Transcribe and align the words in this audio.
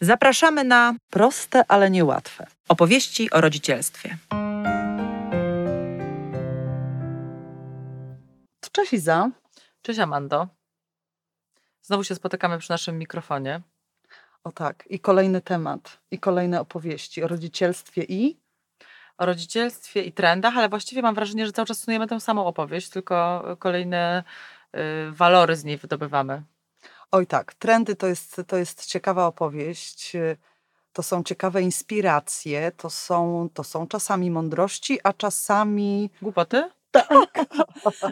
Zapraszamy 0.00 0.64
na 0.64 0.94
Proste, 1.10 1.64
ale 1.68 1.90
niełatwe. 1.90 2.46
opowieści 2.68 3.30
o 3.30 3.40
rodzicielstwie. 3.40 4.16
Cześć 8.72 8.92
Iza. 8.92 9.30
Cześć 9.82 9.98
Amando. 9.98 10.48
Znowu 11.82 12.04
się 12.04 12.14
spotykamy 12.14 12.58
przy 12.58 12.70
naszym 12.70 12.98
mikrofonie. 12.98 13.60
O 14.44 14.52
tak, 14.52 14.84
i 14.90 15.00
kolejny 15.00 15.40
temat, 15.40 15.98
i 16.10 16.18
kolejne 16.18 16.60
opowieści 16.60 17.22
o 17.22 17.28
rodzicielstwie 17.28 18.02
i... 18.02 18.40
O 19.18 19.26
rodzicielstwie 19.26 20.02
i 20.02 20.12
trendach, 20.12 20.56
ale 20.56 20.68
właściwie 20.68 21.02
mam 21.02 21.14
wrażenie, 21.14 21.46
że 21.46 21.52
cały 21.52 21.66
czas 21.66 21.78
snujemy 21.78 22.06
tę 22.06 22.20
samą 22.20 22.46
opowieść, 22.46 22.88
tylko 22.90 23.44
kolejne 23.58 24.24
y, 24.76 24.78
walory 25.12 25.56
z 25.56 25.64
niej 25.64 25.76
wydobywamy. 25.76 26.42
Oj 27.12 27.26
tak, 27.26 27.54
trendy 27.54 27.96
to 27.96 28.06
jest, 28.06 28.40
to 28.46 28.56
jest 28.56 28.86
ciekawa 28.86 29.26
opowieść, 29.26 30.12
to 30.92 31.02
są 31.02 31.22
ciekawe 31.22 31.62
inspiracje, 31.62 32.72
to 32.76 32.90
są, 32.90 33.48
to 33.54 33.64
są 33.64 33.86
czasami 33.86 34.30
mądrości, 34.30 34.98
a 35.04 35.12
czasami... 35.12 36.10
Głupoty? 36.22 36.70
Tak. 36.90 37.08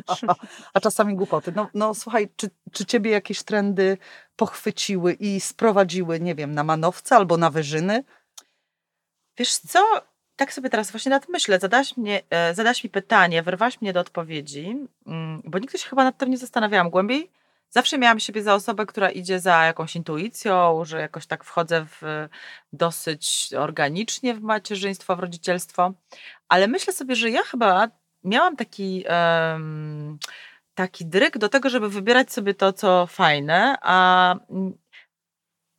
a 0.75 0.81
czasami 0.81 1.15
głupoty. 1.15 1.53
No, 1.57 1.69
no 1.75 1.95
słuchaj, 1.95 2.29
czy, 2.37 2.51
czy 2.73 2.87
ciebie 2.87 3.11
jakieś 3.11 3.43
trendy 3.43 3.99
pochwyciły 4.37 5.13
i 5.13 5.41
sprowadziły, 5.41 6.21
nie 6.21 6.35
wiem, 6.35 6.55
na 6.55 6.65
manowce 6.65 7.17
albo 7.17 7.37
na 7.37 7.51
wyżyny? 7.51 8.05
Wiesz 9.39 9.57
co, 9.57 9.85
tak 10.37 10.53
sobie 10.53 10.71
teraz 10.71 10.91
właśnie 10.91 11.11
nad 11.11 11.29
myślę. 11.29 11.59
Zadaś, 11.59 11.97
mnie, 11.97 12.23
e, 12.31 12.55
zadaś 12.55 12.85
mi 12.85 12.91
pytanie, 12.91 13.43
wyrwaś 13.43 13.81
mnie 13.81 13.93
do 13.93 14.01
odpowiedzi, 14.01 14.77
mm, 15.07 15.43
bo 15.45 15.59
nigdy 15.59 15.79
się 15.79 15.89
chyba 15.89 16.05
nad 16.05 16.19
tym 16.19 16.31
nie 16.31 16.39
zastanawiałam 16.39 16.91
głębiej. 16.91 17.31
Zawsze 17.75 17.99
miałam 17.99 18.21
siebie 18.21 18.43
za 18.43 18.55
osobę, 18.55 18.87
która 18.87 19.11
idzie 19.11 19.41
za 19.41 19.65
jakąś 19.65 19.97
intuicją, 19.97 20.85
że 20.85 21.01
jakoś 21.01 21.27
tak 21.27 21.45
wchodzę 21.45 21.87
w 21.87 22.29
dosyć 22.73 23.51
organicznie 23.59 24.35
w 24.35 24.41
macierzyństwo, 24.43 25.17
w 25.17 25.21
rodzicielstwo. 25.21 25.93
Ale 26.49 26.69
myślę 26.69 26.93
sobie, 26.93 27.17
że 27.17 27.31
ja 27.31 27.43
chyba 27.43 27.89
miałam 28.25 28.57
taki, 28.57 29.05
um, 29.09 30.19
taki 30.75 31.07
dryg 31.07 31.39
do 31.39 31.49
tego, 31.49 31.71
żeby 31.71 31.89
wybierać 31.89 32.33
sobie 32.33 32.55
to, 32.55 32.73
co 32.73 33.07
fajne, 33.07 33.77
a 33.83 34.37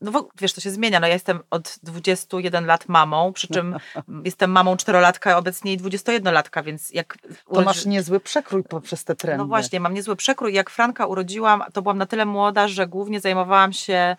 no 0.06 0.30
wiesz, 0.42 0.54
to 0.54 0.62
się 0.62 0.72
zmienia. 0.72 1.00
No 1.00 1.08
ja 1.08 1.14
jestem 1.14 1.40
od 1.50 1.76
21 1.84 2.66
lat 2.66 2.90
mamą, 2.90 3.34
przy 3.34 3.48
czym 3.48 3.76
jestem 4.26 4.52
mamą 4.52 4.78
czterolatka, 4.78 5.38
obecnie 5.38 5.74
i 5.74 5.78
21-latka, 5.78 6.64
więc 6.64 6.92
jak... 6.92 7.18
To 7.54 7.62
masz 7.62 7.86
niezły 7.86 8.20
przekrój 8.20 8.64
poprzez 8.64 9.04
te 9.04 9.16
trendy. 9.16 9.38
No 9.38 9.46
właśnie, 9.46 9.80
mam 9.80 9.94
niezły 9.94 10.16
przekrój. 10.16 10.54
Jak 10.54 10.70
Franka 10.70 11.06
urodziłam, 11.06 11.64
to 11.74 11.82
byłam 11.82 11.98
na 11.98 12.06
tyle 12.06 12.26
młoda, 12.26 12.68
że 12.68 12.88
głównie 12.88 13.20
zajmowałam 13.20 13.74
się 13.74 14.16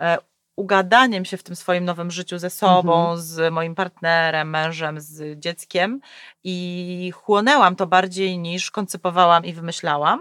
e, 0.00 0.18
ugadaniem 0.56 1.24
się 1.24 1.36
w 1.36 1.42
tym 1.42 1.56
swoim 1.56 1.84
nowym 1.84 2.10
życiu 2.10 2.38
ze 2.38 2.50
sobą, 2.50 3.00
mhm. 3.00 3.18
z 3.18 3.52
moim 3.52 3.74
partnerem, 3.74 4.50
mężem, 4.50 5.00
z 5.00 5.38
dzieckiem 5.38 6.00
i 6.44 7.12
chłonęłam 7.14 7.76
to 7.76 7.86
bardziej 7.86 8.38
niż 8.38 8.70
koncypowałam 8.70 9.44
i 9.44 9.52
wymyślałam. 9.52 10.20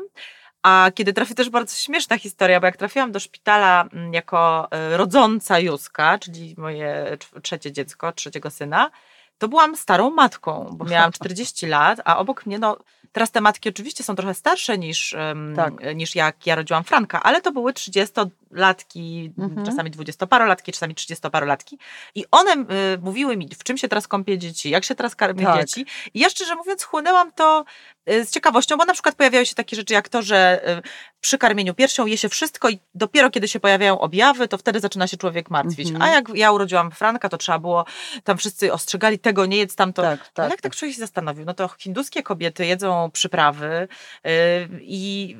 A 0.63 0.91
kiedy 0.95 1.13
trafi 1.13 1.35
też 1.35 1.49
bardzo 1.49 1.75
śmieszna 1.75 2.17
historia, 2.17 2.59
bo 2.59 2.65
jak 2.65 2.77
trafiłam 2.77 3.11
do 3.11 3.19
szpitala 3.19 3.85
mm, 3.93 4.13
jako 4.13 4.67
e, 4.71 4.97
rodząca 4.97 5.59
Józka, 5.59 6.17
czyli 6.19 6.55
moje 6.57 7.17
trzecie 7.41 7.71
dziecko, 7.71 8.11
trzeciego 8.11 8.49
syna, 8.49 8.91
to 9.37 9.47
byłam 9.47 9.75
starą 9.75 10.09
matką, 10.11 10.69
bo 10.73 10.85
miałam 10.85 11.11
40 11.21 11.65
lat, 11.65 12.01
a 12.05 12.17
obok 12.17 12.45
mnie, 12.45 12.59
no 12.59 12.77
teraz 13.11 13.31
te 13.31 13.41
matki 13.41 13.69
oczywiście 13.69 14.03
są 14.03 14.15
trochę 14.15 14.33
starsze 14.33 14.77
niż, 14.77 15.15
tak. 15.55 15.95
niż 15.95 16.15
jak 16.15 16.47
ja 16.47 16.55
rodziłam 16.55 16.83
Franka, 16.83 17.23
ale 17.23 17.41
to 17.41 17.51
były 17.51 17.73
30 17.73 18.13
latki, 18.55 19.33
mhm. 19.37 19.65
czasami 19.65 19.91
dwudziestoparolatki, 19.91 20.71
czasami 20.71 20.95
trzydziestoparolatki 20.95 21.77
i 22.15 22.25
one 22.31 22.51
y, 22.51 22.97
mówiły 23.01 23.37
mi, 23.37 23.49
w 23.59 23.63
czym 23.63 23.77
się 23.77 23.87
teraz 23.87 24.07
kąpie 24.07 24.37
dzieci, 24.37 24.69
jak 24.69 24.83
się 24.83 24.95
teraz 24.95 25.15
karmi 25.15 25.43
tak. 25.43 25.59
dzieci 25.59 25.85
i 26.13 26.19
ja 26.19 26.29
szczerze 26.29 26.55
mówiąc 26.55 26.83
chłonęłam 26.83 27.31
to 27.31 27.65
y, 28.09 28.25
z 28.25 28.31
ciekawością, 28.31 28.77
bo 28.77 28.85
na 28.85 28.93
przykład 28.93 29.15
pojawiają 29.15 29.45
się 29.45 29.55
takie 29.55 29.75
rzeczy 29.75 29.93
jak 29.93 30.09
to, 30.09 30.21
że 30.21 30.69
y, 30.79 30.81
przy 31.21 31.37
karmieniu 31.37 31.73
piersią 31.73 32.05
je 32.05 32.17
się 32.17 32.29
wszystko 32.29 32.69
i 32.69 32.79
dopiero 32.95 33.29
kiedy 33.29 33.47
się 33.47 33.59
pojawiają 33.59 33.99
objawy, 33.99 34.47
to 34.47 34.57
wtedy 34.57 34.79
zaczyna 34.79 35.07
się 35.07 35.17
człowiek 35.17 35.49
martwić. 35.49 35.87
Mhm. 35.87 36.01
A 36.01 36.15
jak 36.15 36.29
ja 36.35 36.51
urodziłam 36.51 36.91
Franka, 36.91 37.29
to 37.29 37.37
trzeba 37.37 37.59
było, 37.59 37.85
tam 38.23 38.37
wszyscy 38.37 38.73
ostrzegali, 38.73 39.19
tego 39.19 39.45
nie 39.45 39.57
jedz, 39.57 39.75
tamto. 39.75 40.01
Tak, 40.01 40.19
tak, 40.19 40.43
jak 40.43 40.51
tak, 40.51 40.61
tak 40.61 40.75
człowiek 40.75 40.95
się 40.95 40.99
zastanowił? 40.99 41.45
No 41.45 41.53
to 41.53 41.69
hinduskie 41.77 42.23
kobiety 42.23 42.65
jedzą 42.65 43.11
przyprawy 43.13 43.87
yy, 44.23 44.31
i 44.81 45.37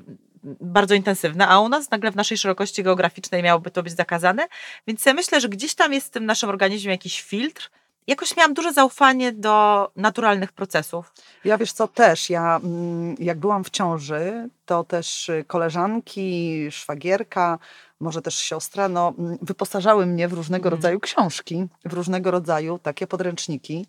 bardzo 0.62 0.96
intensywne, 0.96 1.48
a 1.48 1.60
u 1.60 1.70
nas 1.70 1.92
nagle 1.92 2.12
w 2.12 2.16
naszej 2.16 2.38
szerokości 2.38 2.84
geograficznej 2.84 3.44
miałoby 3.44 3.72
to 3.72 3.84
być 3.84 3.94
zakazane. 3.94 4.48
Więc 4.88 5.06
ja 5.06 5.14
myślę, 5.14 5.42
że 5.42 5.50
gdzieś 5.50 5.76
tam 5.76 5.94
jest 5.94 6.08
w 6.08 6.10
tym 6.10 6.26
naszym 6.26 6.50
organizmie 6.50 6.92
jakiś 6.92 7.22
filtr. 7.22 7.70
Jakoś 8.08 8.38
miałam 8.38 8.54
duże 8.54 8.74
zaufanie 8.74 9.32
do 9.32 9.92
naturalnych 9.96 10.52
procesów. 10.52 11.14
Ja 11.46 11.58
wiesz 11.58 11.72
co, 11.72 11.88
też. 11.88 12.30
Ja 12.30 12.60
mm, 12.64 13.16
jak 13.20 13.40
byłam 13.40 13.64
w 13.64 13.70
ciąży, 13.70 14.50
to 14.66 14.84
też 14.84 15.32
koleżanki, 15.48 16.68
szwagierka, 16.72 17.60
może 18.00 18.22
też 18.22 18.36
siostra, 18.36 18.90
no, 18.90 19.14
mm, 19.18 19.38
wyposażały 19.42 20.06
mnie 20.06 20.28
w 20.28 20.34
różnego 20.34 20.68
mhm. 20.68 20.74
rodzaju 20.78 21.00
książki, 21.00 21.68
w 21.86 21.94
różnego 21.94 22.32
rodzaju 22.32 22.80
takie 22.80 23.08
podręczniki. 23.08 23.86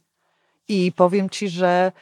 I 0.69 0.93
powiem 0.97 1.31
ci, 1.31 1.49
że 1.49 1.93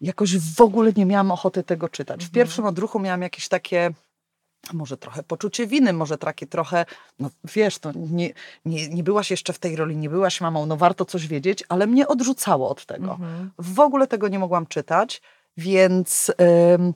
jakoś 0.00 0.38
w 0.38 0.60
ogóle 0.60 0.92
nie 0.96 1.06
miałam 1.06 1.30
ochoty 1.30 1.62
tego 1.62 1.88
czytać. 1.88 2.20
W 2.20 2.28
mhm. 2.28 2.34
pierwszym 2.34 2.64
odruchu 2.64 3.00
miałam 3.00 3.22
jakieś 3.22 3.48
takie 3.48 3.90
może 4.72 4.96
trochę 4.96 5.22
poczucie 5.22 5.66
winy, 5.66 5.92
może 5.92 6.18
takie 6.18 6.46
trochę, 6.46 6.86
no 7.18 7.30
wiesz, 7.44 7.78
to 7.78 7.92
nie, 7.94 8.32
nie, 8.64 8.88
nie 8.88 9.02
byłaś 9.02 9.30
jeszcze 9.30 9.52
w 9.52 9.58
tej 9.58 9.76
roli, 9.76 9.96
nie 9.96 10.10
byłaś 10.10 10.40
mamą, 10.40 10.66
no 10.66 10.76
warto 10.76 11.04
coś 11.04 11.26
wiedzieć, 11.26 11.64
ale 11.68 11.86
mnie 11.86 12.08
odrzucało 12.08 12.70
od 12.70 12.86
tego. 12.86 13.12
Mhm. 13.12 13.50
W 13.58 13.80
ogóle 13.80 14.06
tego 14.06 14.28
nie 14.28 14.38
mogłam 14.38 14.66
czytać, 14.66 15.22
więc... 15.56 16.32
Yy, 16.78 16.92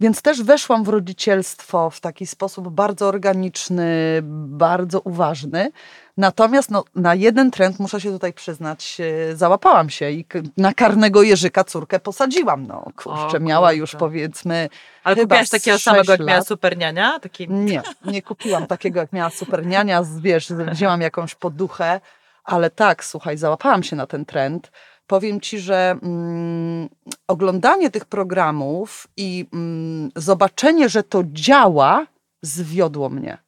więc 0.00 0.22
też 0.22 0.42
weszłam 0.42 0.84
w 0.84 0.88
rodzicielstwo 0.88 1.90
w 1.90 2.00
taki 2.00 2.26
sposób 2.26 2.68
bardzo 2.68 3.08
organiczny, 3.08 3.86
bardzo 4.22 5.00
uważny. 5.00 5.70
Natomiast 6.16 6.70
no, 6.70 6.84
na 6.94 7.14
jeden 7.14 7.50
trend, 7.50 7.78
muszę 7.78 8.00
się 8.00 8.10
tutaj 8.12 8.32
przyznać, 8.32 8.98
załapałam 9.34 9.90
się 9.90 10.10
i 10.10 10.26
na 10.56 10.74
karnego 10.74 11.22
jeżyka 11.22 11.64
córkę 11.64 12.00
posadziłam. 12.00 12.66
No, 12.66 12.84
kurczę, 12.96 13.36
o, 13.36 13.40
miała 13.40 13.72
już 13.72 13.96
powiedzmy. 13.96 14.68
Ale 15.04 15.16
kupiłaś 15.16 15.48
takiego 15.48 15.78
samego, 15.78 16.12
jak 16.12 16.20
miała 16.20 16.42
superniania? 16.42 17.20
Taki... 17.20 17.48
Nie, 17.48 17.82
nie 18.04 18.22
kupiłam 18.22 18.66
takiego, 18.66 19.00
jak 19.00 19.12
miała 19.12 19.30
superniania. 19.30 20.02
Wiesz, 20.20 20.52
wzięłam 20.52 21.00
jakąś 21.00 21.34
poduchę, 21.34 22.00
ale 22.44 22.70
tak, 22.70 23.04
słuchaj, 23.04 23.36
załapałam 23.36 23.82
się 23.82 23.96
na 23.96 24.06
ten 24.06 24.24
trend 24.24 24.70
powiem 25.10 25.40
ci, 25.40 25.58
że 25.58 25.98
mm, 26.02 26.88
oglądanie 27.28 27.90
tych 27.90 28.04
programów 28.04 29.06
i 29.16 29.46
mm, 29.52 30.10
zobaczenie, 30.16 30.88
że 30.88 31.02
to 31.02 31.22
działa, 31.32 32.06
zwiodło 32.42 33.08
mnie. 33.08 33.38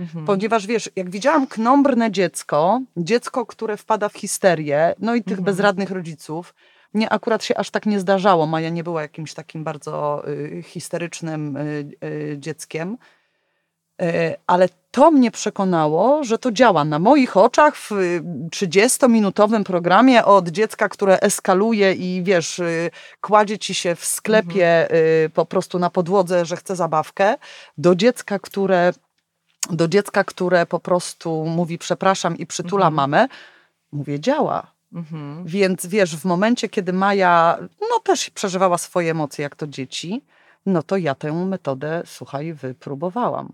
Mhm. 0.00 0.26
Ponieważ 0.26 0.66
wiesz, 0.66 0.90
jak 0.96 1.10
widziałam 1.10 1.46
knombrne 1.46 2.10
dziecko, 2.10 2.80
dziecko, 2.96 3.46
które 3.46 3.76
wpada 3.76 4.08
w 4.08 4.16
histerię, 4.16 4.94
no 4.98 5.14
i 5.14 5.22
tych 5.22 5.38
mhm. 5.38 5.44
bezradnych 5.44 5.90
rodziców, 5.90 6.54
mnie 6.94 7.08
akurat 7.10 7.44
się 7.44 7.56
aż 7.56 7.70
tak 7.70 7.86
nie 7.86 8.00
zdarzało. 8.00 8.46
Maja 8.46 8.68
nie 8.68 8.84
była 8.84 9.02
jakimś 9.02 9.34
takim 9.34 9.64
bardzo 9.64 10.28
y, 10.28 10.62
histerycznym 10.62 11.56
y, 11.56 11.90
y, 12.04 12.36
dzieckiem. 12.38 12.98
E, 14.02 14.36
ale 14.46 14.68
to 14.90 15.10
mnie 15.10 15.30
przekonało, 15.30 16.24
że 16.24 16.38
to 16.38 16.52
działa 16.52 16.84
na 16.84 16.98
moich 16.98 17.36
oczach 17.36 17.76
w 17.76 17.90
30-minutowym 18.50 19.64
programie 19.64 20.24
od 20.24 20.48
dziecka, 20.48 20.88
które 20.88 21.20
eskaluje 21.20 21.92
i 21.92 22.22
wiesz, 22.22 22.58
y, 22.58 22.90
kładzie 23.20 23.58
ci 23.58 23.74
się 23.74 23.94
w 23.94 24.04
sklepie 24.04 24.82
mhm. 24.82 25.00
Y, 25.26 25.30
po 25.34 25.46
prostu 25.46 25.78
na 25.78 25.90
podłodze, 25.90 26.44
że 26.44 26.56
chce 26.56 26.76
zabawkę, 26.76 27.34
do 27.78 27.94
dziecka, 27.94 28.38
które 28.38 28.92
do 29.70 29.88
dziecka, 29.88 30.24
które 30.24 30.66
po 30.66 30.80
prostu 30.80 31.44
mówi 31.44 31.78
przepraszam 31.78 32.38
i 32.38 32.46
przytula 32.46 32.86
mhm. 32.86 32.94
mamę, 32.94 33.28
mówię 33.92 34.20
działa. 34.20 34.66
Mhm. 34.92 35.44
Więc 35.44 35.86
wiesz, 35.86 36.16
w 36.16 36.24
momencie, 36.24 36.68
kiedy 36.68 36.92
Maja 36.92 37.58
no 37.80 38.00
też 38.04 38.30
przeżywała 38.30 38.78
swoje 38.78 39.10
emocje 39.10 39.42
jak 39.42 39.56
to 39.56 39.66
dzieci, 39.66 40.22
no 40.66 40.82
to 40.82 40.96
ja 40.96 41.14
tę 41.14 41.32
metodę, 41.32 42.02
słuchaj, 42.06 42.52
wypróbowałam. 42.52 43.52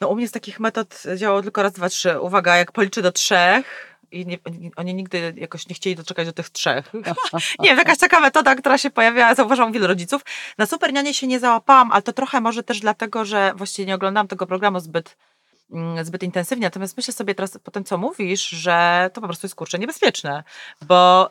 No 0.00 0.08
u 0.08 0.14
mnie 0.14 0.28
z 0.28 0.32
takich 0.32 0.60
metod 0.60 1.02
działało 1.16 1.42
tylko 1.42 1.62
raz, 1.62 1.72
dwa, 1.72 1.88
trzy. 1.88 2.20
Uwaga, 2.20 2.56
jak 2.56 2.72
policzy 2.72 3.02
do 3.02 3.12
trzech 3.12 3.98
i 4.10 4.26
nie, 4.26 4.38
oni 4.76 4.94
nigdy 4.94 5.34
jakoś 5.36 5.68
nie 5.68 5.74
chcieli 5.74 5.96
doczekać 5.96 6.26
do 6.26 6.32
tych 6.32 6.50
trzech. 6.50 6.92
nie 7.58 7.68
wiem, 7.68 7.78
jakaś 7.78 7.98
taka 7.98 8.20
metoda, 8.20 8.54
która 8.54 8.78
się 8.78 8.90
pojawiała, 8.90 9.34
zauważam 9.34 9.72
wielu 9.72 9.86
rodziców. 9.86 10.22
Na 10.58 10.66
Supernianie 10.66 11.14
się 11.14 11.26
nie 11.26 11.40
załapałam, 11.40 11.92
ale 11.92 12.02
to 12.02 12.12
trochę 12.12 12.40
może 12.40 12.62
też 12.62 12.80
dlatego, 12.80 13.24
że 13.24 13.52
właściwie 13.56 13.86
nie 13.86 13.94
oglądałam 13.94 14.28
tego 14.28 14.46
programu 14.46 14.80
zbyt 14.80 15.16
zbyt 16.02 16.22
intensywnie. 16.22 16.66
Natomiast 16.66 16.96
myślę 16.96 17.14
sobie 17.14 17.34
teraz 17.34 17.58
po 17.58 17.70
tym, 17.70 17.84
co 17.84 17.98
mówisz, 17.98 18.48
że 18.48 19.10
to 19.14 19.20
po 19.20 19.26
prostu 19.26 19.46
jest 19.46 19.54
kurczę 19.54 19.78
niebezpieczne, 19.78 20.44
bo 20.82 21.28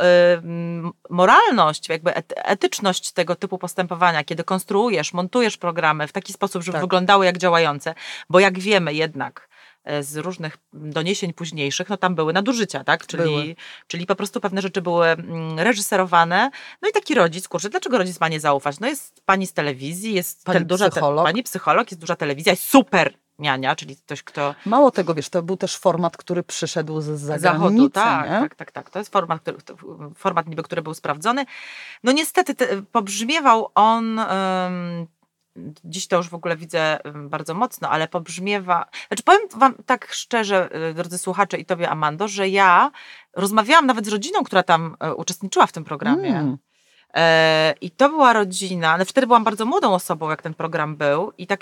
moralność, 1.10 1.89
jakby 1.89 2.13
etyczność 2.36 3.12
tego 3.12 3.36
typu 3.36 3.57
postępowania, 3.57 4.24
kiedy 4.24 4.44
konstruujesz, 4.44 5.13
montujesz 5.13 5.57
programy 5.57 6.07
w 6.07 6.12
taki 6.12 6.34
sposób, 6.34 6.63
żeby 6.63 6.74
tak. 6.74 6.81
wyglądały 6.81 7.25
jak 7.25 7.38
działające, 7.38 7.95
bo 8.30 8.39
jak 8.39 8.60
wiemy 8.60 8.94
jednak, 8.94 9.50
e, 9.84 10.04
z 10.04 10.18
różnych 10.18 10.57
doniesień 10.74 11.34
późniejszych, 11.34 11.89
no 11.89 11.98
tam 11.98 12.16
były 12.16 12.34
nadużycia, 12.34 12.84
tak? 12.84 13.07
Czyli, 13.07 13.24
Były. 13.24 13.56
czyli 13.88 14.06
po 14.06 14.16
prostu 14.16 14.42
pewne 14.42 14.62
rzeczy 14.62 14.81
były 14.81 15.07
mm, 15.07 15.60
reżyserowane. 15.60 16.51
No 16.81 16.89
i 16.89 16.92
taki 16.92 17.16
rodzic, 17.16 17.48
kurczę, 17.48 17.69
dlaczego 17.69 17.98
rodzic 17.98 18.19
ma 18.19 18.28
nie 18.28 18.39
zaufać? 18.39 18.80
No 18.80 18.88
jest 18.88 19.22
pani 19.25 19.48
z 19.48 19.54
telewizji, 19.54 20.13
jest 20.13 20.45
Pani 20.45 20.60
te- 20.60 20.66
duża 20.66 20.89
psycholog. 20.89 21.25
pani 21.25 21.44
psycholog, 21.44 21.92
jest 21.92 22.01
duża 22.01 22.16
telewizja, 22.16 22.51
jest 22.51 22.69
super 22.69 23.13
niania, 23.39 23.75
czyli 23.75 23.98
ktoś, 23.98 24.24
kto 24.24 24.56
Mało 24.66 24.92
tego, 24.92 25.13
wiesz, 25.13 25.30
to 25.30 25.44
był 25.44 25.57
też 25.57 25.78
format, 25.78 26.18
który 26.18 26.44
przyszedł 26.44 27.01
z 27.01 27.06
zagranicy, 27.06 27.42
zachodu, 27.42 27.89
tak, 27.89 28.30
tak, 28.30 28.56
tak, 28.56 28.72
tak. 28.72 28.89
To 28.89 29.00
jest 29.00 29.12
format, 29.12 29.42
który, 29.42 29.57
format 30.16 30.48
niby, 30.48 30.63
który 30.63 30.81
był 30.81 30.94
sprawdzony. 30.94 31.45
No 32.04 32.12
niestety 32.12 32.56
te, 32.56 32.81
pobrzmiewał 32.81 33.72
on, 33.75 34.19
ym, 34.19 35.07
dziś 35.84 36.07
to 36.07 36.18
już 36.18 36.30
w 36.30 36.34
ogóle 36.34 36.57
widzę 36.57 37.00
bardzo 37.16 37.54
mocno, 37.54 37.89
ale 37.89 38.07
pobrzmiewa, 38.07 38.86
znaczy 39.07 39.24
powiem 39.24 39.42
wam 39.56 39.75
tak 39.86 40.07
szczerze, 40.12 40.69
y, 40.89 40.94
drodzy 40.94 41.18
słuchacze 41.18 41.57
i 41.57 41.66
tobie 41.66 41.89
Amando, 41.89 42.28
że 42.28 42.50
ja 42.50 42.92
rozmawiałam 43.34 43.86
nawet 43.86 44.06
z 44.06 44.10
rodziną, 44.10 44.44
która 44.44 44.63
tam 44.63 44.98
y, 45.06 45.16
uczestniczyła 45.16 45.68
w 45.68 45.72
tym 45.72 45.84
programie. 45.84 46.30
Mm. 46.30 46.57
E, 47.13 47.75
I 47.81 47.92
to 47.92 48.09
była 48.09 48.33
rodzina, 48.33 48.98
no 48.98 49.06
wtedy 49.06 49.27
byłam 49.27 49.44
bardzo 49.44 49.65
młodą 49.65 49.94
osobą, 49.94 50.30
jak 50.30 50.42
ten 50.42 50.54
program 50.54 50.95
był 50.95 51.33
i 51.38 51.48
tak 51.48 51.62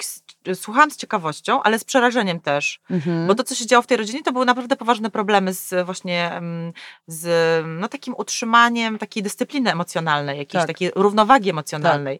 słuchałam 0.53 0.91
z 0.91 0.97
ciekawością, 0.97 1.63
ale 1.63 1.79
z 1.79 1.83
przerażeniem 1.83 2.39
też. 2.39 2.79
Mhm. 2.89 3.27
Bo 3.27 3.35
to, 3.35 3.43
co 3.43 3.55
się 3.55 3.65
działo 3.65 3.81
w 3.81 3.87
tej 3.87 3.97
rodzinie, 3.97 4.23
to 4.23 4.31
były 4.31 4.45
naprawdę 4.45 4.75
poważne 4.75 5.11
problemy 5.11 5.53
z 5.53 5.85
właśnie 5.85 6.31
em, 6.31 6.73
z 7.07 7.25
no, 7.67 7.87
takim 7.87 8.15
utrzymaniem 8.17 8.97
takiej 8.97 9.23
dyscypliny 9.23 9.71
emocjonalnej, 9.71 10.37
jakiejś 10.37 10.61
Tak. 10.61 10.67
takiej 10.67 10.91
równowagi 10.95 11.49
emocjonalnej. 11.49 12.19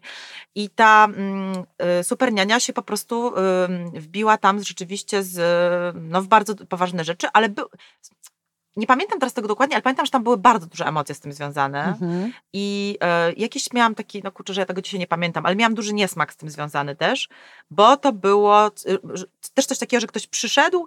I 0.54 0.70
ta 0.70 1.04
mm, 1.04 1.64
y, 2.00 2.04
superniania 2.04 2.60
się 2.60 2.72
po 2.72 2.82
prostu 2.82 3.32
ym, 3.36 3.90
wbiła 3.90 4.38
tam 4.38 4.64
rzeczywiście 4.64 5.22
z, 5.22 5.36
no, 5.96 6.22
w 6.22 6.26
bardzo 6.26 6.54
poważne 6.54 7.04
rzeczy, 7.04 7.26
ale 7.32 7.48
był, 7.48 7.66
nie 8.76 8.86
pamiętam 8.86 9.18
teraz 9.18 9.32
tego 9.34 9.48
dokładnie, 9.48 9.76
ale 9.76 9.82
pamiętam, 9.82 10.06
że 10.06 10.12
tam 10.12 10.22
były 10.22 10.36
bardzo 10.36 10.66
duże 10.66 10.86
emocje 10.86 11.14
z 11.14 11.20
tym 11.20 11.32
związane. 11.32 11.84
Mhm. 11.84 12.32
I 12.52 12.98
e, 13.00 13.32
jakiś 13.32 13.72
miałam 13.72 13.94
taki, 13.94 14.20
no 14.24 14.32
kurczę, 14.32 14.54
że 14.54 14.60
ja 14.60 14.66
tego 14.66 14.82
dzisiaj 14.82 15.00
nie 15.00 15.06
pamiętam, 15.06 15.46
ale 15.46 15.56
miałam 15.56 15.74
duży 15.74 15.94
niesmak 15.94 16.32
z 16.32 16.36
tym 16.36 16.50
związany 16.50 16.96
też, 16.96 17.28
bo 17.70 17.96
to 17.96 18.12
było 18.12 18.66
y, 18.66 18.98
że- 19.14 19.24
też 19.54 19.66
coś 19.66 19.78
takiego, 19.78 20.00
że 20.00 20.06
ktoś 20.06 20.26
przyszedł, 20.26 20.86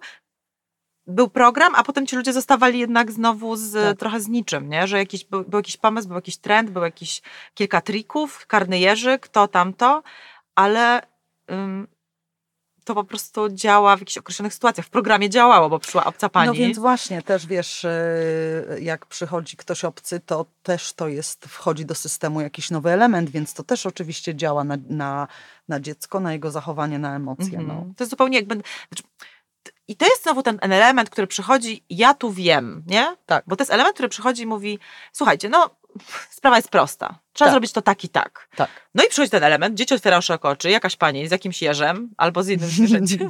był 1.07 1.29
program, 1.29 1.75
a 1.75 1.83
potem 1.83 2.07
ci 2.07 2.15
ludzie 2.15 2.33
zostawali 2.33 2.79
jednak 2.79 3.11
znowu 3.11 3.55
z, 3.55 3.73
Tak. 3.73 3.99
trochę 3.99 4.19
z 4.19 4.27
niczym, 4.27 4.69
nie? 4.69 4.87
że 4.87 4.97
jakiś, 4.97 5.25
był, 5.25 5.43
był 5.43 5.59
jakiś 5.59 5.77
pomysł, 5.77 6.07
był 6.07 6.15
jakiś 6.17 6.37
trend, 6.37 6.69
był 6.69 6.83
jakiś 6.83 7.21
kilka 7.53 7.81
trików, 7.81 8.47
karny 8.47 8.79
Jerzyk, 8.79 9.27
to, 9.27 9.47
tamto, 9.47 10.03
ale 10.55 11.01
ym, 11.51 11.87
to 12.89 12.95
po 12.95 13.03
prostu 13.03 13.49
działa 13.49 13.95
w 13.97 13.99
jakichś 13.99 14.17
określonych 14.17 14.53
sytuacjach. 14.53 14.85
W 14.85 14.89
programie 14.89 15.29
działało, 15.29 15.69
bo 15.69 15.79
przyszła 15.79 16.05
obca 16.05 16.29
pani. 16.29 16.47
No 16.47 16.53
więc 16.53 16.79
właśnie, 16.79 17.21
też 17.21 17.47
wiesz, 17.47 17.85
e, 17.85 17.91
jak 18.79 19.05
przychodzi 19.05 19.57
ktoś 19.57 19.85
obcy, 19.85 20.19
to 20.19 20.45
też 20.63 20.93
to 20.93 21.07
jest, 21.07 21.45
wchodzi 21.45 21.85
do 21.85 21.95
systemu 21.95 22.41
jakiś 22.41 22.71
nowy 22.71 22.89
element, 22.89 23.29
więc 23.29 23.53
to 23.53 23.63
też 23.63 23.85
oczywiście 23.85 24.35
działa 24.35 24.63
na, 24.63 24.77
na, 24.89 25.27
na 25.67 25.79
dziecko, 25.79 26.19
na 26.19 26.33
jego 26.33 26.51
zachowanie, 26.51 26.99
na 26.99 27.15
emocje. 27.15 27.59
Mhm. 27.59 27.67
No. 27.67 27.93
To 27.97 28.03
jest 28.03 28.09
zupełnie 28.09 28.37
jakby. 28.37 28.55
Znaczy, 28.55 29.03
I 29.87 29.95
to 29.95 30.05
jest 30.05 30.23
znowu 30.23 30.43
ten 30.43 30.57
element, 30.61 31.09
który 31.09 31.27
przychodzi, 31.27 31.83
ja 31.89 32.13
tu 32.13 32.31
wiem, 32.31 32.83
nie? 32.87 33.15
Tak. 33.25 33.43
Bo 33.47 33.55
to 33.55 33.61
jest 33.61 33.71
element, 33.71 33.93
który 33.93 34.09
przychodzi 34.09 34.43
i 34.43 34.47
mówi: 34.47 34.79
Słuchajcie, 35.13 35.49
no, 35.49 35.69
sprawa 36.29 36.57
jest 36.57 36.69
prosta. 36.69 37.19
Trzeba 37.33 37.47
Tak. 37.47 37.53
zrobić 37.53 37.71
to 37.71 37.81
tak 37.81 38.03
i 38.03 38.09
tak. 38.09 38.47
Tak. 38.55 38.69
No 38.95 39.03
i 39.03 39.09
przychodzi 39.09 39.31
ten 39.31 39.43
element, 39.43 39.75
dzieci 39.75 39.93
otwierają 39.93 40.21
szeroko 40.21 40.49
oczy, 40.49 40.69
jakaś 40.69 40.95
pani 40.95 41.27
z 41.27 41.31
jakimś 41.31 41.61
jeżem 41.61 42.09
albo 42.17 42.43
z 42.43 42.49
innym 42.49 42.69
zwierzęciem 42.69 43.29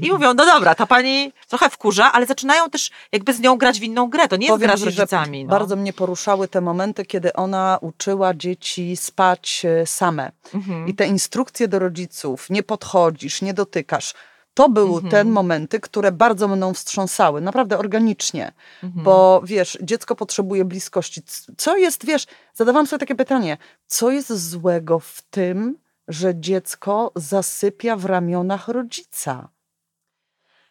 i 0.00 0.10
mówią, 0.12 0.34
no 0.34 0.46
dobra, 0.46 0.74
ta 0.74 0.86
pani 0.86 1.32
trochę 1.48 1.70
wkurza, 1.70 2.12
ale 2.12 2.26
zaczynają 2.26 2.70
też 2.70 2.90
jakby 3.12 3.32
z 3.34 3.40
nią 3.40 3.56
grać 3.56 3.80
w 3.80 3.82
inną 3.82 4.10
grę. 4.10 4.28
To 4.28 4.36
nie 4.36 4.46
jest 4.46 4.54
Powiem 4.54 4.68
gra 4.68 4.76
z 4.76 4.80
ci, 4.80 4.84
rodzicami. 4.84 5.44
No. 5.44 5.50
Bardzo 5.50 5.76
mnie 5.76 5.92
poruszały 5.92 6.48
te 6.48 6.60
momenty, 6.60 7.04
kiedy 7.04 7.32
ona 7.32 7.78
uczyła 7.80 8.34
dzieci 8.34 8.96
spać 8.96 9.62
e, 9.64 9.86
same. 9.86 10.32
Mhm. 10.54 10.88
I 10.88 10.94
te 10.94 11.06
instrukcje 11.06 11.68
do 11.68 11.78
rodziców, 11.78 12.50
nie 12.50 12.62
podchodzisz, 12.62 13.42
nie 13.42 13.54
dotykasz, 13.54 14.14
to 14.54 14.68
były 14.68 14.94
Mhm. 14.94 15.10
te 15.10 15.24
momenty, 15.24 15.80
które 15.80 16.12
bardzo 16.12 16.48
mną 16.48 16.74
wstrząsały, 16.74 17.40
naprawdę 17.40 17.78
organicznie. 17.78 18.52
Mhm. 18.82 19.04
Bo 19.04 19.42
wiesz, 19.44 19.78
dziecko 19.82 20.16
potrzebuje 20.16 20.64
bliskości. 20.64 21.22
Co 21.56 21.76
jest, 21.76 22.06
wiesz, 22.06 22.26
zadawałam 22.54 22.86
sobie 22.86 23.00
takie 23.00 23.14
pytanie, 23.14 23.56
co 23.86 24.10
jest 24.10 24.32
złego 24.50 24.98
w 24.98 25.22
tym, 25.30 25.78
że 26.08 26.40
dziecko 26.40 27.12
zasypia 27.16 27.96
w 27.96 28.04
ramionach 28.04 28.68
rodzica? 28.68 29.48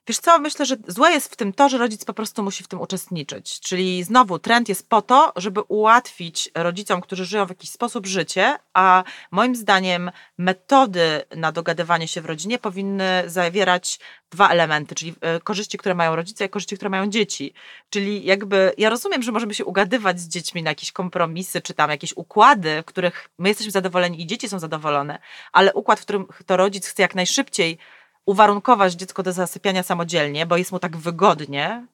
Wiesz 0.07 0.19
co, 0.19 0.39
myślę, 0.39 0.65
że 0.65 0.75
złe 0.87 1.11
jest 1.11 1.33
w 1.33 1.35
tym 1.35 1.53
to, 1.53 1.69
że 1.69 1.77
rodzic 1.77 2.05
po 2.05 2.13
prostu 2.13 2.43
musi 2.43 2.63
w 2.63 2.67
tym 2.67 2.81
uczestniczyć. 2.81 3.59
Czyli 3.59 4.03
znowu 4.03 4.39
trend 4.39 4.69
jest 4.69 4.89
po 4.89 5.01
to, 5.01 5.33
żeby 5.35 5.61
ułatwić 5.61 6.49
rodzicom, 6.55 7.01
którzy 7.01 7.25
żyją 7.25 7.45
w 7.45 7.49
jakiś 7.49 7.69
sposób 7.69 8.05
życie, 8.05 8.55
a 8.73 9.03
moim 9.31 9.55
zdaniem 9.55 10.11
metody 10.37 11.21
na 11.35 11.51
dogadywanie 11.51 12.07
się 12.07 12.21
w 12.21 12.25
rodzinie 12.25 12.59
powinny 12.59 13.23
zawierać 13.25 13.99
dwa 14.31 14.49
elementy, 14.49 14.95
czyli 14.95 15.15
e, 15.21 15.39
korzyści, 15.39 15.77
które 15.77 15.95
mają 15.95 16.15
rodzice 16.15 16.45
i 16.45 16.49
korzyści, 16.49 16.75
które 16.75 16.89
mają 16.89 17.09
dzieci. 17.09 17.53
Czyli 17.89 18.25
jakby 18.25 18.73
ja 18.77 18.89
rozumiem, 18.89 19.23
że 19.23 19.31
możemy 19.31 19.53
się 19.53 19.65
ugadywać 19.65 20.19
z 20.19 20.27
dziećmi 20.27 20.63
na 20.63 20.71
jakieś 20.71 20.91
kompromisy, 20.91 21.61
czy 21.61 21.73
tam 21.73 21.89
jakieś 21.89 22.13
układy, 22.17 22.81
w 22.81 22.85
których 22.85 23.29
my 23.37 23.49
jesteśmy 23.49 23.71
zadowoleni 23.71 24.21
i 24.21 24.27
dzieci 24.27 24.49
są 24.49 24.59
zadowolone, 24.59 25.19
ale 25.51 25.73
układ, 25.73 25.99
w 25.99 26.03
którym 26.03 26.27
to 26.45 26.57
rodzic 26.57 26.87
chce 26.87 27.01
jak 27.01 27.15
najszybciej 27.15 27.77
uwarunkować 28.25 28.93
dziecko 28.93 29.23
do 29.23 29.31
zasypiania 29.31 29.83
samodzielnie, 29.83 30.45
bo 30.45 30.57
jest 30.57 30.71
mu 30.71 30.79
tak 30.79 30.97
wygodnie. 30.97 31.85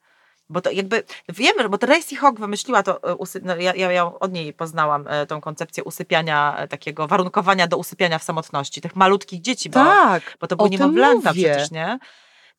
Bo 0.50 0.62
to 0.62 0.72
jakby, 0.72 1.04
wiemy, 1.30 1.70
bo 1.70 1.78
to 1.78 1.88
Tracy 1.88 2.16
Hogg 2.16 2.40
wymyśliła 2.40 2.84
to, 2.84 3.12
e, 3.12 3.18
no 3.42 3.56
ja, 3.56 3.74
ja 3.74 4.06
od 4.20 4.32
niej 4.32 4.54
poznałam 4.54 5.08
e, 5.08 5.26
tą 5.26 5.42
koncepcję 5.42 5.84
usypiania, 5.84 6.58
e, 6.58 6.68
takiego 6.68 7.08
warunkowania 7.08 7.68
do 7.68 7.78
usypiania 7.78 8.20
w 8.20 8.24
samotności, 8.24 8.82
tych 8.82 8.96
malutkich 8.96 9.42
dzieci, 9.42 9.70
bo, 9.70 9.74
tak, 9.80 10.38
bo 10.40 10.48
to 10.48 10.56
były 10.56 10.70
niemowlęta 10.70 11.34
przecież, 11.34 11.72
nie? 11.72 12.00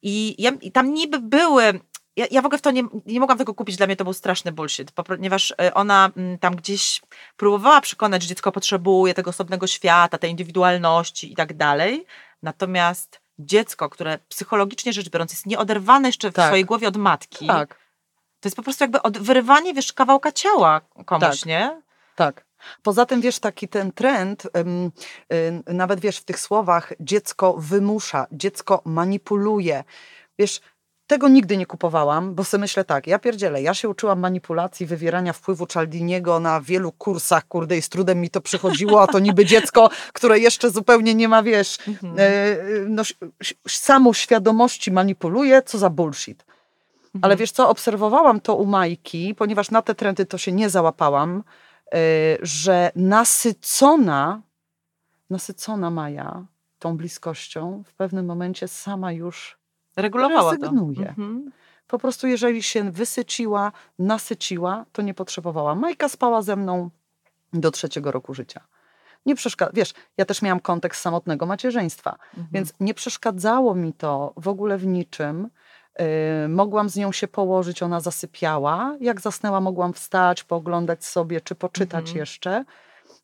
I, 0.02 0.42
ja, 0.42 0.52
I 0.60 0.72
tam 0.72 0.94
niby 0.94 1.18
były. 1.18 1.80
Ja, 2.16 2.26
ja 2.30 2.42
w 2.42 2.46
ogóle 2.46 2.58
w 2.58 2.62
to 2.62 2.70
nie, 2.70 2.82
nie 3.06 3.20
mogłam 3.20 3.38
tego 3.38 3.54
kupić, 3.54 3.76
dla 3.76 3.86
mnie 3.86 3.96
to 3.96 4.04
był 4.04 4.12
straszny 4.12 4.52
bullshit, 4.52 4.92
po- 4.92 5.04
ponieważ 5.04 5.54
ona 5.74 6.10
mm, 6.16 6.38
tam 6.38 6.56
gdzieś 6.56 7.00
próbowała 7.36 7.80
przekonać, 7.80 8.22
że 8.22 8.28
dziecko 8.28 8.52
potrzebuje 8.52 9.14
tego 9.14 9.30
osobnego 9.30 9.66
świata, 9.66 10.18
tej 10.18 10.30
indywidualności 10.30 11.32
i 11.32 11.36
tak 11.36 11.54
dalej. 11.56 12.06
Natomiast 12.42 13.20
dziecko, 13.46 13.88
które 13.88 14.18
psychologicznie 14.28 14.92
rzecz 14.92 15.08
biorąc 15.08 15.32
jest 15.32 15.46
nieoderwane 15.46 16.08
jeszcze 16.08 16.30
w 16.30 16.34
Tak. 16.34 16.46
swojej 16.46 16.64
głowie 16.64 16.88
od 16.88 16.96
matki, 16.96 17.46
tak, 17.46 17.74
to 18.40 18.46
jest 18.48 18.56
po 18.56 18.62
prostu 18.62 18.84
jakby 18.84 19.02
od, 19.02 19.18
wyrywanie, 19.18 19.74
wiesz, 19.74 19.92
kawałka 19.92 20.32
ciała 20.32 20.80
komuś, 21.06 21.40
Tak. 21.40 21.46
nie? 21.46 21.82
tak. 22.16 22.44
Poza 22.82 23.06
tym, 23.06 23.20
wiesz, 23.20 23.38
taki 23.38 23.68
ten 23.68 23.92
trend, 23.92 24.48
nawet 25.66 26.00
wiesz, 26.00 26.18
w 26.18 26.24
tych 26.24 26.40
słowach 26.40 26.92
dziecko 27.00 27.54
wymusza, 27.58 28.26
dziecko 28.32 28.82
manipuluje. 28.84 29.84
Wiesz, 30.38 30.60
tego 31.10 31.28
nigdy 31.28 31.56
nie 31.56 31.66
kupowałam, 31.66 32.34
bo 32.34 32.44
sobie 32.44 32.60
myślę 32.60 32.84
tak, 32.84 33.06
ja 33.06 33.18
pierdzielę, 33.18 33.62
ja 33.62 33.74
się 33.74 33.88
uczyłam 33.88 34.20
manipulacji, 34.20 34.86
wywierania 34.86 35.32
wpływu 35.32 35.66
Cialdiniego 35.66 36.40
na 36.40 36.60
wielu 36.60 36.92
kursach, 36.92 37.48
kurde, 37.48 37.76
i 37.78 37.82
z 37.82 37.88
trudem 37.88 38.20
mi 38.20 38.30
to 38.30 38.40
przychodziło, 38.40 39.02
a 39.02 39.06
to 39.06 39.18
niby 39.18 39.44
dziecko, 39.46 39.90
które 40.12 40.38
jeszcze 40.38 40.70
zupełnie 40.70 41.14
nie 41.14 41.28
ma, 41.28 41.42
wiesz, 41.42 41.78
Mhm. 41.88 42.14
e, 42.18 42.22
no, 42.88 43.02
samoświadomości 43.68 44.92
manipuluje, 44.92 45.62
co 45.62 45.78
za 45.78 45.90
bullshit. 45.90 46.44
Ale 47.22 47.36
wiesz 47.36 47.52
co, 47.52 47.68
obserwowałam 47.68 48.40
to 48.40 48.54
u 48.54 48.66
Majki, 48.66 49.34
ponieważ 49.34 49.70
na 49.70 49.82
te 49.82 49.94
trendy 49.94 50.26
to 50.26 50.38
się 50.38 50.52
nie 50.52 50.70
załapałam, 50.70 51.42
y, 51.94 52.38
że 52.42 52.90
nasycona, 52.96 54.42
nasycona 55.30 55.90
Maja 55.90 56.44
tą 56.78 56.96
bliskością 56.96 57.82
w 57.86 57.92
pewnym 57.92 58.26
momencie 58.26 58.68
sama 58.68 59.12
już 59.12 59.59
Regulowała 60.02 60.52
rezygnuje. 60.52 60.96
to. 61.04 61.08
Mhm. 61.08 61.50
po 61.88 61.98
prostu 61.98 62.26
jeżeli 62.26 62.62
się 62.62 62.90
wysyciła, 62.90 63.72
nasyciła, 63.98 64.84
to 64.92 65.02
nie 65.02 65.14
potrzebowała. 65.14 65.74
Majka 65.74 66.08
spała 66.08 66.42
ze 66.42 66.56
mną 66.56 66.90
do 67.52 67.70
trzeciego 67.70 68.10
roku 68.10 68.34
życia. 68.34 68.60
Nie 69.26 69.34
przeszkadza, 69.34 69.70
wiesz, 69.74 69.92
ja 70.16 70.24
też 70.24 70.42
miałam 70.42 70.60
kontekst 70.60 71.02
samotnego 71.02 71.46
macierzyństwa, 71.46 72.16
Mhm. 72.30 72.48
więc 72.52 72.72
nie 72.80 72.94
przeszkadzało 72.94 73.74
mi 73.74 73.92
to 73.92 74.32
w 74.36 74.48
ogóle 74.48 74.78
w 74.78 74.86
niczym. 74.86 75.48
Yy, 75.98 76.48
mogłam 76.48 76.88
z 76.88 76.96
nią 76.96 77.12
się 77.12 77.28
położyć, 77.28 77.82
ona 77.82 78.00
zasypiała. 78.00 78.96
Jak 79.00 79.20
zasnęła, 79.20 79.60
mogłam 79.60 79.92
wstać, 79.92 80.44
pooglądać 80.44 81.04
sobie, 81.04 81.40
czy 81.40 81.54
poczytać 81.54 82.00
Mhm. 82.00 82.16
jeszcze. 82.18 82.64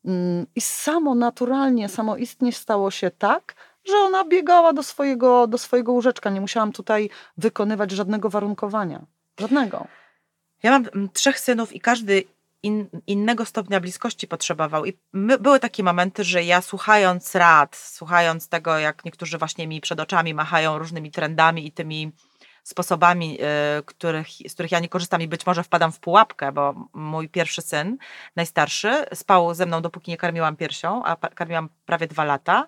Ym, 0.07 0.45
I 0.55 0.61
samo 0.61 1.15
naturalnie, 1.15 1.89
samoistnie 1.89 2.51
stało 2.53 2.91
się 2.91 3.11
tak, 3.11 3.55
że 3.87 3.97
ona 3.97 4.25
biegała 4.25 4.73
do 4.73 4.83
swojego, 4.83 5.47
do 5.47 5.57
swojego 5.57 5.91
łóżeczka. 5.91 6.29
Nie 6.29 6.41
musiałam 6.41 6.71
tutaj 6.71 7.09
wykonywać 7.37 7.91
żadnego 7.91 8.29
warunkowania. 8.29 9.05
Żadnego. 9.39 9.87
Ja 10.63 10.71
mam 10.71 10.85
mm, 10.93 11.09
trzech 11.13 11.39
synów 11.39 11.73
i 11.73 11.79
każdy 11.79 12.23
in, 12.63 12.89
innego 13.07 13.45
stopnia 13.45 13.79
bliskości 13.79 14.27
potrzebował. 14.27 14.85
I 14.85 14.93
my, 15.13 15.39
były 15.39 15.59
takie 15.59 15.83
momenty, 15.83 16.23
że 16.23 16.43
ja 16.43 16.61
słuchając 16.61 17.35
rad, 17.35 17.75
słuchając 17.75 18.49
tego, 18.49 18.77
jak 18.79 19.05
niektórzy 19.05 19.37
właśnie 19.37 19.67
mi 19.67 19.81
przed 19.81 19.99
oczami 19.99 20.33
machają 20.33 20.77
różnymi 20.77 21.11
trendami 21.11 21.67
i 21.67 21.71
tymi 21.71 22.11
sposobami, 22.63 23.37
y, 23.79 23.83
których, 23.83 24.27
z 24.47 24.53
których 24.53 24.71
ja 24.71 24.79
nie 24.79 24.89
korzystam 24.89 25.21
i 25.21 25.27
być 25.27 25.45
może 25.45 25.63
wpadam 25.63 25.91
w 25.91 25.99
pułapkę, 25.99 26.51
bo 26.51 26.89
mój 26.93 27.29
pierwszy 27.29 27.61
syn, 27.61 27.97
najstarszy, 28.35 29.05
spał 29.13 29.53
ze 29.53 29.65
mną, 29.65 29.81
dopóki 29.81 30.11
nie 30.11 30.17
karmiłam 30.17 30.55
piersią, 30.55 31.03
a 31.05 31.15
karmiłam 31.15 31.69
prawie 31.85 32.07
dwa 32.07 32.23
lata. 32.23 32.67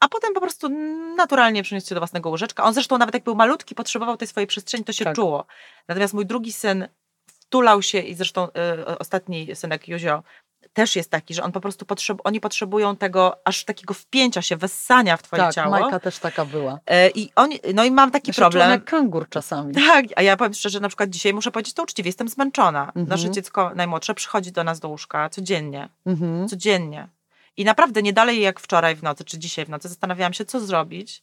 A 0.00 0.08
potem 0.08 0.34
po 0.34 0.40
prostu 0.40 0.68
naturalnie 1.16 1.62
przeniósł 1.62 1.88
się 1.88 1.94
do 1.94 2.00
własnego 2.00 2.28
łóżeczka. 2.30 2.64
On 2.64 2.74
zresztą 2.74 2.98
nawet 2.98 3.14
jak 3.14 3.24
był 3.24 3.34
malutki, 3.34 3.74
potrzebował 3.74 4.16
tej 4.16 4.28
swojej 4.28 4.46
przestrzeni, 4.46 4.84
to 4.84 4.92
się 4.92 5.04
Tak. 5.04 5.16
czuło. 5.16 5.46
Natomiast 5.88 6.14
mój 6.14 6.26
drugi 6.26 6.52
syn 6.52 6.88
wtulał 7.26 7.82
się 7.82 7.98
i 7.98 8.14
zresztą 8.14 8.48
y, 8.88 8.98
ostatni 8.98 9.56
synek 9.56 9.88
Józio 9.88 10.22
też 10.72 10.96
jest 10.96 11.10
taki, 11.10 11.34
że 11.34 11.42
on 11.42 11.52
po 11.52 11.60
prostu 11.60 11.86
potrzeb, 11.86 12.18
oni 12.24 12.40
potrzebują 12.40 12.96
tego 12.96 13.36
aż 13.44 13.64
takiego 13.64 13.94
wpięcia 13.94 14.42
się, 14.42 14.56
wessania 14.56 15.16
w 15.16 15.22
twoje 15.22 15.42
tak, 15.42 15.54
ciało. 15.54 15.70
Majka 15.70 16.00
też 16.00 16.18
taka 16.18 16.44
była. 16.44 16.78
E, 16.86 17.10
I 17.10 17.30
oni, 17.36 17.60
no 17.74 17.84
i 17.84 17.90
mam 17.90 18.10
taki 18.10 18.30
Ja 18.30 18.34
czułam 18.34 18.50
problem. 18.50 18.70
jak 18.70 18.84
kangur 18.84 19.28
czasami. 19.28 19.74
Tak, 19.74 20.04
a 20.16 20.22
ja 20.22 20.36
powiem 20.36 20.54
szczerze, 20.54 20.80
na 20.80 20.88
przykład 20.88 21.10
dzisiaj 21.10 21.34
muszę 21.34 21.50
powiedzieć 21.50 21.74
to 21.74 21.82
uczciwie, 21.82 22.08
jestem 22.08 22.28
zmęczona. 22.28 22.86
Mhm. 22.86 23.06
Nasze 23.08 23.30
dziecko 23.30 23.72
najmłodsze 23.74 24.14
przychodzi 24.14 24.52
do 24.52 24.64
nas 24.64 24.80
do 24.80 24.88
łóżka 24.88 25.28
codziennie, 25.28 25.88
Mhm. 26.06 26.48
codziennie. 26.48 27.08
I 27.58 27.64
naprawdę 27.64 28.02
nie 28.02 28.12
dalej 28.12 28.40
jak 28.40 28.60
wczoraj 28.60 28.96
w 28.96 29.02
nocy, 29.02 29.24
czy 29.24 29.38
dzisiaj 29.38 29.64
w 29.64 29.68
nocy, 29.68 29.88
zastanawiałam 29.88 30.32
się, 30.32 30.44
co 30.44 30.60
zrobić. 30.60 31.22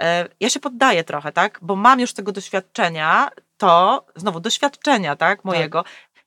E, 0.00 0.28
Ja 0.40 0.50
się 0.50 0.60
poddaję 0.60 1.04
trochę, 1.04 1.32
tak? 1.32 1.58
Bo 1.62 1.76
mam 1.76 2.00
już 2.00 2.12
tego 2.12 2.32
doświadczenia, 2.32 3.30
to, 3.58 4.06
znowu, 4.16 4.40
doświadczenia, 4.40 5.16
tak, 5.16 5.44
mojego. 5.44 5.84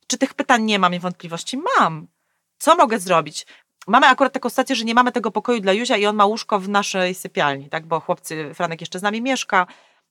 Czy 0.07 0.17
tych 0.17 0.33
pytań 0.33 0.63
nie 0.63 0.79
mam 0.79 0.93
i 0.93 0.99
wątpliwości? 0.99 1.57
Mam. 1.79 2.07
Co 2.57 2.75
mogę 2.75 2.99
zrobić? 2.99 3.45
Mamy 3.87 4.07
akurat 4.07 4.33
taką 4.33 4.49
sytuację, 4.49 4.75
że 4.75 4.85
nie 4.85 4.93
mamy 4.93 5.11
tego 5.11 5.31
pokoju 5.31 5.59
dla 5.61 5.73
Józia 5.73 5.97
i 5.97 6.05
on 6.05 6.15
ma 6.15 6.25
łóżko 6.25 6.59
w 6.59 6.69
naszej 6.69 7.15
sypialni, 7.15 7.69
tak? 7.69 7.85
Bo 7.85 7.99
chłopcy, 7.99 8.51
Franek 8.53 8.81
jeszcze 8.81 8.99
z 8.99 9.01
nami 9.01 9.21
mieszka, 9.21 9.67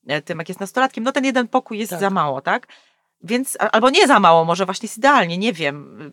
e, 0.07 0.21
Tymek 0.21 0.49
jest 0.49 0.59
nastolatkiem, 0.59 1.03
no 1.03 1.11
ten 1.11 1.25
jeden 1.25 1.47
pokój 1.47 1.79
jest 1.79 1.89
Tak. 1.89 1.99
za 1.99 2.09
mało, 2.09 2.41
tak? 2.41 2.67
Więc, 3.23 3.57
albo 3.71 3.89
nie 3.89 4.07
za 4.07 4.19
mało, 4.19 4.45
może 4.45 4.65
właśnie 4.65 4.85
jest 4.87 4.97
idealnie, 4.97 5.37
nie 5.37 5.53
wiem. 5.53 6.11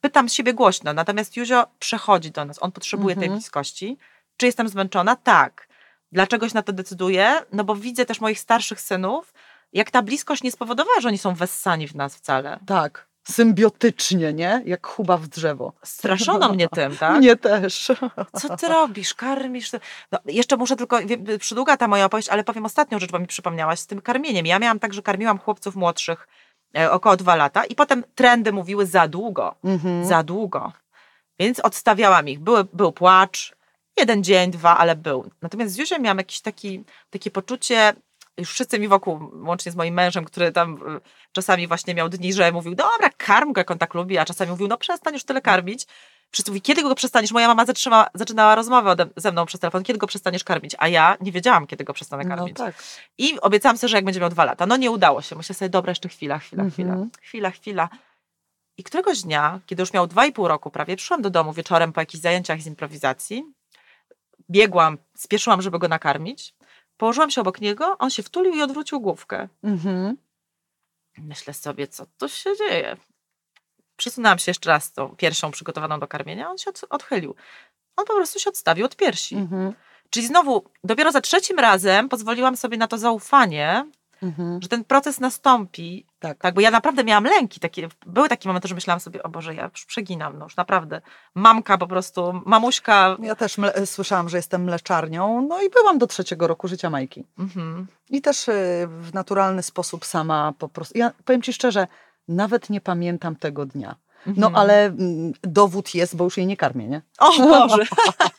Pytam 0.00 0.28
siebie 0.28 0.54
głośno, 0.54 0.92
natomiast 0.92 1.36
Józio 1.36 1.66
przechodzi 1.78 2.30
do 2.30 2.44
nas, 2.44 2.62
on 2.62 2.72
potrzebuje 2.72 3.14
tej 3.14 3.24
Mhm. 3.24 3.38
bliskości. 3.40 3.98
Czy 4.36 4.46
jestem 4.46 4.68
zmęczona? 4.68 5.16
Tak. 5.16 5.68
Dlaczego 6.12 6.48
się 6.48 6.54
na 6.54 6.62
to 6.62 6.72
decyduję? 6.72 7.34
No 7.52 7.64
bo 7.64 7.76
widzę 7.76 8.06
też 8.06 8.20
moich 8.20 8.40
starszych 8.40 8.80
synów, 8.80 9.34
jak 9.72 9.90
ta 9.90 10.02
bliskość 10.02 10.42
nie 10.42 10.52
spowodowała, 10.52 11.00
że 11.00 11.08
oni 11.08 11.18
są 11.18 11.34
wessani 11.34 11.88
w 11.88 11.94
nas 11.94 12.16
wcale. 12.16 12.58
Tak, 12.66 13.06
symbiotycznie, 13.28 14.32
nie? 14.32 14.62
Jak 14.66 14.86
chuba 14.86 15.16
w 15.16 15.26
drzewo. 15.28 15.72
Straszono 15.84 16.48
mnie 16.52 16.68
tym, 16.68 16.96
tak? 17.00 17.18
Mnie 17.18 17.36
też. 17.36 17.92
Co 18.40 18.56
ty 18.56 18.68
robisz? 18.68 19.14
Karmisz? 19.14 19.70
No, 20.12 20.18
jeszcze 20.26 20.56
muszę 20.56 20.76
tylko, 20.76 20.98
przydługa 21.38 21.76
ta 21.76 21.88
moja 21.88 22.04
opowieść, 22.04 22.28
ale 22.28 22.44
powiem 22.44 22.64
ostatnią 22.66 22.98
rzecz, 22.98 23.10
bo 23.10 23.18
mi 23.18 23.26
przypomniałaś 23.26 23.78
z 23.80 23.86
tym 23.86 24.00
karmieniem. 24.00 24.46
Ja 24.46 24.58
miałam 24.58 24.78
tak, 24.78 24.94
że 24.94 25.02
karmiłam 25.02 25.38
chłopców 25.38 25.76
młodszych 25.76 26.28
około 26.90 27.16
dwa 27.16 27.36
lata 27.36 27.64
i 27.64 27.74
potem 27.74 28.04
trendy 28.14 28.52
mówiły 28.52 28.86
za 28.86 29.08
długo, 29.08 29.54
Mhm. 29.64 30.04
za 30.04 30.22
długo. 30.22 30.72
Więc 31.38 31.60
odstawiałam 31.60 32.28
ich. 32.28 32.40
Były, 32.40 32.64
był 32.72 32.92
płacz, 32.92 33.54
jeden 33.96 34.24
dzień, 34.24 34.50
dwa, 34.50 34.78
ale 34.78 34.96
był. 34.96 35.30
Natomiast 35.42 35.72
z 35.74 35.76
Józiem 35.78 36.02
miałam 36.02 36.18
jakieś 36.18 36.40
taki, 36.40 36.84
takie 37.10 37.30
poczucie, 37.30 37.92
już 38.38 38.50
wszyscy 38.50 38.78
mi 38.78 38.88
wokół, 38.88 39.30
łącznie 39.46 39.72
z 39.72 39.76
moim 39.76 39.94
mężem, 39.94 40.24
który 40.24 40.52
tam 40.52 40.74
y, 40.96 41.00
czasami 41.32 41.68
właśnie 41.68 41.94
miał 41.94 42.08
dni, 42.08 42.32
że 42.32 42.52
mówił, 42.52 42.74
dobra, 42.74 43.10
karm 43.16 43.52
go, 43.52 43.60
jak 43.60 43.70
on 43.70 43.78
tak 43.78 43.94
lubi, 43.94 44.18
a 44.18 44.24
czasami 44.24 44.50
mówił, 44.50 44.68
no 44.68 44.78
przestań 44.78 45.14
już 45.14 45.24
tyle 45.24 45.40
karmić. 45.40 45.86
Wszyscy 46.30 46.50
mówili, 46.50 46.62
kiedy 46.62 46.82
go 46.82 46.94
przestaniesz? 46.94 47.32
Moja 47.32 47.48
mama 47.48 47.64
zatrzyma, 47.66 48.06
zaczynała 48.14 48.54
rozmowę 48.54 48.90
ode, 48.90 49.06
ze 49.16 49.32
mną 49.32 49.46
przez 49.46 49.60
telefon, 49.60 49.82
kiedy 49.82 49.98
go 49.98 50.06
przestaniesz 50.06 50.44
karmić? 50.44 50.74
A 50.78 50.88
ja 50.88 51.16
nie 51.20 51.32
wiedziałam, 51.32 51.66
kiedy 51.66 51.84
go 51.84 51.92
przestanę 51.92 52.24
No 52.24 52.36
karmić. 52.36 52.56
tak. 52.56 52.74
I 53.18 53.40
obiecałam 53.40 53.78
sobie, 53.78 53.88
że 53.88 53.96
jak 53.96 54.04
będzie 54.04 54.20
miał 54.20 54.30
dwa 54.30 54.44
lata. 54.44 54.66
No 54.66 54.76
nie 54.76 54.90
udało 54.90 55.22
się. 55.22 55.36
Myślę 55.36 55.54
sobie, 55.54 55.68
dobra, 55.68 55.90
jeszcze 55.90 56.08
chwila, 56.08 56.38
chwila, 56.38 56.64
chwila, 56.70 56.92
Mhm. 56.92 57.10
chwila, 57.22 57.50
chwila. 57.50 57.88
I 58.78 58.84
któregoś 58.84 59.22
dnia, 59.22 59.60
kiedy 59.66 59.82
już 59.82 59.92
miał 59.92 60.06
dwa 60.06 60.26
i 60.26 60.32
pół 60.32 60.48
roku 60.48 60.70
prawie, 60.70 60.96
przyszłam 60.96 61.22
do 61.22 61.30
domu 61.30 61.52
wieczorem 61.52 61.92
po 61.92 62.00
jakichś 62.00 62.22
zajęciach 62.22 62.60
z 62.60 62.66
improwizacji. 62.66 63.44
Biegłam, 64.50 64.98
spieszyłam, 65.16 65.62
żeby 65.62 65.78
go 65.78 65.88
nakarmić. 65.88 66.54
Położyłam 66.96 67.30
się 67.30 67.40
obok 67.40 67.60
niego, 67.60 67.98
on 67.98 68.10
się 68.10 68.22
wtulił 68.22 68.54
i 68.54 68.62
odwrócił 68.62 69.00
główkę. 69.00 69.48
Mhm. 69.64 70.16
Myślę 71.18 71.54
sobie, 71.54 71.88
co 71.88 72.06
tu 72.18 72.28
się 72.28 72.56
dzieje. 72.56 72.96
Przesunęłam 73.96 74.38
się 74.38 74.50
jeszcze 74.50 74.70
raz 74.70 74.92
tą 74.92 75.08
piersią 75.16 75.50
przygotowaną 75.50 76.00
do 76.00 76.08
karmienia, 76.08 76.50
on 76.50 76.58
się 76.58 76.70
od, 76.70 76.80
odchylił. 76.90 77.34
On 77.96 78.04
po 78.04 78.14
prostu 78.14 78.38
się 78.38 78.50
odstawił 78.50 78.86
od 78.86 78.96
piersi. 78.96 79.36
Mhm. 79.36 79.72
Czyli 80.10 80.26
znowu, 80.26 80.64
dopiero 80.84 81.12
za 81.12 81.20
trzecim 81.20 81.58
razem 81.58 82.08
pozwoliłam 82.08 82.56
sobie 82.56 82.76
na 82.76 82.86
to 82.88 82.98
zaufanie, 82.98 83.86
Mhm. 84.22 84.62
że 84.62 84.68
ten 84.68 84.84
proces 84.84 85.20
nastąpi. 85.20 86.06
Tak. 86.18 86.38
Tak, 86.38 86.54
bo 86.54 86.60
ja 86.60 86.70
naprawdę 86.70 87.04
miałam 87.04 87.24
lęki. 87.24 87.60
Takie, 87.60 87.88
były 88.06 88.28
takie 88.28 88.48
momenty, 88.48 88.68
że 88.68 88.74
myślałam 88.74 89.00
sobie, 89.00 89.22
o 89.22 89.28
Boże, 89.28 89.54
ja 89.54 89.70
już 89.72 89.84
przeginam, 89.86 90.38
no 90.38 90.44
już 90.44 90.56
naprawdę. 90.56 91.00
Mamka 91.34 91.78
po 91.78 91.86
prostu, 91.86 92.42
mamuśka. 92.46 93.16
Ja 93.22 93.34
też 93.34 93.56
słyszałam, 93.84 94.28
że 94.28 94.36
jestem 94.36 94.64
mleczarnią, 94.64 95.46
no 95.48 95.62
i 95.62 95.70
byłam 95.70 95.98
do 95.98 96.06
trzeciego 96.06 96.46
roku 96.46 96.68
życia 96.68 96.90
Majki. 96.90 97.24
Mhm. 97.38 97.86
I 98.10 98.22
też 98.22 98.48
y, 98.48 98.52
w 98.88 99.14
naturalny 99.14 99.62
sposób 99.62 100.04
sama 100.04 100.52
po 100.58 100.68
prostu. 100.68 100.98
Ja 100.98 101.10
powiem 101.24 101.42
ci 101.42 101.52
szczerze, 101.52 101.86
nawet 102.28 102.70
nie 102.70 102.80
pamiętam 102.80 103.36
tego 103.36 103.66
dnia. 103.66 103.94
No 104.26 104.46
Mhm. 104.46 104.56
ale 104.56 104.84
mm, 104.84 105.32
dowód 105.42 105.94
jest, 105.94 106.16
bo 106.16 106.24
już 106.24 106.36
jej 106.36 106.46
nie 106.46 106.56
karmię, 106.56 106.88
nie? 106.88 107.02
O 107.18 107.38
Boże! 107.38 107.82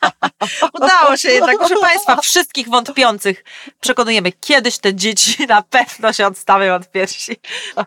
Udało 0.74 1.16
się 1.16 1.28
jednak, 1.30 1.58
proszę 1.58 1.74
Państwa, 1.80 2.16
wszystkich 2.20 2.68
wątpiących 2.68 3.44
przekonujemy, 3.80 4.32
kiedyś 4.32 4.78
te 4.78 4.94
dzieci 4.94 5.46
na 5.48 5.62
pewno 5.62 6.12
się 6.12 6.26
odstawią 6.26 6.74
od 6.74 6.90
piersi. 6.90 7.36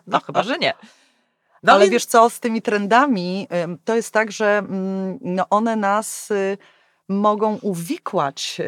No 0.06 0.20
chyba, 0.20 0.42
że 0.42 0.58
nie. 0.58 0.74
No 1.62 1.72
Ale 1.72 1.80
więc- 1.80 1.92
wiesz 1.92 2.04
co, 2.04 2.30
z 2.30 2.40
tymi 2.40 2.62
trendami 2.62 3.48
to 3.84 3.96
jest 3.96 4.12
tak, 4.12 4.32
że 4.32 4.58
mm, 4.58 5.18
no 5.22 5.46
one 5.50 5.76
nas 5.76 6.30
y, 6.30 6.58
mogą 7.08 7.58
uwikłać, 7.62 8.56
y, 8.60 8.64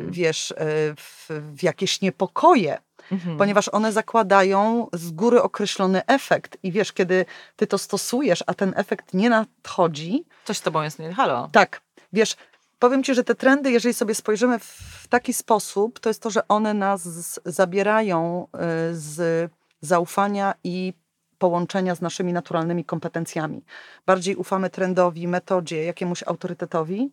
Mm. 0.00 0.12
wiesz, 0.12 0.50
y, 0.50 0.54
w, 0.98 1.26
w 1.56 1.62
jakieś 1.62 2.00
niepokoje, 2.00 2.78
Mhm. 3.12 3.36
ponieważ 3.38 3.68
one 3.68 3.92
zakładają 3.92 4.86
z 4.92 5.10
góry 5.10 5.42
określony 5.42 6.06
efekt. 6.06 6.58
I 6.62 6.72
wiesz, 6.72 6.92
kiedy 6.92 7.24
ty 7.56 7.66
to 7.66 7.78
stosujesz, 7.78 8.44
a 8.46 8.54
ten 8.54 8.72
efekt 8.76 9.14
nie 9.14 9.30
nadchodzi, 9.30 10.24
Coś 10.44 10.58
z 10.58 10.62
Tobą 10.62 10.82
jest 10.82 10.98
nie 10.98 11.12
halo. 11.14 11.48
tak, 11.52 11.80
wiesz, 12.12 12.36
powiem 12.78 13.02
ci, 13.02 13.14
że 13.14 13.24
te 13.24 13.34
trendy, 13.34 13.70
jeżeli 13.70 13.94
sobie 13.94 14.14
spojrzymy 14.14 14.58
w 14.58 15.06
taki 15.08 15.32
sposób, 15.32 16.00
to 16.00 16.10
jest 16.10 16.22
to, 16.22 16.30
że 16.30 16.48
one 16.48 16.74
nas 16.74 17.40
zabierają 17.44 18.46
y, 18.54 18.58
z 18.96 19.50
zaufania 19.80 20.54
i 20.64 20.92
połączenia 21.38 21.94
z 21.94 22.00
naszymi 22.00 22.32
naturalnymi 22.32 22.84
kompetencjami. 22.84 23.64
Bardziej 24.06 24.36
ufamy 24.36 24.70
trendowi, 24.70 25.28
metodzie, 25.28 25.84
jakiemuś 25.84 26.22
autorytetowi, 26.22 27.12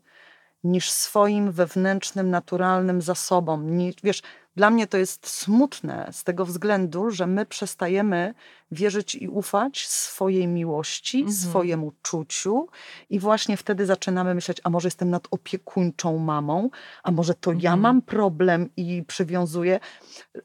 niż 0.63 0.89
swoim 0.91 1.51
wewnętrznym, 1.51 2.29
naturalnym 2.29 3.01
zasobom. 3.01 3.77
Nie, 3.77 3.91
wiesz, 4.03 4.21
dla 4.55 4.69
mnie 4.69 4.87
to 4.87 4.97
jest 4.97 5.27
smutne 5.29 6.09
z 6.11 6.23
tego 6.23 6.45
względu, 6.45 7.09
że 7.11 7.27
my 7.27 7.45
przestajemy 7.45 8.33
wierzyć 8.71 9.15
i 9.15 9.27
ufać 9.27 9.87
swojej 9.87 10.47
miłości, 10.47 11.17
Mhm. 11.17 11.35
swojemu 11.37 11.93
czuciu 12.01 12.67
i 13.09 13.19
właśnie 13.19 13.57
wtedy 13.57 13.85
zaczynamy 13.85 14.35
myśleć, 14.35 14.57
a 14.63 14.69
może 14.69 14.87
jestem 14.87 15.09
nadopiekuńczą 15.09 16.17
mamą, 16.17 16.69
a 17.03 17.11
może 17.11 17.33
to 17.33 17.51
ja 17.51 17.55
Mhm. 17.57 17.79
mam 17.79 18.01
problem 18.01 18.69
i 18.77 19.03
przywiązuję. 19.07 19.79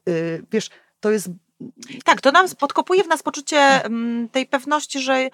Yy, 0.05 0.45
wiesz, 0.51 0.69
to 0.99 1.11
jest 1.11 1.29
Tak, 2.05 2.21
to 2.21 2.31
nam 2.31 2.47
podkopuje 2.59 3.03
w 3.03 3.07
nas 3.07 3.23
poczucie 3.23 3.57
mm, 3.57 4.29
tej 4.29 4.45
pewności, 4.45 4.99
że, 4.99 5.29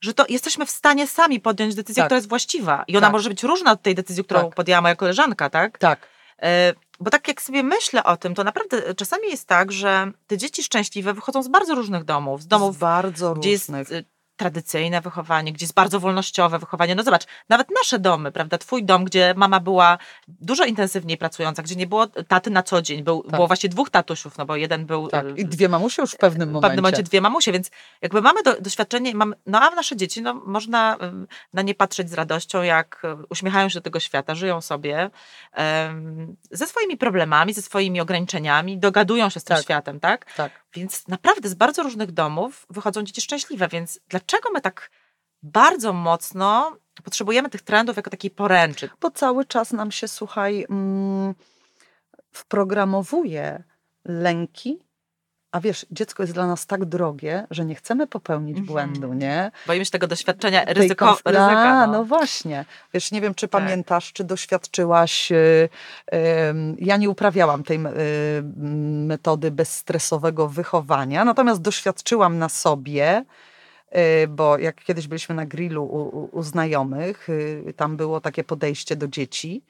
że 0.00 0.14
to 0.14 0.24
jesteśmy 0.28 0.66
w 0.66 0.70
stanie 0.70 1.06
sami 1.06 1.40
podjąć 1.40 1.74
decyzję, 1.74 2.00
Tak. 2.00 2.08
która 2.08 2.16
jest 2.16 2.28
właściwa. 2.28 2.84
I 2.88 2.96
ona 2.96 3.06
Tak. 3.06 3.12
może 3.12 3.28
być 3.28 3.42
różna 3.42 3.72
od 3.72 3.82
tej 3.82 3.94
decyzji, 3.94 4.24
którą 4.24 4.40
Tak. 4.40 4.54
podjęła 4.54 4.80
moja 4.80 4.96
koleżanka, 4.96 5.50
tak? 5.50 5.78
tak. 5.78 6.08
E, 7.00 7.04
Bo 7.04 7.10
tak 7.10 7.28
jak 7.28 7.42
sobie 7.42 7.62
myślę 7.62 8.04
o 8.04 8.16
tym, 8.16 8.34
to 8.34 8.44
naprawdę 8.44 8.94
czasami 8.94 9.28
jest 9.28 9.46
tak, 9.46 9.72
że 9.72 10.12
te 10.26 10.38
dzieci 10.38 10.62
szczęśliwe 10.62 11.14
wychodzą 11.14 11.42
z 11.42 11.48
bardzo 11.48 11.74
różnych 11.74 12.04
domów. 12.04 12.42
Z 12.42 12.46
domów, 12.46 12.76
z 12.76 12.78
bardzo 12.78 13.34
gdzie 13.34 13.50
jest 13.50 13.68
różnych. 13.68 13.92
y, 13.92 14.04
tradycyjne 14.38 15.00
wychowanie, 15.00 15.52
gdzie 15.52 15.64
jest 15.64 15.74
bardzo 15.74 16.00
wolnościowe 16.00 16.58
wychowanie. 16.58 16.94
No 16.94 17.02
zobacz, 17.02 17.24
nawet 17.48 17.68
nasze 17.70 17.98
domy, 17.98 18.32
prawda? 18.32 18.58
Twój 18.58 18.84
dom, 18.84 19.04
gdzie 19.04 19.34
mama 19.36 19.60
była 19.60 19.98
dużo 20.28 20.64
intensywniej 20.64 21.16
pracująca, 21.18 21.62
gdzie 21.62 21.76
nie 21.76 21.86
było 21.86 22.06
taty 22.06 22.50
na 22.50 22.62
co 22.62 22.82
dzień. 22.82 23.02
Był, 23.02 23.22
Tak. 23.22 23.32
Było 23.32 23.46
właśnie 23.46 23.68
dwóch 23.68 23.90
tatusiów, 23.90 24.38
no 24.38 24.46
bo 24.46 24.56
jeden 24.56 24.86
był... 24.86 25.08
Tak. 25.08 25.26
y, 25.26 25.34
I 25.36 25.44
dwie 25.44 25.68
mamusie 25.68 26.02
już 26.02 26.12
w 26.12 26.16
pewnym 26.16 26.48
w 26.48 26.52
momencie. 26.52 26.68
pewnym 26.68 26.82
momencie 26.82 27.02
dwie 27.02 27.20
mamusie, 27.20 27.52
więc 27.52 27.70
jakby 28.02 28.22
mamy 28.22 28.42
do, 28.42 28.60
doświadczenie, 28.60 29.14
mamy, 29.14 29.36
no 29.46 29.60
a 29.60 29.70
nasze 29.74 29.96
dzieci, 29.96 30.22
no 30.22 30.34
można 30.34 30.96
ym, 31.02 31.26
na 31.52 31.62
nie 31.62 31.74
patrzeć 31.74 32.10
z 32.10 32.12
radością, 32.14 32.62
jak 32.62 33.02
y, 33.04 33.26
uśmiechają 33.30 33.68
się 33.68 33.74
do 33.74 33.82
tego 33.82 34.00
świata, 34.00 34.34
żyją 34.34 34.60
sobie 34.60 35.10
em, 35.52 36.36
ze 36.50 36.66
swoimi 36.66 36.96
problemami, 36.96 37.54
ze 37.54 37.62
swoimi 37.62 38.00
ograniczeniami, 38.00 38.78
dogadują 38.78 39.28
się 39.30 39.40
z 39.40 39.44
tym 39.44 39.56
Tak. 39.56 39.64
światem, 39.64 40.00
tak? 40.00 40.34
Tak. 40.34 40.52
Więc 40.78 41.08
naprawdę 41.08 41.48
z 41.48 41.54
bardzo 41.54 41.82
różnych 41.82 42.12
domów 42.12 42.66
wychodzą 42.70 43.02
dzieci 43.02 43.20
szczęśliwe, 43.20 43.68
więc 43.68 44.00
dlaczego 44.08 44.50
my 44.50 44.60
tak 44.60 44.90
bardzo 45.42 45.92
mocno 45.92 46.76
potrzebujemy 47.04 47.50
tych 47.50 47.62
trendów 47.62 47.96
jako 47.96 48.10
takiej 48.10 48.30
poręczy? 48.30 48.90
Bo 49.00 49.10
cały 49.10 49.44
czas 49.44 49.72
nam 49.72 49.90
się, 49.90 50.08
słuchaj, 50.08 50.66
mm, 50.70 51.34
wprogramowuje 52.32 53.64
lęki, 54.04 54.78
A 55.52 55.60
wiesz, 55.60 55.86
dziecko 55.90 56.22
jest 56.22 56.32
dla 56.34 56.46
nas 56.46 56.66
tak 56.66 56.84
drogie, 56.84 57.46
że 57.50 57.64
nie 57.64 57.74
chcemy 57.74 58.06
popełnić 58.06 58.58
Mhm. 58.58 58.66
błędu, 58.66 59.14
nie? 59.14 59.50
Boimy 59.66 59.84
się 59.84 59.90
tego 59.90 60.06
doświadczenia, 60.06 60.64
ryzyko, 60.64 61.06
konf- 61.06 61.20
ryzyka. 61.24 61.42
A, 61.82 61.86
No. 61.86 61.92
no 61.92 62.04
właśnie. 62.04 62.64
Wiesz, 62.94 63.12
nie 63.12 63.20
wiem, 63.20 63.34
czy 63.34 63.48
Tak. 63.48 63.62
pamiętasz, 63.62 64.12
czy 64.12 64.24
doświadczyłaś. 64.24 65.32
y, 65.32 65.68
ja 66.78 66.96
nie 66.96 67.10
uprawiałam 67.10 67.62
tej 67.64 67.76
y, 67.76 67.80
metody 69.06 69.50
bezstresowego 69.50 70.48
wychowania, 70.48 71.24
natomiast 71.24 71.60
doświadczyłam 71.62 72.38
na 72.38 72.48
sobie. 72.48 73.24
y, 74.24 74.28
Bo 74.28 74.58
jak 74.58 74.84
kiedyś 74.84 75.08
byliśmy 75.08 75.34
na 75.34 75.46
grillu 75.46 75.84
u, 75.84 76.18
u, 76.18 76.28
u 76.38 76.42
znajomych, 76.42 77.28
tam 77.76 77.96
było 77.96 78.20
takie 78.20 78.44
podejście 78.44 78.96
do 78.96 79.08
dzieci. 79.08 79.62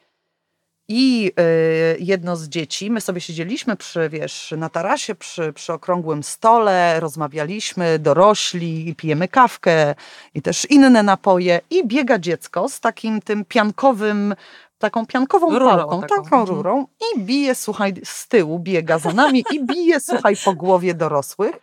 I 0.90 1.33
y, 1.40 1.97
jedno 2.00 2.37
z 2.37 2.49
dzieci, 2.49 2.90
my 2.90 3.00
sobie 3.00 3.21
siedzieliśmy 3.21 3.76
przy, 3.76 4.09
wiesz, 4.09 4.54
na 4.57 4.68
tarasie, 4.68 5.14
przy, 5.14 5.52
przy 5.52 5.73
okrągłym 5.73 6.23
stole, 6.23 7.00
rozmawialiśmy, 7.00 7.99
dorośli, 7.99 8.95
pijemy 8.95 9.28
kawkę 9.28 9.95
i 10.35 10.42
też 10.42 10.66
inne 10.71 11.02
napoje 11.02 11.61
i 11.71 11.87
biega 11.87 12.18
dziecko 12.18 12.68
z 12.68 12.80
takim 12.80 13.21
tym 13.21 13.45
piankowym, 13.45 14.35
taką 14.78 15.07
piankową 15.07 15.50
Rurą 15.50 15.76
pałką, 15.76 16.00
taką. 16.00 16.23
taką 16.23 16.40
Mhm. 16.40 16.57
rurą 16.57 16.87
i 17.00 17.21
bije, 17.21 17.54
słuchaj, 17.54 17.95
z 18.04 18.28
tyłu 18.28 18.59
biega 18.59 18.99
za 18.99 19.12
nami 19.12 19.45
i 19.52 19.64
bije, 19.64 20.00
słuchaj, 20.00 20.37
po 20.45 20.54
głowie 20.54 20.95
dorosłych. 20.95 21.57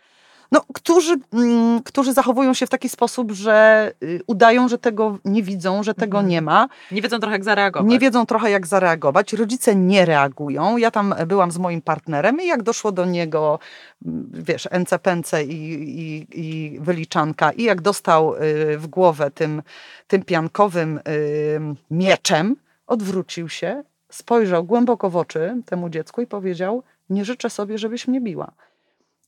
No, 0.52 0.60
którzy, 0.74 1.16
mm, 1.32 1.82
którzy 1.82 2.12
zachowują 2.12 2.54
się 2.54 2.66
w 2.66 2.70
taki 2.70 2.88
sposób, 2.88 3.32
że 3.32 3.92
y, 4.02 4.20
udają, 4.26 4.68
że 4.68 4.78
tego 4.78 5.18
nie 5.24 5.42
widzą, 5.42 5.82
że 5.82 5.94
tego 5.94 6.18
Mhm. 6.18 6.28
nie 6.30 6.42
ma. 6.42 6.68
Nie 6.90 7.02
wiedzą 7.02 7.18
trochę 7.18 7.32
jak 7.34 7.44
zareagować. 7.44 7.90
Nie 7.90 7.98
wiedzą 7.98 8.26
trochę, 8.26 8.50
jak 8.50 8.66
zareagować. 8.66 9.32
Rodzice 9.32 9.76
nie 9.76 10.04
reagują. 10.04 10.76
Ja 10.76 10.90
tam 10.90 11.14
byłam 11.26 11.50
z 11.50 11.58
moim 11.58 11.82
partnerem 11.82 12.40
i 12.40 12.46
jak 12.46 12.62
doszło 12.62 12.92
do 12.92 13.04
niego, 13.04 13.58
m, 14.06 14.30
wiesz, 14.34 14.68
NCPNC 14.70 15.32
i, 15.42 15.52
i, 15.52 16.26
i 16.32 16.80
wyliczanka, 16.80 17.52
i 17.52 17.62
jak 17.62 17.80
dostał 17.80 18.34
y, 18.34 18.78
w 18.78 18.86
głowę 18.86 19.30
tym, 19.30 19.62
tym 20.06 20.22
piankowym 20.22 21.00
y, 21.08 21.60
mieczem, 21.90 22.56
odwrócił 22.86 23.48
się, 23.48 23.82
spojrzał 24.10 24.64
głęboko 24.64 25.10
w 25.10 25.16
oczy 25.16 25.56
temu 25.66 25.88
dziecku 25.88 26.22
i 26.22 26.26
powiedział: 26.26 26.82
Nie 27.10 27.24
życzę 27.24 27.50
sobie, 27.50 27.78
żebyś 27.78 28.08
mnie 28.08 28.20
biła. 28.20 28.52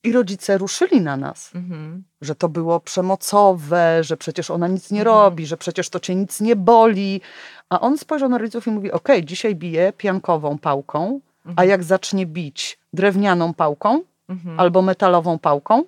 I 0.04 0.12
rodzice 0.12 0.58
ruszyli 0.58 1.00
na 1.00 1.16
nas 1.16 1.54
Mhm. 1.54 2.04
że 2.20 2.34
to 2.34 2.48
było 2.48 2.80
przemocowe, 2.80 4.04
że 4.04 4.16
przecież 4.16 4.50
ona 4.50 4.68
nic 4.68 4.90
nie 4.90 5.00
Mhm. 5.00 5.16
robi, 5.16 5.46
że 5.46 5.56
przecież 5.56 5.88
to 5.90 6.00
cię 6.00 6.14
nic 6.14 6.40
nie 6.40 6.56
boli. 6.56 7.20
A 7.68 7.80
on 7.80 7.98
spojrzał 7.98 8.28
na 8.28 8.38
rodziców 8.38 8.66
i 8.66 8.70
mówi: 8.70 8.92
Okej, 8.92 9.24
dzisiaj 9.24 9.54
bije 9.56 9.92
piankową 9.92 10.58
pałką, 10.58 11.20
a 11.44 11.48
Mhm. 11.48 11.68
jak 11.68 11.84
zacznie 11.84 12.26
bić 12.26 12.78
drewnianą 12.92 13.54
pałką 13.54 14.02
Mhm. 14.28 14.60
albo 14.60 14.82
metalową 14.82 15.38
pałką, 15.38 15.84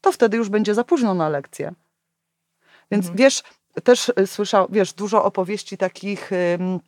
to 0.00 0.12
wtedy 0.12 0.36
już 0.36 0.48
będzie 0.48 0.74
za 0.74 0.84
późno 0.84 1.14
na 1.14 1.28
lekcję. 1.28 1.72
Więc 2.90 3.10
wiesz, 3.10 3.42
też 3.84 4.12
y, 4.20 4.26
słyszał, 4.26 4.66
wiesz, 4.70 4.92
dużo 4.92 5.24
opowieści 5.24 5.76
takich. 5.76 6.30
ym, 6.32 6.80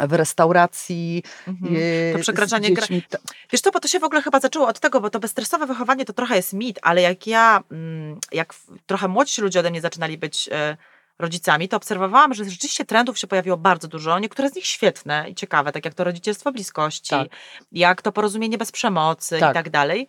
w 0.00 0.12
restauracji. 0.12 1.22
Mhm. 1.48 1.76
y, 1.76 2.12
To 2.16 2.18
przekraczanie 2.22 2.68
gra- 2.70 2.80
dziećmi. 2.80 3.02
Ta- 3.02 3.18
Wiesz 3.52 3.60
co, 3.60 3.70
bo 3.70 3.80
to 3.80 3.88
się 3.88 4.00
w 4.00 4.04
ogóle 4.04 4.22
chyba 4.22 4.40
zaczęło 4.40 4.68
od 4.68 4.80
tego, 4.80 5.00
bo 5.00 5.10
to 5.10 5.20
bezstresowe 5.20 5.66
wychowanie 5.66 6.04
to 6.04 6.12
trochę 6.12 6.36
jest 6.36 6.52
mit, 6.52 6.78
ale 6.82 7.02
jak 7.02 7.26
ja, 7.26 7.62
mm, 7.70 8.18
jak 8.32 8.54
trochę 8.86 9.08
młodsi 9.08 9.42
ludzie 9.42 9.60
ode 9.60 9.70
mnie 9.70 9.80
zaczynali 9.80 10.18
być 10.18 10.48
e, 10.52 10.76
rodzicami, 11.18 11.68
to 11.68 11.76
obserwowałam, 11.76 12.34
że 12.34 12.44
rzeczywiście 12.44 12.84
trendów 12.84 13.18
się 13.18 13.26
pojawiło 13.26 13.56
bardzo 13.56 13.88
dużo, 13.88 14.18
niektóre 14.18 14.50
z 14.50 14.54
nich 14.54 14.66
świetne 14.66 15.30
i 15.30 15.34
ciekawe, 15.34 15.72
tak 15.72 15.84
jak 15.84 15.94
to 15.94 16.04
rodzicielstwo 16.04 16.52
bliskości, 16.52 17.10
Tak. 17.10 17.28
jak 17.72 18.02
to 18.02 18.12
porozumienie 18.12 18.58
bez 18.58 18.72
przemocy 18.72 19.38
Tak. 19.40 19.50
i 19.50 19.54
tak 19.54 19.70
dalej. 19.70 20.08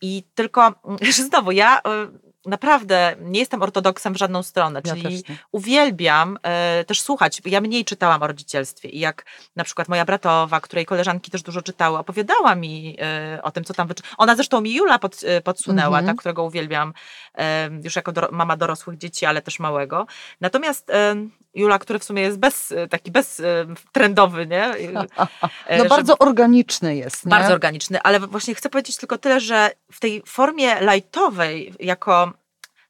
I 0.00 0.22
tylko, 0.34 0.66
mm, 0.84 0.98
że 1.16 1.22
znowu, 1.22 1.50
ja 1.52 1.78
e, 1.78 2.08
naprawdę 2.46 3.16
nie 3.20 3.40
jestem 3.40 3.62
ortodoksem 3.62 4.14
w 4.14 4.16
żadną 4.16 4.42
stronę, 4.42 4.80
Ja 4.84 4.94
czyli 4.94 5.24
uwielbiam 5.52 6.38
e, 6.42 6.84
też 6.84 7.00
słuchać. 7.00 7.42
Ja 7.44 7.60
mniej 7.60 7.84
czytałam 7.84 8.22
o 8.22 8.26
rodzicielstwie 8.26 8.88
i 8.88 8.98
jak 8.98 9.24
na 9.56 9.64
przykład 9.64 9.88
moja 9.88 10.04
bratowa, 10.04 10.60
której 10.60 10.86
koleżanki 10.86 11.30
też 11.30 11.42
dużo 11.42 11.62
czytały, 11.62 11.98
opowiadała 11.98 12.54
mi 12.54 12.96
e, 13.00 13.42
o 13.42 13.50
tym, 13.50 13.64
co 13.64 13.74
tam 13.74 13.88
wyczy... 13.88 14.02
Ona 14.18 14.34
zresztą 14.34 14.60
mi 14.60 14.74
Jula 14.74 14.98
pod, 14.98 15.20
e, 15.24 15.40
podsunęła, 15.40 16.02
tak, 16.02 16.16
którego 16.16 16.44
uwielbiam 16.44 16.92
e, 17.38 17.70
już 17.84 17.96
jako 17.96 18.12
doro- 18.12 18.32
mama 18.32 18.56
dorosłych 18.56 18.98
dzieci, 18.98 19.26
ale 19.26 19.42
też 19.42 19.58
małego. 19.58 20.06
Natomiast 20.40 20.90
e, 20.90 21.14
Jula, 21.54 21.78
który 21.78 21.98
w 21.98 22.04
sumie 22.04 22.22
jest 22.22 22.38
bez, 22.38 22.72
e, 22.72 22.88
taki 22.88 23.10
beztrendowy, 23.10 24.46
nie? 24.46 24.72
No 25.70 25.82
że- 25.82 25.88
bardzo 25.88 26.18
organiczny 26.18 26.96
jest. 26.96 27.26
Nie? 27.26 27.30
bardzo 27.30 27.52
organiczny, 27.52 28.02
ale 28.02 28.20
właśnie 28.20 28.54
chcę 28.54 28.68
powiedzieć 28.68 28.96
tylko 28.96 29.18
tyle, 29.18 29.40
że 29.40 29.70
w 29.92 30.00
tej 30.00 30.22
formie 30.26 30.80
lightowej, 30.80 31.74
jako 31.80 32.31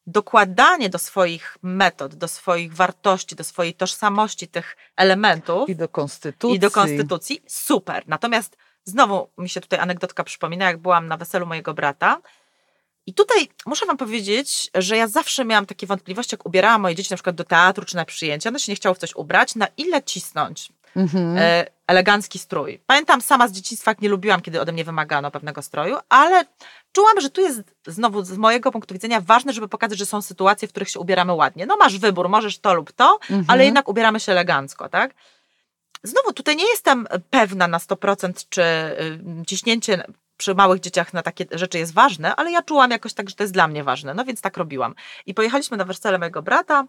dokładanie 0.07 0.91
do 0.91 0.99
swoich 0.99 1.57
metod, 1.63 2.15
do 2.15 2.29
swoich 2.29 2.75
wartości, 2.75 3.37
do 3.37 3.45
swojej 3.45 3.75
tożsamości 3.75 4.49
tych 4.49 4.77
elementów 4.97 5.69
I 5.69 5.77
do 5.77 5.89
konstytucji. 5.89 6.57
i 6.57 6.59
do 6.59 6.71
konstytucji, 6.71 7.43
super. 7.47 8.05
Natomiast 8.07 8.57
znowu 8.85 9.29
mi 9.39 9.49
się 9.49 9.61
tutaj 9.61 9.79
anegdotka 9.79 10.25
przypomina, 10.25 10.65
jak 10.65 10.79
byłam 10.79 11.09
na 11.09 11.17
weselu 11.17 11.47
mojego 11.47 11.75
brata. 11.75 12.21
I 13.07 13.15
tutaj 13.15 13.49
muszę 13.67 13.87
wam 13.87 13.97
powiedzieć, 13.97 14.71
że 14.75 14.97
ja 14.97 15.09
zawsze 15.09 15.45
miałam 15.45 15.67
takie 15.67 15.87
wątpliwości, 15.87 16.35
jak 16.35 16.47
ubierałam 16.47 16.81
moje 16.81 16.95
dzieci 16.95 17.11
na 17.11 17.17
przykład 17.17 17.37
do 17.37 17.45
teatru 17.45 17.85
czy 17.85 17.97
na 17.97 18.05
przyjęcia, 18.05 18.49
one 18.49 18.59
się 18.59 18.73
nie 18.73 18.77
chciało 18.77 18.95
w 18.95 18.99
coś 18.99 19.15
ubrać, 19.15 19.55
na 19.55 19.69
ile 19.77 20.03
cisnąć 20.03 20.73
Mhm. 20.97 21.37
e, 21.39 21.67
elegancki 21.87 22.39
strój. 22.39 22.81
Pamiętam 22.87 23.21
sama 23.21 23.49
z 23.49 23.53
dzieciństwa, 23.53 23.91
jak 23.91 24.01
nie 24.01 24.09
lubiłam, 24.09 24.41
kiedy 24.41 24.61
ode 24.61 24.73
mnie 24.73 24.85
wymagano 24.85 25.31
pewnego 25.31 25.63
stroju, 25.63 25.97
ale 26.09 26.45
czułam, 26.93 27.21
że 27.21 27.31
tu 27.31 27.41
jest 27.41 27.63
znowu 27.87 28.23
z 28.25 28.37
mojego 28.39 28.73
punktu 28.73 28.95
widzenia 28.95 29.21
ważne, 29.21 29.53
żeby 29.53 29.69
pokazać, 29.69 29.99
że 29.99 30.07
są 30.07 30.23
sytuacje, 30.23 30.69
w 30.69 30.71
których 30.71 30.89
się 30.91 31.01
ubieramy 31.01 31.33
ładnie. 31.33 31.67
No 31.67 31.77
masz 31.77 31.99
wybór, 31.99 32.29
możesz 32.29 32.59
to 32.59 32.75
lub 32.75 32.93
to, 32.93 33.19
Mhm. 33.31 33.45
ale 33.49 33.65
jednak 33.65 33.89
ubieramy 33.89 34.21
się 34.21 34.33
elegancko, 34.33 34.89
tak? 34.89 35.15
Znowu, 36.03 36.33
tutaj 36.33 36.57
nie 36.57 36.67
jestem 36.71 37.07
pewna 37.31 37.69
na 37.69 37.79
100%, 37.79 38.47
czy 38.49 38.63
y, 38.63 39.47
ciśnięcie 39.47 40.05
przy 40.43 40.55
małych 40.55 40.81
dzieciach 40.81 41.13
na 41.13 41.23
takie 41.23 41.45
rzeczy 41.53 41.79
jest 41.79 41.95
ważne, 41.95 42.37
ale 42.37 42.51
ja 42.51 42.63
czułam 42.63 42.91
jakoś 42.91 43.15
tak, 43.15 43.31
że 43.31 43.37
to 43.37 43.43
jest 43.43 43.53
dla 43.53 43.69
mnie 43.69 43.85
ważne, 43.85 44.15
no 44.15 44.25
więc 44.25 44.41
tak 44.41 44.57
robiłam. 44.57 44.95
I 45.27 45.35
pojechaliśmy 45.35 45.77
na 45.77 45.85
wesele 45.85 46.19
mojego 46.19 46.43
brata, 46.43 46.85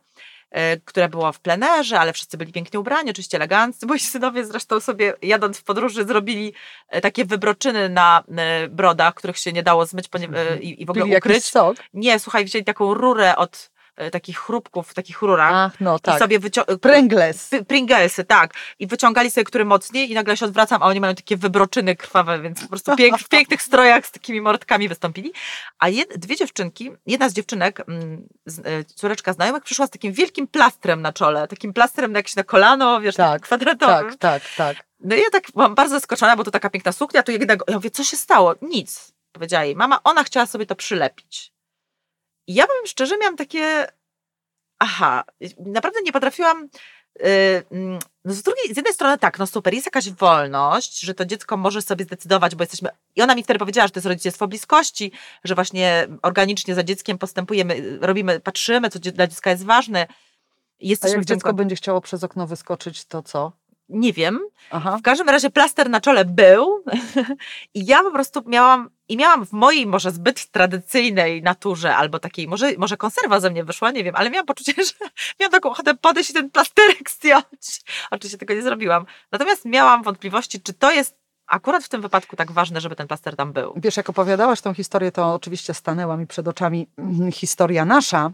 e, 0.51 0.77
które 0.77 1.09
było 1.09 1.31
w 1.31 1.39
plenerze, 1.39 1.99
ale 1.99 2.13
wszyscy 2.13 2.37
byli 2.37 2.53
pięknie 2.53 2.79
ubrani, 2.79 3.09
oczywiście 3.09 3.37
eleganccy. 3.37 3.85
Moi 3.85 3.99
synowie 3.99 4.45
zresztą 4.45 4.79
sobie 4.79 5.13
jadąc 5.21 5.57
w 5.57 5.63
podróży 5.63 6.05
zrobili 6.05 6.53
e, 6.89 7.01
takie 7.01 7.25
wybroczyny 7.25 7.89
na 7.89 8.23
e, 8.37 8.67
brodach, 8.67 9.13
których 9.13 9.37
się 9.37 9.53
nie 9.53 9.63
dało 9.63 9.85
zmyć 9.85 10.09
e, 10.15 10.57
i, 10.57 10.85
w 10.85 10.89
ogóle 10.89 11.05
Pili 11.05 11.17
ukryć. 11.17 11.45
sok. 11.45 11.77
Nie, 11.93 12.19
słuchaj, 12.19 12.45
wzięli 12.45 12.65
taką 12.65 12.93
rurę 12.93 13.35
od 13.35 13.72
takich 14.11 14.39
chrupków 14.39 14.89
w 14.89 14.93
takich 14.93 15.21
rurach 15.21 15.51
Ach, 15.53 15.81
no 15.81 15.97
i 15.97 15.99
tak. 15.99 16.19
sobie 16.19 16.39
wyciągali... 16.39 16.79
Pringles. 16.79 17.49
Pringlesy, 17.67 18.23
tak. 18.23 18.53
I 18.79 18.87
wyciągali 18.87 19.31
sobie 19.31 19.45
który 19.45 19.65
mocniej 19.65 20.11
i 20.11 20.13
nagle 20.13 20.37
się 20.37 20.45
odwracam, 20.45 20.83
a 20.83 20.85
oni 20.85 20.99
mają 20.99 21.15
takie 21.15 21.37
wybroczyny 21.37 21.95
krwawe, 21.95 22.41
więc 22.41 22.61
po 22.61 22.67
prostu 22.67 22.95
pięk, 22.95 23.19
w 23.19 23.29
pięknych 23.29 23.61
strojach 23.61 24.07
z 24.07 24.11
takimi 24.11 24.41
mordkami 24.41 24.89
wystąpili. 24.89 25.33
A 25.79 25.89
jed, 25.89 26.17
dwie 26.17 26.35
dziewczynki, 26.35 26.91
jedna 27.05 27.29
z 27.29 27.33
dziewczynek, 27.33 27.79
mm, 27.87 28.27
z, 28.45 28.59
e, 28.59 28.83
córeczka 28.83 29.33
znajomych, 29.33 29.63
przyszła 29.63 29.87
z 29.87 29.89
takim 29.89 30.13
wielkim 30.13 30.47
plastrem 30.47 31.01
na 31.01 31.13
czole, 31.13 31.47
takim 31.47 31.73
plastrem 31.73 32.11
na 32.11 32.19
jakieś 32.19 32.35
na 32.35 32.43
kolano, 32.43 33.01
wiesz, 33.01 33.15
Tak, 33.15 33.41
kwadratowym. 33.41 34.17
Tak, 34.17 34.17
tak, 34.17 34.75
tak. 34.75 34.85
No 34.99 35.15
i 35.15 35.19
ja 35.19 35.29
tak 35.31 35.43
byłam 35.53 35.75
bardzo 35.75 35.95
zaskoczona, 35.95 36.35
bo 36.35 36.43
to 36.43 36.51
taka 36.51 36.69
piękna 36.69 36.91
suknia, 36.91 37.23
tu 37.23 37.31
jednego, 37.31 37.65
ja 37.67 37.75
mówię, 37.75 37.91
co 37.91 38.03
się 38.03 38.17
stało? 38.17 38.55
Nic, 38.61 39.13
powiedziała 39.31 39.63
jej 39.63 39.75
mama, 39.75 39.99
ona 40.03 40.23
chciała 40.23 40.45
sobie 40.45 40.65
to 40.65 40.75
przylepić. 40.75 41.52
Ja 42.47 42.67
powiem 42.67 42.87
szczerze, 42.87 43.17
miałam 43.17 43.37
takie, 43.37 43.87
aha, 44.79 45.23
naprawdę 45.59 45.99
nie 46.01 46.11
potrafiłam, 46.11 46.69
yy, 47.19 47.25
mm, 47.71 47.99
no 48.25 48.33
z 48.33 48.41
drugiej, 48.41 48.73
z 48.73 48.77
jednej 48.77 48.93
strony 48.93 49.17
tak, 49.17 49.39
no 49.39 49.47
super, 49.47 49.73
jest 49.73 49.87
jakaś 49.87 50.09
wolność, 50.09 50.99
że 50.99 51.13
to 51.13 51.25
dziecko 51.25 51.57
może 51.57 51.81
sobie 51.81 52.05
zdecydować, 52.05 52.55
bo 52.55 52.63
jesteśmy, 52.63 52.89
i 53.15 53.21
ona 53.21 53.35
mi 53.35 53.43
wtedy 53.43 53.59
powiedziała, 53.59 53.87
że 53.87 53.91
to 53.91 53.99
jest 53.99 54.07
rodzicielstwo 54.07 54.47
bliskości, 54.47 55.11
że 55.43 55.55
właśnie 55.55 56.07
organicznie 56.21 56.75
za 56.75 56.83
dzieckiem 56.83 57.17
postępujemy, 57.17 57.97
robimy, 58.01 58.39
patrzymy, 58.39 58.89
co 58.89 58.99
dla 58.99 59.27
dziecka 59.27 59.49
jest 59.49 59.65
ważne. 59.65 60.07
A 60.09 60.13
Jesteśmy 60.79 61.15
jak 61.15 61.23
w 61.23 61.27
tym 61.27 61.35
dziecko 61.35 61.53
będzie 61.53 61.75
chciało 61.75 62.01
przez 62.01 62.23
okno 62.23 62.47
wyskoczyć, 62.47 63.05
to 63.05 63.21
co? 63.21 63.51
Nie 63.89 64.13
wiem, 64.13 64.39
Aha. 64.71 64.97
w 64.97 65.01
każdym 65.01 65.29
razie 65.29 65.49
plaster 65.49 65.89
na 65.89 66.01
czole 66.01 66.25
był 66.25 66.83
i 67.73 67.85
ja 67.85 68.03
po 68.03 68.11
prostu 68.11 68.43
miałam, 68.45 68.89
i 69.07 69.17
miałam 69.17 69.45
w 69.45 69.51
mojej 69.51 69.87
może 69.87 70.11
zbyt 70.11 70.51
tradycyjnej 70.51 71.41
naturze, 71.41 71.95
albo 71.95 72.19
takiej, 72.19 72.47
może, 72.47 72.71
może 72.77 72.97
konserwa 72.97 73.39
ze 73.39 73.49
mnie 73.49 73.63
wyszła, 73.63 73.91
nie 73.91 74.03
wiem, 74.03 74.15
ale 74.15 74.29
miałam 74.29 74.45
poczucie, 74.45 74.73
że 74.85 75.09
miałam 75.39 75.51
taką 75.51 75.69
ochotę 75.69 75.95
podejść 75.95 76.29
i 76.29 76.33
ten 76.33 76.49
plasterek 76.49 77.09
zdjąć. 77.09 77.81
Oczywiście 78.11 78.37
tego 78.37 78.53
nie 78.53 78.61
zrobiłam. 78.61 79.05
Natomiast 79.31 79.65
miałam 79.65 80.03
wątpliwości, 80.03 80.61
czy 80.61 80.73
to 80.73 80.91
jest 80.91 81.17
akurat 81.47 81.83
w 81.83 81.89
tym 81.89 82.01
wypadku 82.01 82.35
tak 82.35 82.51
ważne, 82.51 82.81
żeby 82.81 82.95
ten 82.95 83.07
plaster 83.07 83.35
tam 83.35 83.53
był. 83.53 83.73
Wiesz, 83.75 83.97
jak 83.97 84.09
opowiadałaś 84.09 84.61
tą 84.61 84.73
historię, 84.73 85.11
to 85.11 85.33
oczywiście 85.33 85.73
stanęła 85.73 86.17
mi 86.17 86.27
przed 86.27 86.47
oczami 86.47 86.87
mm, 86.97 87.31
historia 87.31 87.85
nasza. 87.85 88.31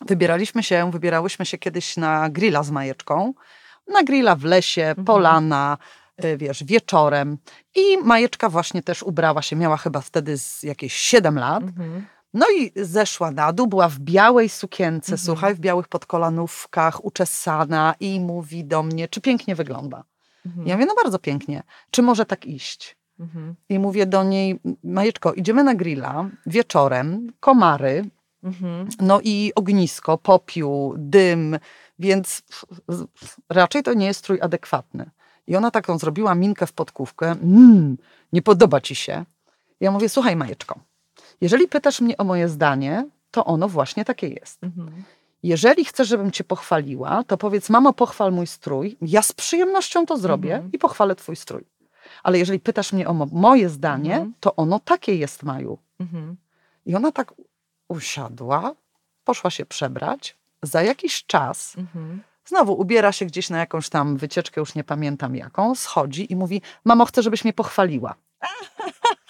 Wybieraliśmy 0.00 0.62
się, 0.62 0.90
wybierałyśmy 0.90 1.46
się 1.46 1.58
kiedyś 1.58 1.96
na 1.96 2.30
grilla 2.30 2.62
z 2.62 2.70
Majeczką. 2.70 3.34
Na 3.88 4.02
grilla 4.02 4.36
w 4.36 4.44
lesie, 4.44 4.82
Mhm. 4.82 5.04
polana, 5.04 5.78
y, 6.24 6.36
wiesz, 6.36 6.64
wieczorem. 6.64 7.38
I 7.74 7.98
Majeczka 7.98 8.48
właśnie 8.48 8.82
też 8.82 9.02
ubrała 9.02 9.42
się, 9.42 9.56
miała 9.56 9.76
chyba 9.76 10.00
wtedy 10.00 10.38
z 10.38 10.62
jakieś 10.62 10.92
7 10.94 11.38
lat. 11.38 11.62
Mhm. 11.62 12.06
No 12.34 12.46
i 12.58 12.72
zeszła 12.76 13.30
na 13.30 13.52
dół, 13.52 13.66
była 13.66 13.88
w 13.88 13.98
białej 13.98 14.48
sukience, 14.48 15.12
Mhm. 15.12 15.26
słuchaj, 15.26 15.54
w 15.54 15.60
białych 15.60 15.88
podkolanówkach, 15.88 17.04
uczesana 17.04 17.94
i 18.00 18.20
mówi 18.20 18.64
do 18.64 18.82
mnie, 18.82 19.08
czy 19.08 19.20
pięknie 19.20 19.54
wygląda. 19.54 20.04
Mhm. 20.46 20.66
Ja 20.66 20.74
mówię, 20.74 20.86
no 20.86 20.94
bardzo 21.02 21.18
pięknie. 21.18 21.62
Czy 21.90 22.02
może 22.02 22.26
tak 22.26 22.46
iść? 22.46 22.96
Mhm. 23.20 23.54
I 23.68 23.78
mówię 23.78 24.06
do 24.06 24.24
niej, 24.24 24.60
Majeczko, 24.84 25.32
idziemy 25.32 25.64
na 25.64 25.74
grilla 25.74 26.30
wieczorem, 26.46 27.32
komary, 27.40 28.04
no 29.00 29.20
i 29.22 29.52
ognisko, 29.54 30.18
popiół, 30.18 30.94
dym, 30.98 31.58
więc 32.02 32.42
raczej 33.48 33.82
to 33.82 33.94
nie 33.94 34.06
jest 34.06 34.20
strój 34.20 34.40
adekwatny. 34.40 35.10
I 35.46 35.56
ona 35.56 35.70
taką 35.70 35.98
zrobiła 35.98 36.34
minkę 36.34 36.66
w 36.66 36.72
podkówkę, 36.72 37.30
mmm, 37.32 37.96
nie 38.32 38.42
podoba 38.42 38.80
ci 38.80 38.94
się. 38.94 39.24
Ja 39.80 39.90
mówię, 39.90 40.08
słuchaj 40.08 40.36
Majeczko, 40.36 40.80
jeżeli 41.40 41.68
pytasz 41.68 42.00
mnie 42.00 42.16
o 42.16 42.24
moje 42.24 42.48
zdanie, 42.48 43.08
to 43.30 43.44
ono 43.44 43.68
właśnie 43.68 44.04
takie 44.04 44.28
jest. 44.28 44.64
Mhm. 44.64 45.04
Jeżeli 45.42 45.84
chcesz, 45.84 46.08
żebym 46.08 46.30
cię 46.30 46.44
pochwaliła, 46.44 47.24
to 47.24 47.36
powiedz, 47.36 47.70
mamo, 47.70 47.92
pochwal 47.92 48.32
mój 48.32 48.46
strój. 48.46 48.96
Ja 49.02 49.22
z 49.22 49.32
przyjemnością 49.32 50.06
to 50.06 50.16
zrobię 50.18 50.54
Mhm. 50.54 50.72
i 50.72 50.78
pochwalę 50.78 51.14
twój 51.16 51.36
strój. 51.36 51.64
Ale 52.22 52.38
jeżeli 52.38 52.60
pytasz 52.60 52.92
mnie 52.92 53.08
o 53.08 53.14
mo- 53.14 53.28
moje 53.32 53.68
zdanie, 53.68 54.14
Mhm. 54.14 54.34
to 54.40 54.56
ono 54.56 54.80
takie 54.80 55.14
jest, 55.14 55.42
Maju. 55.42 55.78
Mhm. 56.00 56.36
I 56.86 56.94
ona 56.96 57.12
tak 57.12 57.34
usiadła, 57.88 58.74
poszła 59.24 59.50
się 59.50 59.66
przebrać. 59.66 60.36
Za 60.62 60.82
jakiś 60.82 61.24
czas 61.26 61.74
Mhm. 61.78 62.22
znowu 62.44 62.72
ubiera 62.80 63.12
się 63.12 63.26
gdzieś 63.26 63.50
na 63.50 63.58
jakąś 63.58 63.88
tam 63.88 64.16
wycieczkę, 64.16 64.60
już 64.60 64.74
nie 64.74 64.84
pamiętam 64.84 65.36
jaką, 65.36 65.74
schodzi 65.74 66.32
i 66.32 66.36
mówi: 66.36 66.62
Mamo, 66.84 67.04
chcę, 67.04 67.22
żebyś 67.22 67.44
mnie 67.44 67.52
pochwaliła. 67.52 68.14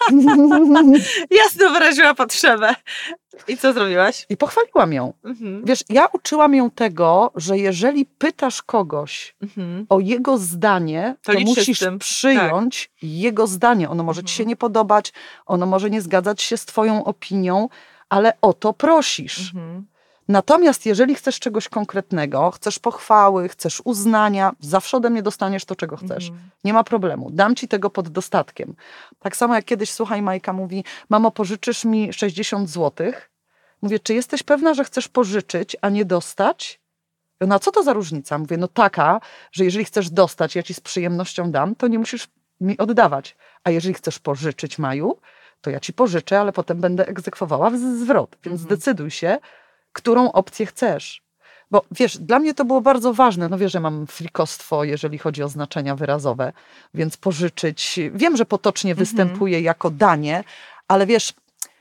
Jasno 1.31 1.69
wyraziła 1.69 2.13
potrzebę. 2.13 2.75
I 3.47 3.57
co 3.57 3.73
zrobiłaś? 3.73 4.25
I 4.29 4.37
pochwaliłam 4.37 4.93
ją. 4.93 5.13
Mhm. 5.23 5.65
Wiesz, 5.65 5.83
ja 5.89 6.05
uczyłam 6.13 6.55
ją 6.55 6.71
tego, 6.71 7.31
że 7.35 7.57
jeżeli 7.57 8.05
pytasz 8.05 8.61
kogoś 8.63 9.35
Mhm. 9.43 9.85
o 9.89 9.99
jego 9.99 10.37
zdanie, 10.37 11.15
To 11.23 11.33
to, 11.33 11.39
musisz 11.39 11.79
przyjąć 11.99 12.91
jego 13.01 13.47
zdanie. 13.47 13.89
Ono 13.89 14.03
może 14.03 14.23
ci 14.23 14.33
się 14.33 14.43
Mhm. 14.43 14.49
nie 14.49 14.55
podobać, 14.55 15.13
ono 15.45 15.65
może 15.65 15.89
nie 15.89 16.01
zgadzać 16.01 16.41
się 16.41 16.57
z 16.57 16.65
twoją 16.65 17.03
opinią, 17.03 17.69
ale 18.09 18.33
o 18.41 18.53
to 18.53 18.73
prosisz. 18.73 19.39
Mhm. 19.55 19.85
Natomiast 20.27 20.85
jeżeli 20.85 21.15
chcesz 21.15 21.39
czegoś 21.39 21.69
konkretnego, 21.69 22.51
chcesz 22.51 22.79
pochwały, 22.79 23.49
chcesz 23.49 23.81
uznania, 23.85 24.51
zawsze 24.59 24.97
ode 24.97 25.09
mnie 25.09 25.23
dostaniesz 25.23 25.65
to, 25.65 25.75
czego 25.75 25.97
chcesz. 25.97 26.29
Mhm. 26.29 26.49
Nie 26.63 26.73
ma 26.73 26.83
problemu. 26.83 27.29
Dam 27.31 27.55
ci 27.55 27.67
tego 27.67 27.89
pod 27.89 28.09
dostatkiem. 28.09 28.75
Tak 29.19 29.35
samo 29.37 29.55
jak 29.55 29.65
kiedyś, 29.65 29.91
słuchaj, 29.91 30.21
Majka 30.21 30.53
mówi, 30.53 30.83
mamo, 31.09 31.31
pożyczysz 31.31 31.85
mi 31.85 32.13
60 32.13 32.69
złotych? 32.69 33.29
Mówię, 33.81 33.99
czy 33.99 34.13
jesteś 34.13 34.43
pewna, 34.43 34.73
że 34.73 34.83
chcesz 34.83 35.07
pożyczyć, 35.07 35.77
a 35.81 35.89
nie 35.89 36.05
dostać? 36.05 36.79
I 37.41 37.43
Ona, 37.43 37.59
co 37.59 37.71
to 37.71 37.83
za 37.83 37.93
różnica? 37.93 38.37
Mówię, 38.37 38.57
no 38.57 38.67
taka, 38.67 39.19
że 39.51 39.65
jeżeli 39.65 39.85
chcesz 39.85 40.09
dostać, 40.09 40.55
ja 40.55 40.63
ci 40.63 40.73
z 40.73 40.79
przyjemnością 40.79 41.51
dam, 41.51 41.75
to 41.75 41.87
nie 41.87 41.99
musisz 41.99 42.27
mi 42.61 42.77
oddawać. 42.77 43.35
A 43.63 43.69
jeżeli 43.69 43.93
chcesz 43.93 44.19
pożyczyć, 44.19 44.79
Maju, 44.79 45.17
to 45.61 45.69
ja 45.69 45.79
ci 45.79 45.93
pożyczę, 45.93 46.39
ale 46.39 46.53
potem 46.53 46.81
będę 46.81 47.07
egzekwowała 47.07 47.71
zwrot. 48.01 48.29
Więc 48.43 48.61
Mhm. 48.61 48.77
zdecyduj 48.77 49.11
się, 49.11 49.37
którą 49.93 50.31
opcję 50.31 50.65
chcesz. 50.65 51.23
Bo 51.71 51.81
wiesz, 51.91 52.17
dla 52.17 52.39
mnie 52.39 52.53
to 52.53 52.65
było 52.65 52.81
bardzo 52.81 53.13
ważne. 53.13 53.49
No 53.49 53.57
wiesz, 53.57 53.71
że 53.71 53.79
mam 53.79 54.07
frikostwo, 54.07 54.83
jeżeli 54.83 55.17
chodzi 55.17 55.43
o 55.43 55.49
znaczenia 55.49 55.95
wyrazowe, 55.95 56.53
więc 56.93 57.17
pożyczyć. 57.17 57.99
Wiem, 58.13 58.37
że 58.37 58.45
potocznie 58.45 58.91
Mhm. 58.91 59.05
występuje 59.05 59.61
jako 59.61 59.89
danie, 59.89 60.43
ale 60.87 61.05
wiesz, 61.05 61.33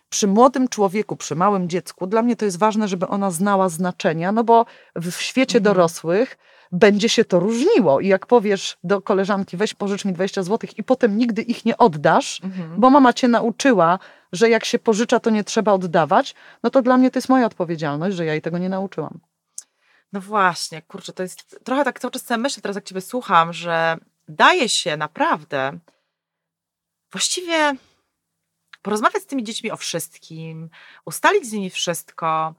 przy 0.09 0.27
młodym 0.27 0.69
człowieku, 0.69 1.17
przy 1.17 1.35
małym 1.37 1.69
dziecku, 1.69 2.07
dla 2.07 2.23
mnie 2.23 2.37
to 2.37 2.45
jest 2.45 2.59
ważne, 2.59 2.89
żeby 2.89 3.09
ona 3.09 3.31
znała 3.31 3.69
znaczenia, 3.69 4.33
no 4.33 4.45
bo 4.45 4.67
w 4.97 5.13
świecie 5.13 5.59
Mhm. 5.59 5.75
dorosłych 5.75 6.39
będzie 6.73 7.09
się 7.09 7.25
to 7.25 7.41
różniło. 7.41 8.01
I 8.01 8.09
jak 8.09 8.27
powiesz 8.27 8.77
do 8.85 9.03
koleżanki, 9.03 9.57
weź 9.57 9.75
pożycz 9.75 10.05
mi 10.05 10.13
20 10.13 10.43
zł 10.43 10.71
i 10.77 10.83
potem 10.85 11.19
nigdy 11.19 11.43
ich 11.43 11.65
nie 11.65 11.77
oddasz, 11.77 12.41
Mhm. 12.45 12.81
bo 12.81 12.91
mama 12.91 13.13
cię 13.13 13.29
nauczyła, 13.29 13.99
że 14.33 14.49
jak 14.51 14.65
się 14.65 14.79
pożycza, 14.79 15.21
to 15.21 15.31
nie 15.31 15.45
trzeba 15.45 15.73
oddawać, 15.73 16.35
no 16.63 16.71
to 16.71 16.83
dla 16.83 16.97
mnie 16.97 17.11
to 17.11 17.19
jest 17.19 17.29
moja 17.29 17.47
odpowiedzialność, 17.47 18.17
że 18.17 18.25
ja 18.25 18.33
jej 18.33 18.43
tego 18.43 18.59
nie 18.59 18.69
nauczyłam. 18.69 19.19
No 20.13 20.21
właśnie, 20.21 20.83
kurczę, 20.83 21.13
to 21.13 21.23
jest 21.23 21.61
trochę 21.65 21.85
tak 21.85 22.01
cały 22.01 22.11
czas 22.11 22.27
sobie 22.27 22.39
myślę 22.39 22.63
teraz, 22.63 22.75
jak 22.75 22.85
ciebie 22.85 23.01
słucham, 23.01 23.53
że 23.53 23.97
daje 24.29 24.69
się 24.69 24.97
naprawdę 24.97 25.79
właściwie 27.13 27.75
porozmawiać 28.83 29.23
z 29.23 29.27
tymi 29.27 29.45
dziećmi 29.45 29.71
o 29.71 29.77
wszystkim, 29.77 30.71
ustalić 31.05 31.47
z 31.47 31.53
nimi 31.53 31.71
wszystko. 31.71 32.55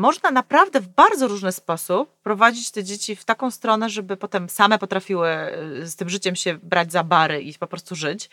Można 0.00 0.30
naprawdę 0.30 0.80
w 0.80 0.88
bardzo 0.88 1.28
różny 1.28 1.52
sposób 1.52 2.20
prowadzić 2.22 2.70
te 2.70 2.84
dzieci 2.84 3.16
w 3.16 3.24
taką 3.24 3.50
stronę, 3.50 3.90
żeby 3.90 4.16
potem 4.16 4.48
same 4.48 4.78
potrafiły 4.78 5.28
e, 5.28 5.86
z 5.86 5.96
tym 5.96 6.08
życiem 6.08 6.36
się 6.36 6.58
brać 6.62 6.92
za 6.92 7.04
bary 7.04 7.42
i 7.42 7.54
po 7.54 7.66
prostu 7.66 7.94
żyć. 7.94 8.30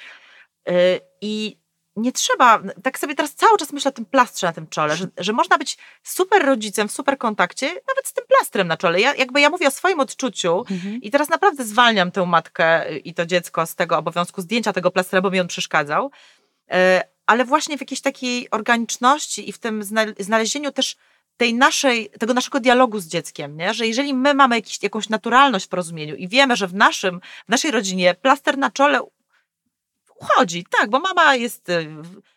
E, 0.67 0.73
I 1.21 1.57
nie 1.95 2.11
trzeba, 2.11 2.61
tak 2.83 2.99
sobie 2.99 3.15
teraz 3.15 3.33
cały 3.33 3.57
czas 3.57 3.73
myślę 3.73 3.89
o 3.89 3.91
tym 3.91 4.05
plastrze 4.05 4.47
na 4.47 4.53
tym 4.53 4.67
czole, 4.67 4.97
że, 4.97 5.07
że 5.17 5.33
można 5.33 5.57
być 5.57 5.77
super 6.03 6.45
rodzicem 6.45 6.87
w 6.87 6.91
super 6.91 7.17
kontakcie, 7.17 7.67
nawet 7.67 8.07
z 8.07 8.13
tym 8.13 8.25
plastrem 8.27 8.67
na 8.67 8.77
czole. 8.77 9.01
Ja, 9.01 9.15
jakby 9.15 9.41
ja 9.41 9.49
mówię 9.49 9.67
o 9.67 9.71
swoim 9.71 9.99
odczuciu 9.99 10.65
i 11.01 11.11
teraz 11.11 11.29
naprawdę 11.29 11.63
zwalniam 11.65 12.11
tę 12.11 12.25
matkę 12.25 12.97
i 12.97 13.13
to 13.13 13.25
dziecko 13.25 13.65
z 13.65 13.75
tego 13.75 13.97
obowiązku 13.97 14.41
zdjęcia 14.41 14.73
tego 14.73 14.91
plastra, 14.91 15.21
bo 15.21 15.31
mi 15.31 15.39
on 15.39 15.47
przeszkadzał. 15.47 16.11
E, 16.71 17.03
Ale 17.25 17.45
właśnie 17.45 17.77
w 17.77 17.81
jakiejś 17.81 18.01
takiej 18.01 18.49
organiczności 18.51 19.49
i 19.49 19.51
w 19.51 19.57
tym 19.59 19.83
zna- 19.83 20.13
znalezieniu 20.19 20.71
też 20.71 20.95
tej 21.37 21.53
naszej, 21.53 22.09
tego 22.09 22.33
naszego 22.33 22.59
dialogu 22.59 22.99
z 22.99 23.07
dzieckiem, 23.07 23.57
nie? 23.57 23.73
że 23.73 23.87
jeżeli 23.87 24.13
my 24.13 24.33
mamy 24.33 24.55
jakiś, 24.55 24.83
jakąś 24.83 25.09
naturalność 25.09 25.65
w 25.65 25.69
porozumieniu 25.69 26.15
i 26.15 26.27
wiemy, 26.27 26.55
że 26.55 26.67
w, 26.67 26.73
naszym, 26.73 27.21
w 27.45 27.49
naszej 27.49 27.71
rodzinie 27.71 28.15
plaster 28.15 28.57
na 28.57 28.71
czole 28.71 29.01
uchodzi, 30.19 30.65
tak, 30.79 30.89
bo 30.89 30.99
mama 30.99 31.35
jest 31.35 31.69
y, 31.69 31.87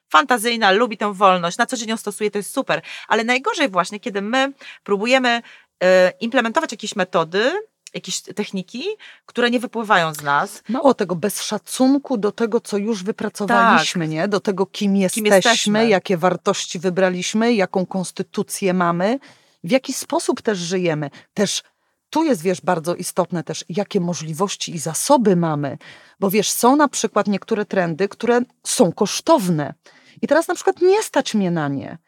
fantazyjna, 0.09 0.71
lubi 0.71 0.97
tę 0.97 1.15
wolność, 1.15 1.59
na 1.59 1.67
co 1.67 1.77
dzień 1.77 1.89
ją 1.89 1.97
stosuje, 1.97 2.31
to 2.31 2.39
jest 2.39 2.55
super, 2.55 2.83
ale 3.09 3.25
najgorzej 3.25 3.69
właśnie, 3.69 4.01
kiedy 4.01 4.23
my 4.23 4.53
próbujemy 4.85 5.43
y, 5.85 5.87
implementować 6.21 6.73
jakieś 6.73 6.97
metody, 6.97 7.53
jakieś 7.95 8.23
techniki, 8.23 8.85
które 9.27 9.51
nie 9.51 9.61
wypływają 9.61 10.15
z 10.15 10.23
nas, 10.23 10.63
Mało 10.69 10.95
tego, 10.95 11.17
bez 11.17 11.43
szacunku 11.43 12.17
do 12.17 12.33
tego, 12.33 12.61
co 12.61 12.77
już 12.79 13.05
wypracowaliśmy, 13.05 14.09
nie? 14.09 14.29
do 14.29 14.41
tego, 14.41 14.67
kim 14.67 14.97
jesteśmy, 14.97 15.29
jesteśmy. 15.29 15.89
jakie 15.89 16.17
wartości 16.17 16.79
wybraliśmy, 16.79 17.55
jaką 17.55 17.87
konstytucję 17.87 18.75
mamy, 18.75 19.19
w 19.65 19.71
jaki 19.71 19.93
sposób 19.93 20.43
też 20.43 20.59
żyjemy. 20.59 21.11
Też 21.35 21.63
tu 22.11 22.25
jest, 22.25 22.43
wiesz, 22.43 22.61
bardzo 22.61 22.95
istotne 22.95 23.45
też, 23.45 23.65
jakie 23.69 24.01
możliwości 24.01 24.75
i 24.75 24.79
zasoby 24.79 25.37
mamy. 25.37 25.79
Bo 26.21 26.31
wiesz, 26.31 26.51
są 26.51 26.77
na 26.77 26.89
przykład 26.89 27.27
niektóre 27.27 27.65
trendy, 27.65 28.09
które 28.09 28.41
są 28.67 28.93
kosztowne. 28.93 29.75
I 30.23 30.27
teraz 30.27 30.49
na 30.49 30.55
przykład 30.55 30.83
nie 30.83 31.03
stać 31.03 31.35
mnie 31.35 31.51
na 31.51 31.69
nie. 31.69 31.99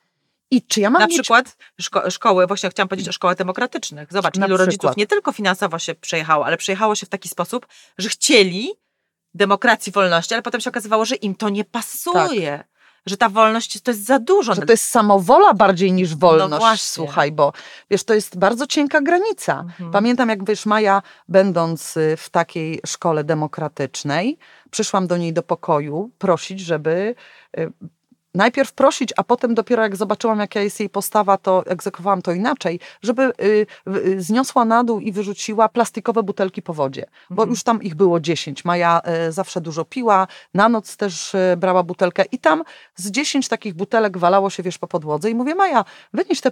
I 0.53 0.63
czy 0.63 0.81
ja 0.81 0.91
mam 0.91 1.01
na 1.01 1.07
mieć 1.07 1.21
przykład 1.21 1.57
szko- 1.83 2.11
szkoły, 2.11 2.47
właśnie 2.47 2.71
chciałam 2.71 2.89
powiedzieć 2.89 3.09
o 3.09 3.13
szkołach 3.13 3.37
demokratycznych. 3.37 4.13
Zobacz, 4.13 4.37
Na 4.37 4.47
ilu 4.47 4.57
rodziców 4.57 4.79
przykład. 4.79 4.97
nie 4.97 5.07
tylko 5.07 5.33
finansowo 5.33 5.79
się 5.79 5.95
przejechało, 5.95 6.47
ale 6.47 6.57
przejechało 6.57 6.95
się 6.95 7.07
w 7.07 7.09
taki 7.09 7.29
sposób, 7.29 7.67
że 7.99 8.09
chcieli 8.09 8.73
demokracji, 9.35 9.93
wolności, 9.93 10.35
ale 10.35 10.43
potem 10.43 10.61
się 10.61 10.71
okazywało, 10.71 11.05
że 11.05 11.15
im 11.15 11.35
to 11.35 11.49
nie 11.49 11.65
pasuje. 11.65 12.65
Że 13.07 13.17
ta 13.17 13.29
wolność 13.29 13.81
to 13.81 13.91
jest 13.91 14.05
za 14.05 14.19
dużo. 14.19 14.53
Tak. 14.53 14.61
że 14.63 14.67
to 14.67 14.73
jest 14.73 14.89
samowola 14.89 15.55
bardziej 15.55 15.93
niż 15.93 16.15
wolność, 16.17 16.51
No 16.51 16.59
właśnie. 16.59 16.93
słuchaj, 17.05 17.33
bo 17.33 17.53
wiesz, 17.91 18.05
to 18.05 18.15
jest 18.15 18.39
bardzo 18.39 18.67
cienka 18.67 19.01
granica. 19.01 19.61
Mhm. 19.61 19.91
Pamiętam, 19.91 20.29
jak 20.29 20.45
wiesz, 20.47 20.67
Maja, 20.67 21.03
będąc 21.29 21.97
y, 21.97 22.17
w 22.17 22.31
takiej 22.31 22.81
szkole 22.87 23.25
demokratycznej, 23.25 24.39
przyszłam 24.71 25.07
do 25.07 25.17
niej 25.17 25.33
do 25.33 25.43
pokoju 25.43 26.11
prosić, 26.19 26.61
żeby 26.61 27.15
y, 27.59 27.73
najpierw 28.35 28.73
prosić, 28.73 29.13
a 29.17 29.25
potem 29.25 29.55
dopiero 29.55 29.83
jak 29.83 29.97
zobaczyłam, 29.97 30.39
jaka 30.39 30.61
jest 30.61 30.81
jej 30.81 30.89
postawa, 30.89 31.37
to 31.37 31.67
egzekwowałam 31.67 32.23
to 32.23 32.33
inaczej, 32.33 32.81
żeby 33.03 33.23
y, 33.43 33.67
y, 33.97 34.23
zniosła 34.23 34.65
na 34.65 34.85
dół 34.85 35.01
i 35.01 35.13
wyrzuciła 35.13 35.69
plastikowe 35.69 36.23
butelki 36.23 36.63
po 36.63 36.73
wodzie, 36.75 37.07
bo 37.31 37.43
Mhm. 37.43 37.51
już 37.51 37.63
tam 37.63 37.83
ich 37.83 37.95
było 37.95 38.21
10. 38.21 38.65
Maja 38.65 39.01
y, 39.29 39.33
zawsze 39.33 39.61
dużo 39.61 39.85
piła, 39.85 40.27
na 40.55 40.69
noc 40.69 40.97
też 40.97 41.37
brała 41.57 41.83
butelkę 41.83 42.25
i 42.33 42.39
tam 42.39 42.63
z 42.97 43.11
10 43.11 43.49
takich 43.49 43.75
butelek 43.75 44.19
walało 44.19 44.51
się, 44.51 44.63
wiesz, 44.63 44.79
po 44.79 44.89
podłodze 44.89 45.31
i 45.31 45.35
mówię, 45.35 45.55
Maja, 45.55 45.85
wynieś 46.13 46.41
te 46.41 46.51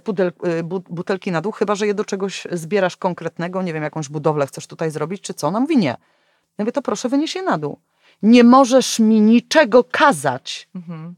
butelki 0.89 1.31
na 1.31 1.41
dół, 1.41 1.51
chyba, 1.51 1.75
że 1.75 1.87
je 1.87 1.93
do 1.93 2.05
czegoś 2.05 2.47
zbierasz 2.51 2.97
konkretnego, 2.97 3.61
nie 3.61 3.73
wiem, 3.73 3.83
jakąś 3.83 4.09
budowlę 4.09 4.47
chcesz 4.47 4.67
tutaj 4.67 4.91
zrobić, 4.91 5.21
czy 5.21 5.33
co? 5.33 5.47
Ona 5.47 5.59
mówi, 5.59 5.77
nie. 5.77 5.87
Ja 6.57 6.63
mówię, 6.63 6.71
to 6.71 6.81
proszę, 6.81 7.09
wynieś 7.09 7.35
je 7.35 7.43
na 7.43 7.57
dół. 7.57 7.79
Nie 8.23 8.43
możesz 8.43 8.99
mi 8.99 9.21
niczego 9.21 9.83
kazać. 9.83 10.69
Mhm. 10.75 11.15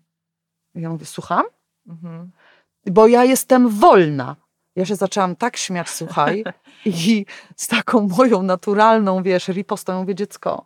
Ja 0.76 0.90
mówię, 0.90 1.06
słucham? 1.06 1.44
Mhm. 1.88 2.32
bo 2.86 3.08
ja 3.08 3.24
jestem 3.24 3.70
wolna. 3.70 4.36
Ja 4.76 4.86
się 4.86 4.96
zaczęłam 4.96 5.36
tak 5.36 5.58
śmiać, 5.58 5.90
słuchaj, 5.90 6.44
i 6.86 7.26
z 7.56 7.68
taką 7.68 8.08
moją 8.18 8.44
naturalną, 8.44 9.24
wiesz, 9.24 9.48
ripostą 9.48 10.00
mówię, 10.00 10.16
dziecko, 10.16 10.66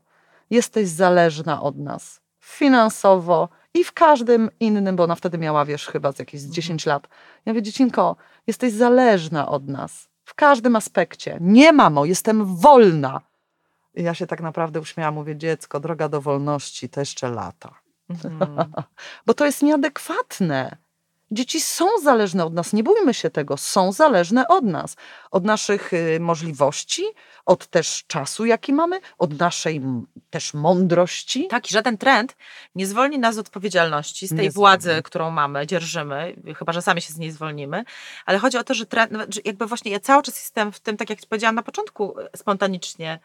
jesteś 0.49 0.87
zależna 0.87 1.61
od 1.61 1.77
nas 1.77 2.21
finansowo 2.39 3.49
i 3.73 3.83
w 3.83 3.93
każdym 3.93 4.49
innym, 4.59 4.95
bo 4.95 5.03
ona 5.03 5.15
wtedy 5.15 5.37
miała, 5.37 5.65
wiesz, 5.65 5.87
chyba 5.87 6.11
z 6.11 6.19
jakieś 6.19 6.41
10 6.41 6.85
lat. 6.85 7.07
Ja 7.45 7.53
mówię, 7.53 7.61
dziecinko, 7.61 8.15
jesteś 8.47 8.73
zależna 8.73 9.47
od 9.47 9.67
nas 9.67 10.09
w 10.23 10.33
każdym 10.33 10.75
aspekcie. 10.75 11.37
Nie, 11.41 11.73
mamo, 11.73 12.05
jestem 12.05 12.55
wolna. 12.55 13.21
I 13.95 14.03
ja 14.03 14.13
się 14.13 14.27
tak 14.27 14.41
naprawdę 14.41 14.79
uśmiałam, 14.79 15.13
mówię, 15.13 15.35
dziecko, 15.35 15.79
droga 15.79 16.09
do 16.09 16.21
wolności, 16.21 16.89
to 16.89 16.99
jeszcze 16.99 17.29
lata. 17.29 17.86
Mhm. 18.09 18.71
Bo 19.25 19.33
to 19.33 19.45
jest 19.45 19.63
nieadekwatne. 19.63 20.77
Dzieci 21.31 21.61
są 21.61 21.85
zależne 22.03 22.45
od 22.45 22.53
nas, 22.53 22.73
nie 22.73 22.83
bójmy 22.83 23.13
się 23.13 23.29
tego, 23.29 23.57
są 23.57 23.91
zależne 23.91 24.47
od 24.47 24.63
nas, 24.63 24.95
od 25.31 25.45
naszych 25.45 25.93
y, 25.93 26.19
możliwości, 26.19 27.03
od 27.45 27.67
też 27.67 28.03
czasu, 28.07 28.45
jaki 28.45 28.73
mamy, 28.73 28.99
od 29.17 29.39
naszej 29.39 29.81
też 30.29 30.53
mądrości. 30.53 31.47
Tak, 31.47 31.69
i 31.69 31.73
żaden 31.73 31.97
trend 31.97 32.35
nie 32.75 32.87
zwolni 32.87 33.19
nas 33.19 33.35
z 33.35 33.37
odpowiedzialności, 33.37 34.27
z 34.27 34.29
tej 34.29 34.39
Nie 34.39 34.51
władzy, 34.51 34.89
zwolni. 34.89 35.03
którą 35.03 35.31
mamy, 35.31 35.67
dzierżymy, 35.67 36.35
chyba 36.57 36.73
że 36.73 36.81
sami 36.81 37.01
się 37.01 37.13
z 37.13 37.17
niej 37.17 37.31
zwolnimy. 37.31 37.83
Ale 38.25 38.39
chodzi 38.39 38.57
o 38.57 38.63
to, 38.63 38.73
że 38.73 38.85
trend, 38.85 39.13
jakby 39.45 39.65
właśnie 39.65 39.91
ja 39.91 39.99
cały 39.99 40.23
czas 40.23 40.35
jestem 40.35 40.71
w 40.71 40.79
tym, 40.79 40.97
tak 40.97 41.09
jak 41.09 41.19
powiedziałam 41.29 41.55
na 41.55 41.63
początku, 41.63 42.19
e, 42.19 42.29
spontanicznie 42.37 43.19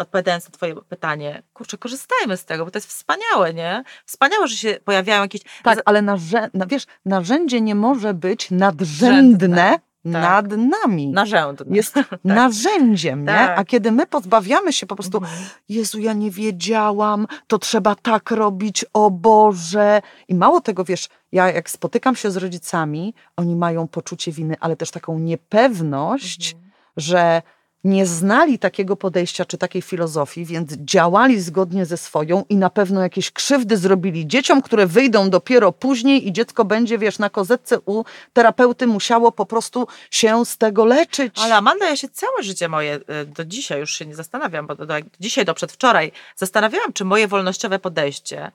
odpowiadając 0.00 0.44
na 0.44 0.50
Twoje 0.50 0.74
pytanie, 0.88 1.42
kurczę, 1.54 1.78
korzystajmy 1.78 2.36
z 2.36 2.44
tego, 2.44 2.64
bo 2.64 2.70
to 2.70 2.76
jest 2.78 2.88
wspaniałe, 2.88 3.54
nie? 3.54 3.84
Wspaniałe, 4.06 4.48
że 4.48 4.56
się 4.56 4.78
pojawiają 4.84 5.22
jakieś. 5.22 5.40
Tak, 5.62 5.82
ale 5.84 6.02
narzę- 6.02 6.50
na, 6.54 6.66
wiesz, 6.66 6.86
narzędzie 7.04 7.60
nie 7.60 7.74
może 7.74 8.14
być 8.14 8.50
nadrzędne 8.50 9.78
nad 10.04 10.46
nami. 10.56 11.08
Narzędne. 11.08 11.76
Jest 11.76 11.94
narzędziem, 12.24 13.20
nie? 13.20 13.26
Tak. 13.26 13.58
A 13.58 13.64
kiedy 13.64 13.92
my 13.92 14.06
pozbawiamy 14.06 14.72
się 14.72 14.86
po 14.86 14.96
prostu 14.96 15.18
Mhm. 15.18 15.42
Jezu, 15.68 15.98
ja 15.98 16.12
nie 16.12 16.30
wiedziałam, 16.30 17.26
to 17.46 17.58
trzeba 17.58 17.94
tak 17.94 18.30
robić, 18.30 18.84
o 18.92 19.10
Boże. 19.10 20.02
I 20.28 20.34
mało 20.34 20.60
tego, 20.60 20.84
wiesz, 20.84 21.08
ja 21.32 21.50
jak 21.50 21.70
spotykam 21.70 22.16
się 22.16 22.30
z 22.30 22.36
rodzicami, 22.36 23.14
oni 23.36 23.56
mają 23.56 23.88
poczucie 23.88 24.32
winy, 24.32 24.56
ale 24.60 24.76
też 24.76 24.90
taką 24.90 25.18
niepewność, 25.18 26.52
Mhm. 26.54 26.72
że 26.96 27.42
nie 27.84 28.06
znali 28.06 28.58
takiego 28.58 28.96
podejścia 28.96 29.44
czy 29.44 29.58
takiej 29.58 29.82
filozofii, 29.82 30.44
więc 30.44 30.72
działali 30.72 31.40
zgodnie 31.40 31.86
ze 31.86 31.96
swoją 31.96 32.44
i 32.48 32.56
na 32.56 32.70
pewno 32.70 33.02
jakieś 33.02 33.30
krzywdy 33.30 33.76
zrobili 33.76 34.26
dzieciom, 34.26 34.62
które 34.62 34.86
wyjdą 34.86 35.30
dopiero 35.30 35.72
później 35.72 36.28
i 36.28 36.32
dziecko 36.32 36.64
będzie, 36.64 36.98
wiesz, 36.98 37.18
na 37.18 37.30
kozetce 37.30 37.78
u 37.86 38.04
terapeuty 38.32 38.86
musiało 38.86 39.32
po 39.32 39.46
prostu 39.46 39.86
się 40.10 40.44
z 40.46 40.58
tego 40.58 40.84
leczyć. 40.84 41.38
Ale 41.38 41.56
Amanda, 41.56 41.88
ja 41.88 41.96
się 41.96 42.08
całe 42.08 42.42
życie 42.42 42.68
moje, 42.68 42.94
y, 43.22 43.26
do 43.26 43.44
dzisiaj 43.44 43.80
już 43.80 43.94
się 43.94 44.06
nie 44.06 44.14
zastanawiam, 44.14 44.66
bo 44.66 44.74
do, 44.74 44.86
do, 44.86 44.94
dzisiaj 45.20 45.44
do 45.44 45.54
przedwczoraj 45.54 46.12
zastanawiałam, 46.36 46.92
czy 46.92 47.04
moje 47.04 47.28
wolnościowe 47.28 47.78
podejście 47.78 48.52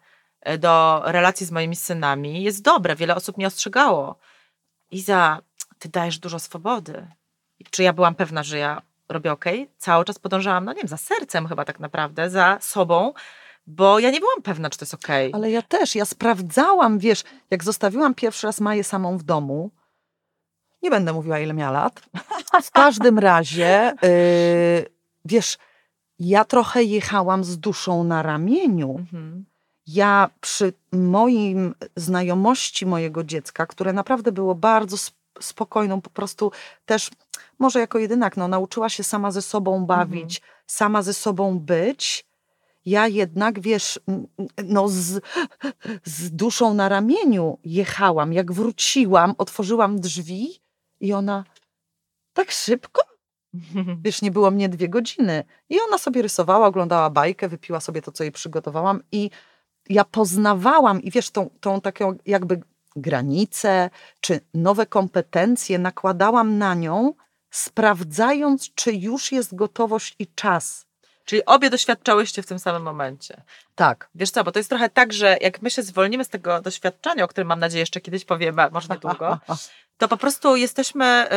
y, 0.49 0.57
do 0.57 1.01
relacji 1.05 1.45
z 1.45 1.51
moimi 1.51 1.75
synami 1.75 2.43
jest 2.43 2.61
dobre. 2.61 2.95
Wiele 2.95 3.15
osób 3.15 3.37
mnie 3.37 3.47
ostrzegało. 3.47 4.19
Iza, 4.91 5.41
ty 5.79 5.89
dajesz 5.89 6.19
dużo 6.19 6.39
swobody. 6.39 7.07
Czy 7.71 7.83
ja 7.83 7.93
byłam 7.93 8.15
pewna, 8.15 8.43
że 8.43 8.57
ja 8.57 8.81
robię 9.09 9.31
ok? 9.31 9.45
Cały 9.77 10.05
czas 10.05 10.19
podążałam, 10.19 10.65
no 10.65 10.73
nie 10.73 10.77
wiem, 10.77 10.87
za 10.87 10.97
sercem 10.97 11.47
chyba 11.47 11.65
tak 11.65 11.79
naprawdę, 11.79 12.29
za 12.29 12.57
sobą, 12.61 13.13
bo 13.67 13.99
ja 13.99 14.11
nie 14.11 14.19
byłam 14.19 14.41
pewna, 14.41 14.69
czy 14.69 14.77
to 14.77 14.85
jest 14.85 14.93
ok. 14.93 15.07
Ale 15.33 15.51
ja 15.51 15.61
też, 15.61 15.95
ja 15.95 16.05
sprawdzałam, 16.05 16.99
wiesz, 16.99 17.23
jak 17.51 17.63
zostawiłam 17.63 18.15
pierwszy 18.15 18.47
raz 18.47 18.61
Maję 18.61 18.83
samą 18.83 19.17
w 19.17 19.23
domu, 19.23 19.71
nie 20.81 20.89
będę 20.89 21.13
mówiła, 21.13 21.39
ile 21.39 21.53
miała 21.53 21.71
lat, 21.71 22.01
w 22.63 22.71
każdym 22.71 23.19
razie, 23.19 23.93
yy, 24.01 24.09
wiesz, 25.25 25.57
ja 26.19 26.45
trochę 26.45 26.83
jechałam 26.83 27.43
z 27.43 27.59
duszą 27.59 28.03
na 28.03 28.23
ramieniu. 28.23 28.95
Mhm. 28.99 29.45
Ja 29.87 30.29
przy 30.41 30.73
moim 30.91 31.75
znajomości 31.95 32.85
mojego 32.85 33.23
dziecka, 33.23 33.65
które 33.65 33.93
naprawdę 33.93 34.31
było 34.31 34.55
bardzo 34.55 34.97
spokojną, 35.43 36.01
po 36.01 36.09
prostu 36.09 36.51
też, 36.85 37.09
może 37.59 37.79
jako 37.79 37.99
jedynak, 37.99 38.37
no, 38.37 38.47
nauczyła 38.47 38.89
się 38.89 39.03
sama 39.03 39.31
ze 39.31 39.41
sobą 39.41 39.85
bawić, 39.85 40.41
sama 40.67 41.01
ze 41.01 41.13
sobą 41.13 41.59
być. 41.59 42.27
Ja 42.85 43.07
jednak, 43.07 43.59
wiesz, 43.59 43.99
no 44.63 44.87
z, 44.87 45.23
z 46.03 46.31
duszą 46.31 46.73
na 46.73 46.89
ramieniu 46.89 47.57
jechałam. 47.63 48.33
Jak 48.33 48.51
wróciłam, 48.51 49.35
otworzyłam 49.37 49.99
drzwi 49.99 50.61
i 50.99 51.13
ona 51.13 51.43
tak 52.33 52.51
szybko 52.51 53.01
Wiesz, 54.03 54.21
nie 54.21 54.31
było 54.31 54.51
mnie 54.51 54.69
dwie 54.69 54.89
godziny. 54.89 55.43
I 55.69 55.79
ona 55.87 55.97
sobie 55.97 56.21
rysowała, 56.21 56.67
oglądała 56.67 57.09
bajkę, 57.09 57.49
wypiła 57.49 57.79
sobie 57.79 58.01
to, 58.01 58.11
co 58.11 58.23
jej 58.23 58.31
przygotowałam. 58.31 59.03
I 59.11 59.29
ja 59.89 60.05
poznawałam, 60.05 61.01
i 61.01 61.11
wiesz, 61.11 61.29
tą, 61.29 61.49
tą 61.59 61.81
taką 61.81 62.17
jakby 62.25 62.61
granicę, 62.97 63.89
czy 64.21 64.39
nowe 64.53 64.85
kompetencje 64.85 65.79
nakładałam 65.79 66.57
na 66.57 66.73
nią, 66.73 67.13
sprawdzając, 67.51 68.73
czy 68.73 68.91
już 68.93 69.31
jest 69.31 69.55
gotowość 69.55 70.15
i 70.19 70.27
czas. 70.27 70.87
Czyli 71.25 71.45
obie 71.45 71.69
doświadczałyście 71.69 72.41
w 72.41 72.45
tym 72.45 72.59
samym 72.59 72.83
momencie. 72.83 73.43
Tak. 73.75 74.09
Wiesz 74.15 74.31
co, 74.31 74.43
bo 74.43 74.51
to 74.51 74.59
jest 74.59 74.69
trochę 74.69 74.89
tak, 74.89 75.13
że 75.13 75.37
jak 75.41 75.61
my 75.61 75.71
się 75.71 75.83
zwolnimy 75.83 76.25
z 76.25 76.29
tego 76.29 76.61
doświadczenia, 76.61 77.23
o 77.23 77.27
którym 77.27 77.47
mam 77.47 77.59
nadzieję 77.59 77.79
jeszcze 77.79 78.01
kiedyś 78.01 78.25
powiemy, 78.25 78.67
może 78.71 78.87
niedługo, 78.89 79.39
to 79.97 80.07
po 80.07 80.17
prostu 80.17 80.55
jesteśmy 80.55 81.27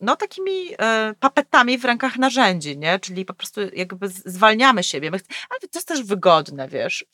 no 0.00 0.16
takimi 0.16 0.72
y, 0.72 0.76
papetami 1.20 1.78
w 1.78 1.84
rękach 1.84 2.16
narzędzi, 2.16 2.78
nie? 2.78 2.98
Czyli 2.98 3.24
po 3.24 3.34
prostu 3.34 3.60
jakby 3.72 4.08
zwalniamy 4.08 4.82
siebie. 4.82 5.10
Ale 5.50 5.60
to 5.60 5.78
jest 5.78 5.88
też 5.88 6.02
wygodne, 6.02 6.68
wiesz. 6.68 7.04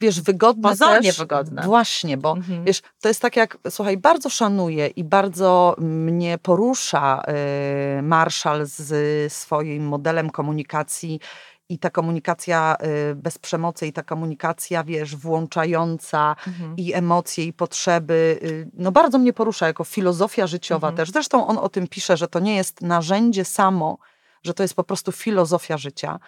Wiesz, 0.00 0.20
wygodne 0.20 0.68
Pozornie 0.70 1.08
też. 1.08 1.18
wygodne. 1.18 1.62
Właśnie, 1.62 2.16
bo 2.16 2.32
Mhm. 2.32 2.64
Wiesz, 2.64 2.82
to 3.00 3.08
jest 3.08 3.22
tak 3.22 3.36
jak, 3.36 3.58
słuchaj, 3.70 3.96
bardzo 3.96 4.30
szanuję 4.30 4.86
i 4.86 5.04
bardzo 5.04 5.76
mnie 5.78 6.38
porusza 6.38 7.22
y, 7.98 8.02
Marshall 8.02 8.66
z 8.66 9.32
swoim 9.32 9.84
modelem 9.88 10.30
komunikacji 10.30 11.20
i 11.68 11.78
ta 11.78 11.90
komunikacja 11.90 12.76
y, 13.10 13.14
bez 13.14 13.38
przemocy 13.38 13.86
i 13.86 13.92
ta 13.92 14.02
komunikacja, 14.02 14.84
wiesz, 14.84 15.16
włączająca 15.16 16.36
Mhm. 16.46 16.74
i 16.76 16.94
emocje 16.94 17.44
i 17.44 17.52
potrzeby, 17.52 18.38
y, 18.42 18.70
no 18.74 18.92
bardzo 18.92 19.18
mnie 19.18 19.32
porusza 19.32 19.66
jako 19.66 19.84
filozofia 19.84 20.46
życiowa 20.46 20.88
Mhm. 20.88 20.96
też. 20.96 21.10
Zresztą 21.12 21.46
on 21.46 21.58
o 21.58 21.68
tym 21.68 21.88
pisze, 21.88 22.16
że 22.16 22.28
to 22.28 22.40
nie 22.40 22.56
jest 22.56 22.80
narzędzie 22.82 23.44
samo, 23.44 23.98
że 24.42 24.54
to 24.54 24.62
jest 24.62 24.74
po 24.74 24.84
prostu 24.84 25.12
filozofia 25.12 25.78
życia. 25.78 26.18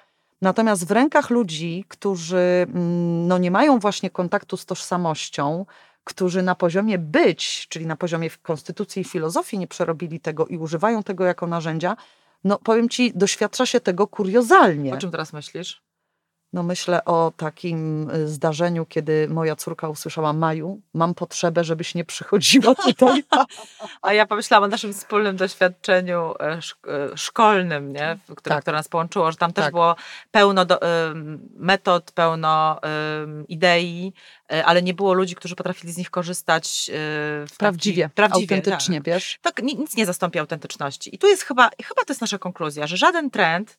Natomiast 0.42 0.86
w 0.86 0.90
rękach 0.90 1.30
ludzi, 1.30 1.84
którzy 1.88 2.66
mm, 2.68 3.28
no, 3.28 3.38
nie 3.38 3.50
mają 3.50 3.78
właśnie 3.78 4.10
kontaktu 4.10 4.56
z 4.56 4.66
tożsamością, 4.66 5.66
którzy 6.04 6.42
na 6.42 6.54
poziomie 6.54 6.98
być, 6.98 7.66
czyli 7.68 7.86
na 7.86 7.96
poziomie 7.96 8.30
konstytucji 8.42 9.02
i 9.02 9.04
filozofii 9.04 9.58
nie 9.58 9.66
przerobili 9.66 10.20
tego 10.20 10.46
i 10.46 10.58
używają 10.58 11.02
tego 11.02 11.24
jako 11.24 11.46
narzędzia, 11.46 11.96
no 12.44 12.58
powiem 12.58 12.88
ci, 12.88 13.12
doświadcza 13.14 13.66
się 13.66 13.80
tego 13.80 14.06
kuriozalnie. 14.06 14.94
O 14.94 14.96
czym 14.96 15.10
teraz 15.10 15.32
myślisz? 15.32 15.82
No 16.52 16.62
myślę 16.62 17.04
o 17.04 17.32
takim 17.36 18.10
y, 18.10 18.28
zdarzeniu, 18.28 18.86
kiedy 18.86 19.28
moja 19.28 19.56
córka 19.56 19.88
usłyszała 19.88 20.32
Maju, 20.32 20.80
mam 20.94 21.14
potrzebę, 21.14 21.64
żebyś 21.64 21.94
nie 21.94 22.04
przychodziła 22.04 22.74
tutaj. 22.74 23.24
A 24.02 24.12
ja 24.12 24.26
pomyślałam 24.26 24.64
o 24.64 24.68
naszym 24.68 24.92
wspólnym 24.92 25.36
doświadczeniu 25.36 26.34
e, 26.40 26.52
e, 26.52 26.60
szkolnym, 27.16 27.92
nie? 27.92 28.18
Które, 28.36 28.54
Tak. 28.54 28.62
które 28.64 28.76
nas 28.76 28.88
połączyło, 28.88 29.30
że 29.30 29.36
tam 29.36 29.52
też 29.52 29.64
Tak. 29.64 29.72
było 29.72 29.96
pełno 30.30 30.64
do, 30.64 30.80
metod, 31.56 32.12
pełno 32.12 32.80
idei, 33.48 34.12
e, 34.52 34.64
ale 34.64 34.82
nie 34.82 34.94
było 34.94 35.12
ludzi, 35.12 35.34
którzy 35.34 35.56
potrafili 35.56 35.92
z 35.92 35.96
nich 35.96 36.10
korzystać 36.10 36.90
w 36.92 37.46
taki- 37.50 37.58
Prawdziwie, 37.58 38.10
prawdziwie 38.14 38.56
autentycznie, 38.56 38.96
Tak. 38.96 39.06
wiesz? 39.06 39.38
tak, 39.42 39.62
ni- 39.62 39.76
nic 39.78 39.96
nie 39.96 40.06
zastąpi 40.06 40.38
autentyczności. 40.38 41.14
I 41.14 41.18
tu 41.18 41.26
jest 41.26 41.42
chyba, 41.42 41.70
chyba 41.84 42.04
to 42.06 42.12
jest 42.12 42.20
nasza 42.20 42.38
konkluzja, 42.38 42.86
że 42.86 42.96
żaden 42.96 43.30
trend 43.30 43.78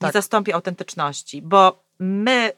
nie 0.00 0.06
Tak. 0.06 0.12
zastąpi 0.12 0.52
autentyczności, 0.52 1.42
bo 1.42 1.85
my, 1.98 2.52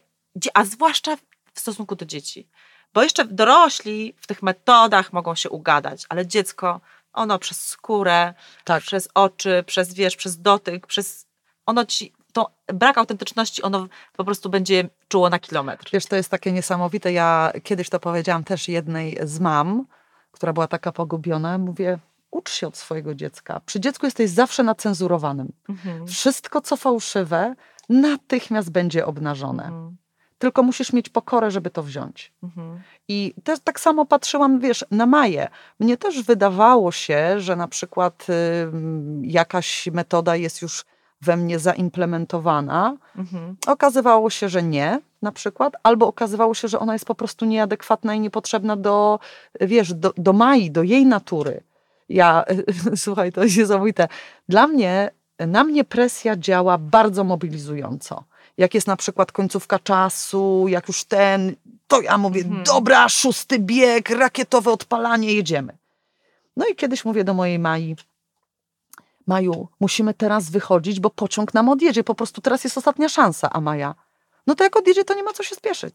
a 0.54 0.64
zwłaszcza 0.64 1.16
w 1.54 1.60
stosunku 1.60 1.96
do 1.96 2.04
dzieci, 2.06 2.48
bo 2.94 3.02
jeszcze 3.02 3.24
dorośli 3.24 4.14
w 4.16 4.26
tych 4.26 4.42
metodach 4.42 5.12
mogą 5.12 5.34
się 5.34 5.50
ugadać, 5.50 6.06
ale 6.08 6.26
dziecko, 6.26 6.80
ono 7.12 7.38
przez 7.38 7.66
skórę, 7.68 8.34
Tak. 8.64 8.82
przez 8.82 9.08
oczy, 9.14 9.64
przez 9.66 9.94
wiesz, 9.94 10.16
przez 10.16 10.40
dotyk, 10.40 10.86
przez 10.86 11.26
ono 11.66 11.84
ci, 11.84 12.12
brak 12.74 12.98
autentyczności, 12.98 13.62
ono 13.62 13.88
po 14.16 14.24
prostu 14.24 14.50
będzie 14.50 14.88
czuło 15.08 15.30
na 15.30 15.38
kilometr. 15.38 15.90
Wiesz, 15.92 16.06
to 16.06 16.16
jest 16.16 16.30
takie 16.30 16.52
niesamowite. 16.52 17.12
Ja 17.12 17.52
kiedyś 17.62 17.88
to 17.88 18.00
powiedziałam 18.00 18.44
też 18.44 18.68
jednej 18.68 19.18
z 19.22 19.40
mam, 19.40 19.86
która 20.32 20.52
była 20.52 20.66
taka 20.66 20.92
pogubiona. 20.92 21.58
Mówię, 21.58 21.98
ucz 22.30 22.50
się 22.50 22.66
od 22.66 22.76
swojego 22.76 23.14
dziecka. 23.14 23.60
Przy 23.66 23.80
dziecku 23.80 24.06
jesteś 24.06 24.30
zawsze 24.30 24.62
na 24.62 24.74
cenzurowanym. 24.74 25.52
Mhm. 25.68 26.06
Wszystko, 26.06 26.60
co 26.60 26.76
fałszywe, 26.76 27.54
natychmiast 27.88 28.70
będzie 28.70 29.06
obnażone. 29.06 29.64
Mhm. 29.64 29.96
tylko 30.38 30.62
musisz 30.62 30.92
mieć 30.92 31.08
pokorę, 31.08 31.50
żeby 31.50 31.70
to 31.70 31.82
wziąć. 31.82 32.32
Mhm. 32.42 32.80
I 33.08 33.34
też 33.44 33.60
tak 33.64 33.80
samo 33.80 34.06
patrzyłam, 34.06 34.60
wiesz, 34.60 34.84
na 34.90 35.06
Maję. 35.06 35.48
Mnie 35.80 35.96
też 35.96 36.22
wydawało 36.22 36.92
się, 36.92 37.40
że 37.40 37.56
na 37.56 37.68
przykład 37.68 38.26
y, 38.30 38.32
jakaś 39.22 39.86
metoda 39.92 40.36
jest 40.36 40.62
już 40.62 40.84
we 41.20 41.36
mnie 41.36 41.58
zaimplementowana. 41.58 42.96
Mhm. 43.16 43.56
Okazywało 43.66 44.30
się, 44.30 44.48
że 44.48 44.62
nie, 44.62 45.00
na 45.22 45.32
przykład, 45.32 45.72
albo 45.82 46.06
okazywało 46.06 46.54
się, 46.54 46.68
że 46.68 46.78
ona 46.78 46.92
jest 46.92 47.04
po 47.04 47.14
prostu 47.14 47.44
nieadekwatna 47.44 48.14
i 48.14 48.20
niepotrzebna 48.20 48.76
do, 48.76 49.18
wiesz, 49.60 49.94
do, 49.94 50.12
do 50.16 50.32
Mai, 50.32 50.70
do 50.70 50.82
jej 50.82 51.06
natury. 51.06 51.62
Ja, 52.08 52.44
słuchaj, 52.96 53.32
to 53.32 53.44
jest 53.44 53.56
niesamowite. 53.56 54.08
Dla 54.48 54.66
mnie, 54.66 55.10
na 55.38 55.64
mnie 55.64 55.84
presja 55.84 56.36
działa 56.36 56.78
bardzo 56.78 57.24
mobilizująco. 57.24 58.24
Jak 58.56 58.74
jest 58.74 58.86
na 58.86 58.96
przykład 58.96 59.32
końcówka 59.32 59.78
czasu, 59.78 60.64
jak 60.68 60.88
już 60.88 61.04
ten, 61.04 61.54
to 61.88 62.00
ja 62.00 62.18
mówię, 62.18 62.40
Mhm. 62.40 62.64
dobra, 62.64 63.08
szósty 63.08 63.58
bieg, 63.58 64.10
rakietowe 64.10 64.70
odpalanie, 64.72 65.32
jedziemy. 65.34 65.76
No 66.56 66.66
i 66.66 66.74
kiedyś 66.76 67.04
mówię 67.04 67.24
do 67.24 67.34
mojej 67.34 67.58
Mai, 67.58 67.96
Maju, 69.26 69.68
musimy 69.80 70.14
teraz 70.14 70.50
wychodzić, 70.50 71.00
bo 71.00 71.10
pociąg 71.10 71.54
nam 71.54 71.68
odjedzie. 71.68 72.04
Po 72.04 72.14
prostu 72.14 72.40
teraz 72.40 72.64
jest 72.64 72.78
ostatnia 72.78 73.08
szansa. 73.08 73.50
A 73.52 73.60
Maja, 73.60 73.94
no 74.48 74.54
to 74.54 74.64
jak 74.64 74.76
odjedzie, 74.76 75.04
to 75.04 75.14
nie 75.14 75.22
ma 75.22 75.32
co 75.32 75.42
się 75.42 75.54
spieszyć. 75.54 75.94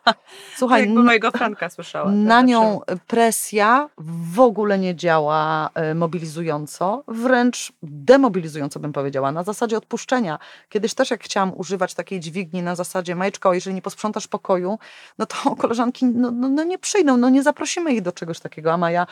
Słuchaj, 0.58 0.80
Jakby 0.80 1.02
mojego 1.02 1.30
Franka 1.30 1.70
słyszała. 1.70 2.10
na 2.10 2.36
tak, 2.36 2.46
nią 2.46 2.80
presja 3.06 3.88
w 4.32 4.40
ogóle 4.40 4.78
nie 4.78 4.96
działa 4.96 5.70
e, 5.74 5.94
mobilizująco, 5.94 7.04
wręcz 7.08 7.72
demobilizująco 7.82 8.80
bym 8.80 8.92
powiedziała, 8.92 9.32
na 9.32 9.42
zasadzie 9.42 9.76
odpuszczenia. 9.76 10.38
Kiedyś 10.68 10.94
też 10.94 11.10
jak 11.10 11.24
chciałam 11.24 11.52
używać 11.56 11.94
takiej 11.94 12.20
dźwigni 12.20 12.62
na 12.62 12.74
zasadzie, 12.74 13.14
Majeczko, 13.14 13.54
jeżeli 13.54 13.74
nie 13.74 13.82
posprzątasz 13.82 14.28
pokoju, 14.28 14.78
no 15.18 15.26
to 15.26 15.36
koleżanki 15.62 16.06
no, 16.06 16.30
no, 16.30 16.48
no 16.48 16.64
nie 16.64 16.78
przyjdą, 16.78 17.16
no 17.16 17.28
nie 17.30 17.42
zaprosimy 17.42 17.92
ich 17.92 18.02
do 18.02 18.12
czegoś 18.12 18.40
takiego, 18.40 18.72
a 18.72 18.76
Maja, 18.76 19.06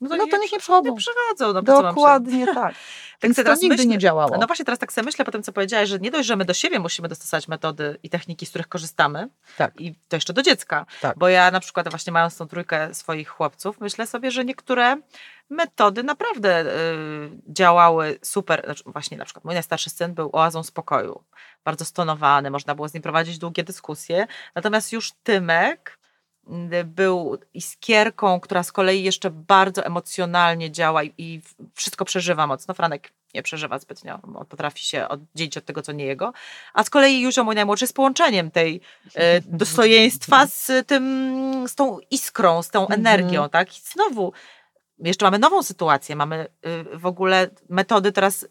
no 0.00 0.26
to 0.26 0.38
niech 0.38 0.52
nie 0.52 0.58
przychodzą. 0.58 0.90
Nie 0.90 0.96
przychodzą. 0.96 1.52
No, 1.52 1.62
Dokładnie 1.62 2.46
tak. 2.54 2.74
Więc 3.22 3.36
to 3.36 3.54
nigdy 3.54 3.68
myślę- 3.68 3.86
nie 3.86 3.98
działało. 3.98 4.36
No 4.40 4.46
właśnie 4.46 4.64
teraz 4.64 4.78
tak 4.78 4.92
sobie 4.92 5.04
myślę 5.04 5.24
po 5.24 5.30
tym, 5.30 5.42
co 5.42 5.52
powiedziałaś, 5.52 5.88
że 5.88 5.98
nie 5.98 6.10
dość, 6.10 6.28
że 6.28 6.36
my 6.36 6.44
do 6.44 6.54
siebie 6.54 6.78
musimy 6.78 7.08
dostosować 7.08 7.48
metody 7.48 7.98
i 8.02 8.10
techniki, 8.10 8.46
z 8.46 8.48
których 8.48 8.68
korzystamy, 8.68 9.28
Tak. 9.56 9.80
i 9.80 9.94
to 10.08 10.16
jeszcze 10.16 10.32
do 10.32 10.42
dziecka. 10.42 10.86
Tak. 11.00 11.18
Bo 11.18 11.28
ja 11.28 11.50
na 11.50 11.60
przykład 11.60 11.88
właśnie 11.88 12.12
mając 12.12 12.36
tą 12.36 12.48
trójkę 12.48 12.94
swoich 12.94 13.28
chłopców, 13.28 13.80
myślę 13.80 14.06
sobie, 14.06 14.30
że 14.30 14.44
niektóre 14.44 14.96
metody 15.50 16.02
naprawdę 16.02 16.60
y, 16.62 17.30
działały 17.48 18.18
super. 18.22 18.62
Znaczy, 18.64 18.82
właśnie 18.86 19.16
na 19.18 19.24
przykład 19.24 19.44
mój 19.44 19.54
najstarszy 19.54 19.90
syn 19.90 20.14
był 20.14 20.30
oazą 20.32 20.62
spokoju. 20.62 21.24
Bardzo 21.64 21.84
stonowany, 21.84 22.50
można 22.50 22.74
było 22.74 22.88
z 22.88 22.94
nim 22.94 23.02
prowadzić 23.02 23.38
długie 23.38 23.64
dyskusje. 23.64 24.26
Natomiast 24.54 24.92
już 24.92 25.12
Tymek 25.12 25.97
był 26.84 27.38
iskierką, 27.54 28.40
która 28.40 28.62
z 28.62 28.72
kolei 28.72 29.02
jeszcze 29.02 29.30
bardzo 29.30 29.84
emocjonalnie 29.84 30.70
działa 30.70 31.02
i, 31.02 31.14
i 31.18 31.40
wszystko 31.74 32.04
przeżywa 32.04 32.46
mocno. 32.46 32.74
Franek 32.74 33.12
nie 33.34 33.42
przeżywa 33.42 33.78
zbytnio, 33.78 34.18
on 34.22 34.46
potrafi 34.46 34.84
się 34.84 35.08
oddzielić 35.08 35.56
od 35.56 35.64
tego, 35.64 35.82
co 35.82 35.92
nie 35.92 36.04
jego. 36.04 36.32
A 36.74 36.84
z 36.84 36.90
kolei 36.90 37.20
Józio, 37.20 37.44
mój 37.44 37.54
najmłodszy, 37.54 37.84
jest 37.84 37.94
połączeniem 37.94 38.50
tej 38.50 38.80
e, 39.14 39.40
dostojeństwa 39.60 40.46
z 40.46 40.70
tym, 40.86 41.64
z 41.68 41.74
tą 41.74 41.98
iskrą, 42.10 42.62
z 42.62 42.68
tą 42.68 42.80
Mhm. 42.80 43.00
energią, 43.00 43.48
tak? 43.48 43.78
I 43.78 43.80
znowu, 43.92 44.32
jeszcze 44.98 45.24
mamy 45.26 45.38
nową 45.38 45.62
sytuację, 45.62 46.16
mamy 46.16 46.46
y, 46.92 46.98
w 46.98 47.06
ogóle 47.06 47.50
metody 47.68 48.12
teraz... 48.12 48.42
y, 48.42 48.48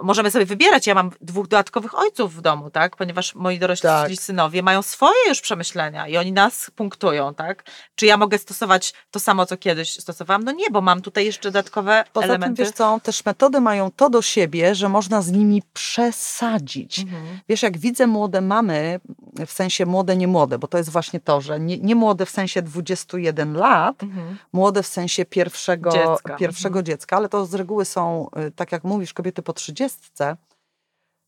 Możemy 0.00 0.30
sobie 0.30 0.46
wybierać. 0.46 0.86
Ja 0.86 0.94
mam 0.94 1.10
dwóch 1.20 1.48
dodatkowych 1.48 1.98
ojców 1.98 2.34
w 2.34 2.40
domu, 2.40 2.70
tak? 2.70 2.96
Ponieważ 2.96 3.34
moi 3.34 3.58
dorośli 3.58 3.82
Tak. 3.88 4.12
synowie 4.12 4.62
mają 4.62 4.82
swoje 4.82 5.28
już 5.28 5.40
przemyślenia 5.40 6.08
i 6.08 6.16
oni 6.16 6.32
nas 6.32 6.70
punktują, 6.76 7.34
tak? 7.34 7.64
Czy 7.94 8.06
ja 8.06 8.16
mogę 8.16 8.38
stosować 8.38 8.94
to 9.10 9.20
samo, 9.20 9.46
co 9.46 9.56
kiedyś 9.56 9.90
stosowałam? 10.00 10.44
No 10.44 10.52
nie, 10.52 10.70
bo 10.70 10.80
mam 10.80 11.02
tutaj 11.02 11.24
jeszcze 11.24 11.50
dodatkowe 11.50 12.04
Poza 12.12 12.26
elementy. 12.26 12.56
tym, 12.56 12.64
wiesz 12.66 12.74
co, 12.74 13.00
też 13.02 13.24
metody 13.24 13.60
mają 13.60 13.90
to 13.90 14.10
do 14.10 14.22
siebie, 14.22 14.74
że 14.74 14.88
można 14.88 15.22
z 15.22 15.30
nimi 15.32 15.62
przesadzić. 15.72 16.98
Mhm. 16.98 17.22
Wiesz, 17.48 17.62
jak 17.62 17.78
widzę 17.78 18.06
młode 18.06 18.40
mamy, 18.40 19.00
w 19.46 19.52
sensie 19.52 19.86
młode, 19.86 20.16
nie 20.16 20.28
młode, 20.28 20.58
bo 20.58 20.66
to 20.66 20.78
jest 20.78 20.90
właśnie 20.90 21.20
to, 21.20 21.40
że 21.40 21.60
nie, 21.60 21.78
nie 21.78 21.94
młode 21.94 22.26
w 22.26 22.30
sensie 22.30 22.62
21 22.62 23.54
lat, 23.54 24.02
Mhm. 24.02 24.36
młode 24.52 24.82
w 24.82 24.86
sensie 24.86 25.24
pierwszego 25.24 25.90
Dziecka. 25.90 26.36
pierwszego 26.36 26.78
Mhm. 26.78 26.84
dziecka, 26.86 27.16
ale 27.16 27.28
to 27.28 27.46
z 27.46 27.54
reguły 27.54 27.84
są, 27.84 28.28
y, 28.46 28.50
tak 28.50 28.72
jak 28.72 28.84
mówisz, 28.84 29.12
kobiety 29.12 29.42
po 29.42 29.53
trzydziestce, 29.54 30.36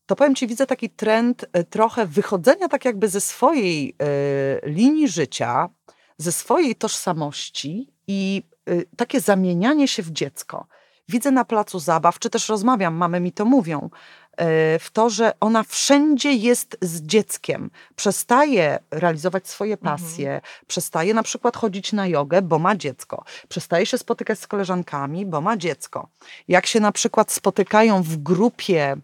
to 0.07 0.15
powiem 0.15 0.35
Ci, 0.35 0.47
widzę 0.47 0.67
taki 0.67 0.89
trend 0.89 1.45
y, 1.57 1.63
trochę 1.63 2.05
wychodzenia 2.05 2.67
tak 2.67 2.85
jakby 2.85 3.09
ze 3.09 3.21
swojej 3.21 3.89
y, 3.89 4.69
linii 4.69 5.07
życia, 5.07 5.69
ze 6.17 6.31
swojej 6.31 6.75
tożsamości 6.75 7.93
i 8.07 8.43
y, 8.69 8.85
takie 8.97 9.19
zamienianie 9.19 9.87
się 9.87 10.03
w 10.03 10.11
dziecko. 10.11 10.67
Widzę 11.09 11.31
na 11.31 11.45
placu 11.45 11.79
zabaw, 11.79 12.19
czy 12.19 12.29
też 12.29 12.49
rozmawiam, 12.49 12.95
mamy 12.95 13.19
mi 13.19 13.31
to 13.31 13.45
mówią, 13.45 13.89
w 14.79 14.87
to, 14.93 15.09
że 15.09 15.31
ona 15.39 15.63
wszędzie 15.63 16.33
jest 16.33 16.77
z 16.81 17.01
dzieckiem. 17.01 17.69
Przestaje 17.95 18.79
realizować 18.91 19.47
swoje 19.47 19.77
pasje, 19.77 20.41
przestaje 20.67 21.13
na 21.13 21.23
przykład 21.23 21.57
chodzić 21.57 21.93
na 21.93 22.07
jogę, 22.07 22.41
bo 22.41 22.59
ma 22.59 22.75
dziecko. 22.75 23.23
Przestaje 23.49 23.85
się 23.85 23.97
spotykać 23.97 24.39
z 24.39 24.47
koleżankami, 24.47 25.25
bo 25.25 25.41
ma 25.41 25.57
dziecko. 25.57 26.07
Jak 26.47 26.65
się 26.65 26.79
na 26.79 26.91
przykład 26.91 27.31
spotykają 27.31 28.03
w 28.03 28.17
grupie, 28.17 28.97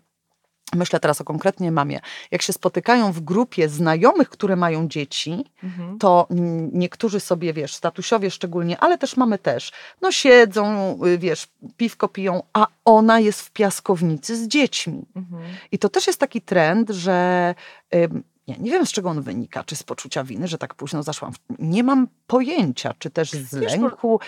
myślę 0.76 1.00
teraz 1.00 1.22
o 1.22 1.24
konkretnie 1.24 1.72
mamie, 1.72 2.00
jak 2.32 2.42
się 2.42 2.54
spotykają 2.54 3.12
w 3.12 3.20
grupie 3.20 3.70
znajomych, 3.70 4.30
które 4.30 4.56
mają 4.56 4.88
dzieci, 4.88 5.46
Mhm. 5.64 5.98
to 6.00 6.28
niektórzy 6.72 7.20
sobie, 7.20 7.54
wiesz, 7.54 7.74
statusiowie 7.76 8.32
szczególnie, 8.32 8.80
ale 8.80 8.98
też 8.98 9.18
mamy 9.18 9.38
też, 9.40 9.72
no 10.02 10.12
siedzą, 10.12 10.98
y, 11.06 11.18
wiesz, 11.18 11.48
piwko 11.78 12.08
piją, 12.08 12.44
a 12.54 12.68
ona 12.86 13.20
jest 13.20 13.42
w 13.42 13.52
piaskownicy 13.52 14.38
z 14.38 14.48
dziećmi. 14.48 15.06
Mhm. 15.16 15.44
I 15.72 15.80
to 15.80 15.90
też 15.90 16.08
jest 16.08 16.20
taki 16.20 16.42
trend, 16.42 16.90
że 16.90 17.56
ym, 17.96 18.24
nie, 18.48 18.56
nie 18.60 18.72
wiem 18.72 18.86
z 18.86 18.92
czego 18.92 19.10
on 19.10 19.22
wynika, 19.22 19.64
czy 19.64 19.76
z 19.76 19.84
poczucia 19.84 20.24
winy, 20.24 20.48
że 20.48 20.58
tak 20.58 20.76
późno 20.76 21.04
zaszłam. 21.04 21.34
Nie 21.60 21.84
mam 21.84 22.08
pojęcia, 22.28 22.94
czy 23.00 23.10
też 23.10 23.32
z 23.32 23.56
Wiesz, 23.56 23.72
lęku. 23.72 24.20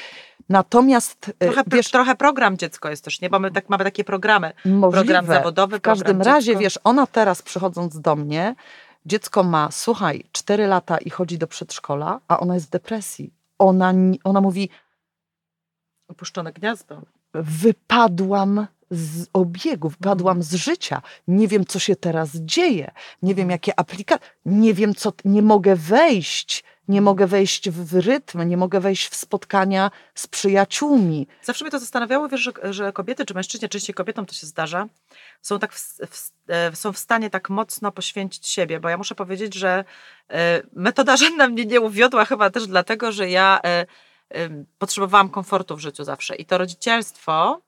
Natomiast 0.50 1.30
y, 1.30 1.34
Trochę, 1.34 1.64
wiesz, 1.68 1.92
trochę 1.92 2.16
program 2.16 2.58
dziecko 2.58 2.90
jest 2.90 3.04
też, 3.04 3.22
nie? 3.22 3.30
Bo 3.30 3.40
my 3.40 3.52
tak, 3.52 3.70
mamy 3.70 3.84
takie 3.84 4.04
programy. 4.04 4.54
możliwe, 4.66 4.92
Program 5.04 5.26
zawodowy, 5.26 5.78
w 5.78 5.82
każdym 5.82 6.22
razie, 6.22 6.46
dziecko. 6.46 6.60
wiesz, 6.62 6.80
ona 6.84 7.08
teraz 7.08 7.42
przychodząc 7.42 8.00
do 8.02 8.16
mnie, 8.16 8.56
dziecko 9.06 9.44
ma, 9.44 9.72
słuchaj, 9.72 10.24
4 10.32 10.68
lata 10.68 10.98
i 10.98 11.10
chodzi 11.10 11.38
do 11.38 11.48
przedszkola, 11.48 12.20
a 12.28 12.40
ona 12.40 12.54
jest 12.56 12.68
w 12.68 12.70
depresji. 12.70 13.34
Ona, 13.60 13.94
ona 14.24 14.42
mówi, 14.42 14.70
Opuszczone 16.08 16.54
gniazdo. 16.54 17.02
wypadłam 17.34 18.68
z 18.92 19.28
obiegu, 19.34 19.90
wypadłam 19.90 20.44
z 20.44 20.54
życia. 20.54 21.02
Nie 21.28 21.48
wiem, 21.48 21.66
co 21.66 21.80
się 21.80 21.96
teraz 21.96 22.30
dzieje. 22.36 22.92
Nie 23.22 23.36
wiem, 23.36 23.50
jakie 23.50 23.80
aplikacje. 23.80 24.28
Nie 24.46 24.74
wiem, 24.74 24.96
co. 24.96 25.14
Nie 25.26 25.42
mogę 25.42 25.76
wejść. 25.76 26.64
Nie 26.88 27.02
mogę 27.02 27.28
wejść 27.28 27.70
w 27.70 28.00
rytm, 28.06 28.44
nie 28.48 28.58
mogę 28.58 28.80
wejść 28.80 29.08
w 29.08 29.16
spotkania 29.16 29.92
z 30.16 30.28
przyjaciółmi. 30.28 31.28
Zawsze 31.42 31.66
mnie 31.66 31.72
to 31.72 31.80
zastanawiało, 31.80 32.30
wiesz, 32.30 32.42
że, 32.42 32.52
że 32.64 32.94
kobiety, 32.94 33.26
czy 33.26 33.34
mężczyźni, 33.34 33.70
częściej 33.70 33.94
kobietom 33.94 34.26
to 34.26 34.34
się 34.34 34.48
zdarza, 34.48 34.88
są, 35.42 35.60
tak 35.60 35.74
w, 35.74 35.98
w, 36.10 36.32
e, 36.48 36.76
są 36.76 36.94
w 36.94 36.98
stanie 36.98 37.30
tak 37.30 37.50
mocno 37.50 37.92
poświęcić 37.92 38.48
siebie, 38.48 38.80
bo 38.80 38.90
ja 38.90 38.98
muszę 38.98 39.16
powiedzieć, 39.16 39.54
że 39.56 39.84
e, 40.30 40.62
metoda 40.74 41.18
żadna 41.26 41.48
mnie 41.48 41.66
nie 41.66 41.82
uwiodła 41.82 42.26
chyba 42.26 42.50
też 42.50 42.68
dlatego, 42.68 43.12
że 43.12 43.30
ja 43.30 43.60
e, 43.64 43.86
potrzebowałam 44.78 45.30
komfortu 45.30 45.76
w 45.76 45.80
życiu 45.80 46.04
zawsze 46.04 46.36
i 46.36 46.46
to 46.46 46.58
rodzicielstwo 46.58 47.62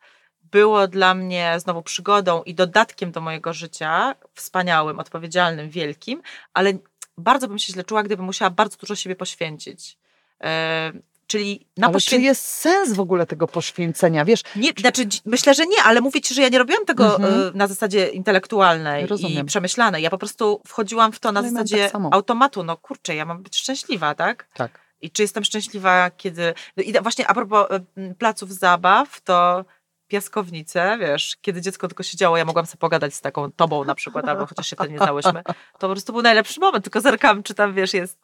było 0.52 0.88
dla 0.88 1.14
mnie 1.14 1.56
znowu 1.58 1.82
przygodą 1.82 2.44
i 2.44 2.56
dodatkiem 2.56 3.12
do 3.12 3.22
mojego 3.22 3.54
życia, 3.54 4.16
wspaniałym, 4.34 5.00
odpowiedzialnym, 5.00 5.70
wielkim, 5.70 6.22
ale 6.54 6.74
bardzo 7.18 7.48
bym 7.48 7.60
się 7.60 7.74
źle 7.74 7.84
czuła, 7.84 8.04
gdybym 8.04 8.26
musiała 8.26 8.50
bardzo 8.52 8.78
dużo 8.78 8.96
siebie 8.96 9.16
poświęcić. 9.16 9.98
E, 10.44 10.92
czyli 11.28 11.68
na 11.78 11.88
Ale 11.88 12.02
czy 12.02 12.18
jest 12.18 12.46
sens 12.46 12.94
w 12.94 13.00
ogóle 13.00 13.26
tego 13.26 13.48
poświęcenia? 13.48 14.26
Wiesz, 14.26 14.42
nie, 14.56 14.72
znaczy, 14.80 15.08
myślę, 15.26 15.54
że 15.54 15.66
nie, 15.66 15.84
ale 15.84 16.02
mówię 16.02 16.22
ci, 16.22 16.34
że 16.34 16.42
ja 16.42 16.50
nie 16.50 16.58
robiłam 16.58 16.86
tego 16.86 17.16
Mhm. 17.16 17.42
y, 17.42 17.52
na 17.54 17.68
zasadzie 17.68 18.08
intelektualnej 18.08 19.04
i 19.04 19.08
Rozumiem. 19.08 19.46
przemyślanej. 19.46 20.04
Ja 20.04 20.10
po 20.10 20.18
prostu 20.18 20.62
wchodziłam 20.68 21.12
w 21.12 21.20
to 21.20 21.32
na 21.32 21.40
Ale 21.40 21.52
mam 21.52 21.68
zasadzie 21.68 21.90
tak 21.90 22.02
automatu. 22.12 22.64
No 22.64 22.78
kurczę, 22.78 23.16
ja 23.16 23.26
mam 23.26 23.44
być 23.44 23.58
szczęśliwa, 23.58 24.16
tak? 24.16 24.48
tak. 24.54 24.80
I 25.02 25.12
czy 25.12 25.22
jestem 25.22 25.44
szczęśliwa, 25.44 26.12
kiedy... 26.12 26.54
no 26.78 26.84
I 26.84 26.94
właśnie 27.02 27.28
a 27.28 27.34
propos 27.34 27.68
y, 27.98 28.16
placów 28.16 28.54
zabaw, 28.54 29.22
to 29.22 29.66
piaskownice, 30.08 30.98
wiesz, 31.00 31.38
kiedy 31.42 31.62
dziecko 31.62 31.88
tylko 31.88 32.04
siedziało, 32.04 32.38
ja 32.38 32.46
mogłam 32.46 32.66
sobie 32.66 32.80
pogadać 32.80 33.14
z 33.14 33.22
taką 33.22 33.52
tobą 33.52 33.84
na 33.84 33.96
przykład, 33.96 34.28
albo 34.28 34.46
chociaż 34.46 34.68
się 34.68 34.76
wtedy 34.76 34.92
nie 34.92 34.98
znałyśmy, 34.98 35.44
to 35.44 35.54
po 35.80 35.90
prostu 35.90 36.14
był 36.14 36.22
najlepszy 36.22 36.60
moment, 36.60 36.84
tylko 36.84 37.02
zerkam, 37.02 37.44
czy 37.44 37.54
tam, 37.54 37.74
wiesz, 37.74 37.94
jest 37.94 38.20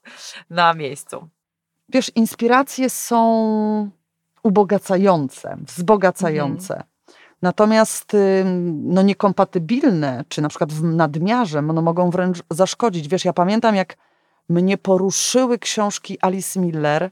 na 0.50 0.74
miejscu. 0.74 1.30
Wiesz, 1.90 2.12
inspiracje 2.16 2.90
są 2.90 3.90
ubogacające, 4.44 5.58
wzbogacające. 5.68 6.84
Natomiast 7.42 8.14
ym, 8.14 8.84
no 8.94 9.02
niekompatybilne, 9.02 10.24
czy 10.28 10.42
na 10.42 10.50
przykład 10.50 10.74
w 10.74 10.84
nadmiarze, 10.84 11.62
no 11.62 11.82
mogą 11.82 12.10
wręcz 12.10 12.44
zaszkodzić. 12.50 13.08
Wiesz, 13.08 13.26
ja 13.26 13.34
pamiętam, 13.34 13.76
jak 13.76 13.98
mnie 14.50 14.78
poruszyły 14.78 15.60
książki 15.60 16.18
Alice 16.22 16.60
Miller, 16.60 17.12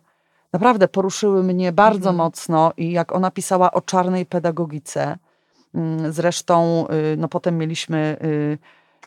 naprawdę 0.53 0.87
poruszyły 0.87 1.43
mnie 1.43 1.71
bardzo 1.71 2.09
Mhm. 2.09 2.15
mocno 2.15 2.73
i 2.77 2.91
jak 2.91 3.11
ona 3.15 3.31
pisała 3.31 3.71
o 3.71 3.81
czarnej 3.81 4.25
pedagogice. 4.25 5.17
Mm, 5.75 6.13
Zresztą 6.13 6.85
y, 7.13 7.17
no 7.17 7.27
potem 7.27 7.57
mieliśmy 7.57 8.17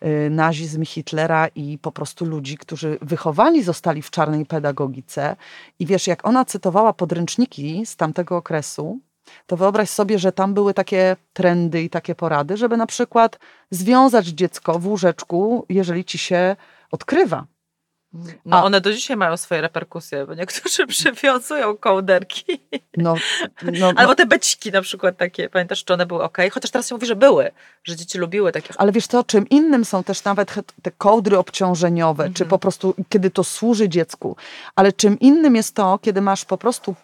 y, 0.03 0.07
y, 0.07 0.31
nazizm 0.31 0.85
Hitlera 0.85 1.49
i 1.49 1.79
po 1.79 1.93
prostu 1.93 2.25
ludzi, 2.25 2.59
którzy 2.59 2.99
wychowani 3.03 3.63
zostali 3.63 4.03
w 4.03 4.11
czarnej 4.11 4.47
pedagogice. 4.47 5.37
I 5.79 5.87
wiesz, 5.87 6.07
jak 6.07 6.27
ona 6.27 6.45
cytowała 6.45 6.93
podręczniki 6.93 7.87
z 7.87 7.97
tamtego 7.97 8.37
okresu, 8.37 8.99
to 9.47 9.57
wyobraź 9.57 9.91
sobie, 9.91 10.19
że 10.19 10.33
tam 10.33 10.55
były 10.55 10.75
takie 10.75 11.17
trendy 11.33 11.83
i 11.83 11.91
takie 11.91 12.15
porady, 12.15 12.57
żeby 12.57 12.77
na 12.77 12.87
przykład 12.87 13.39
związać 13.71 14.27
dziecko 14.27 14.79
w 14.79 14.87
łóżeczku, 14.87 15.67
jeżeli 15.69 16.05
ci 16.05 16.19
się 16.19 16.57
odkrywa. 16.91 17.45
No 18.45 18.57
A- 18.57 18.65
one 18.65 18.81
do 18.81 18.93
dzisiaj 18.93 19.17
mają 19.17 19.37
swoje 19.37 19.61
reperkusje, 19.61 20.27
bo 20.27 20.35
niektórzy 20.35 20.87
przywiązują 20.97 21.77
kołderki. 21.77 22.61
No, 22.97 23.15
no, 23.63 23.93
Albo 23.97 24.15
te 24.15 24.27
beciki 24.27 24.73
na 24.73 24.83
przykład 24.83 25.17
takie, 25.17 25.49
pamiętasz, 25.49 25.85
czy 25.85 25.95
one 25.95 26.07
były 26.07 26.23
ok? 26.23 26.39
Chociaż 26.53 26.71
teraz 26.71 26.89
się 26.89 26.95
mówi, 26.95 27.07
że 27.07 27.17
były, 27.17 27.51
że 27.85 27.97
dzieci 27.97 28.19
lubiły 28.19 28.53
takie. 28.53 28.75
Ale 28.77 28.93
wiesz 28.93 29.07
co, 29.07 29.25
czym 29.25 29.49
innym 29.49 29.85
są 29.85 30.05
też 30.05 30.25
nawet 30.25 30.55
te 30.83 30.91
kołdry 30.91 31.39
obciążeniowe, 31.39 32.25
czy 32.25 32.29
Mhm. 32.45 32.51
po 32.51 32.59
prostu 32.59 32.95
kiedy 33.09 33.31
to 33.31 33.45
służy 33.45 33.89
dziecku. 33.89 34.37
Ale 34.77 34.93
czym 34.93 35.19
innym 35.21 35.57
jest 35.57 35.75
to, 35.75 35.99
kiedy 36.03 36.21
masz 36.21 36.45
po 36.45 36.59
prostu 36.59 36.95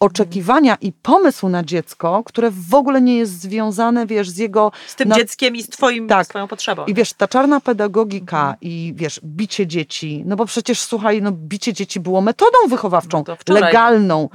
oczekiwania 0.00 0.76
i 0.80 0.92
pomysł 0.92 1.48
na 1.48 1.62
dziecko, 1.64 2.22
które 2.26 2.50
w 2.50 2.74
ogóle 2.74 3.00
nie 3.02 3.16
jest 3.16 3.40
związane, 3.40 4.06
wiesz, 4.06 4.30
z 4.30 4.36
jego... 4.38 4.72
Z 4.86 4.94
tym 4.94 5.08
na- 5.08 5.16
dzieckiem 5.16 5.56
i 5.56 5.62
z 5.62 5.68
twoim, 5.68 6.08
Tak. 6.08 6.26
z 6.26 6.28
twoją 6.28 6.48
potrzebą. 6.48 6.84
I 6.84 6.94
wiesz, 6.94 7.12
ta 7.12 7.28
czarna 7.28 7.60
pedagogika 7.60 8.40
Mhm. 8.40 8.56
i 8.60 8.92
wiesz, 8.96 9.20
bicie 9.24 9.66
dzieci, 9.66 10.22
no 10.26 10.36
bo 10.36 10.46
przecież 10.46 10.80
słuchaj, 10.80 11.22
no 11.22 11.32
bicie 11.32 11.72
dzieci 11.72 12.00
było 12.00 12.20
metodą 12.20 12.58
wychowawczą, 12.68 13.24
No 13.48 13.54
legalną, 13.54 14.28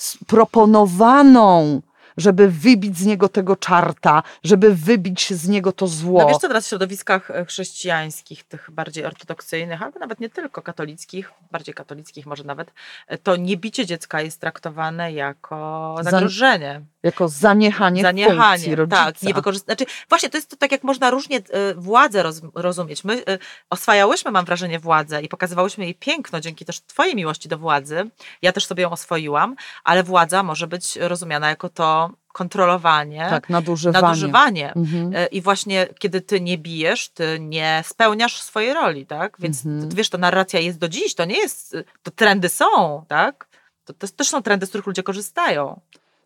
s- 0.00 0.18
proponowaną, 0.26 1.82
żeby 2.18 2.48
wybić 2.48 2.98
z 2.98 3.06
niego 3.06 3.28
tego 3.28 3.56
czarta, 3.56 4.22
żeby 4.44 4.74
wybić 4.74 5.30
z 5.34 5.48
niego 5.48 5.72
to 5.72 5.86
zło. 5.86 6.20
No 6.22 6.28
wiesz 6.28 6.36
co, 6.38 6.48
teraz 6.48 6.64
w 6.66 6.68
środowiskach 6.68 7.30
e, 7.30 7.44
chrześcijańskich, 7.44 8.44
tych 8.44 8.70
bardziej 8.72 9.04
ortodoksyjnych, 9.04 9.82
albo 9.82 9.98
nawet 9.98 10.20
nie 10.20 10.30
tylko 10.30 10.62
katolickich, 10.62 11.32
bardziej 11.50 11.74
katolickich 11.74 12.26
może 12.26 12.44
nawet, 12.44 12.72
e, 13.06 13.18
to 13.18 13.36
niebicie 13.36 13.86
dziecka 13.86 14.20
jest 14.20 14.40
traktowane 14.40 15.12
jako 15.12 15.94
Za- 16.00 16.10
zagrożenie. 16.10 16.80
Jako 17.02 17.28
zaniechanie, 17.28 18.02
funkcji 18.02 18.24
Zaniechanie, 18.24 18.76
rodzica. 18.76 19.04
tak, 19.04 19.22
nie 19.22 19.34
wykorzystać. 19.34 19.78
Znaczy, 19.78 19.92
właśnie 20.08 20.30
to 20.30 20.36
jest 20.38 20.50
to 20.50 20.56
tak, 20.56 20.72
jak 20.72 20.84
można 20.84 21.10
różnie 21.10 21.36
e, 21.36 21.74
władzę 21.74 22.22
roz, 22.22 22.40
rozumieć. 22.54 23.04
My 23.04 23.22
oswajałyśmy, 23.70 24.30
mam 24.30 24.44
wrażenie, 24.44 24.78
władzę 24.78 25.22
i 25.22 25.28
pokazywałyśmy 25.28 25.84
jej 25.84 25.94
piękno 25.94 26.40
dzięki 26.40 26.64
też 26.64 26.80
twojej 26.80 27.16
miłości 27.16 27.48
do 27.48 27.58
władzy. 27.58 28.10
Ja 28.42 28.52
też 28.52 28.66
sobie 28.66 28.82
ją 28.82 28.90
oswoiłam, 28.90 29.56
ale 29.84 30.02
władza 30.02 30.42
może 30.42 30.66
być 30.66 30.96
rozumiana 30.96 31.48
jako 31.48 31.68
to 31.68 32.07
kontrolowanie, 32.32 33.26
Tak, 33.30 33.48
nadużywanie. 33.50 34.02
nadużywanie. 34.06 34.72
Mhm. 34.74 35.12
E, 35.16 35.26
I 35.26 35.40
właśnie 35.40 35.86
kiedy 35.98 36.20
ty 36.20 36.40
nie 36.40 36.58
bijesz, 36.58 37.08
ty 37.08 37.38
nie 37.40 37.82
spełniasz 37.86 38.40
swojej 38.42 38.74
roli, 38.74 39.06
tak? 39.06 39.36
Więc 39.38 39.66
Mhm. 39.66 39.88
wiesz, 39.94 40.10
ta 40.10 40.18
narracja 40.18 40.60
jest 40.60 40.78
do 40.78 40.88
dziś, 40.88 41.14
to 41.14 41.24
nie 41.24 41.36
jest, 41.38 41.76
to 42.02 42.10
trendy 42.10 42.48
są, 42.48 43.04
tak? 43.08 43.48
To, 43.84 43.92
to 43.92 44.08
też 44.08 44.28
są 44.28 44.42
trendy, 44.42 44.66
z 44.66 44.68
których 44.68 44.86
ludzie 44.86 45.02
korzystają. 45.02 45.80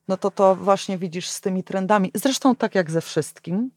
No 0.09 0.16
to 0.16 0.30
to 0.30 0.55
właśnie 0.57 0.99
widzisz 0.99 1.28
z 1.28 1.41
tymi 1.41 1.64
trendami. 1.64 2.11
Zresztą 2.14 2.57
tak 2.57 2.74
jak 2.74 2.91
ze 2.91 3.01
wszystkim, 3.01 3.70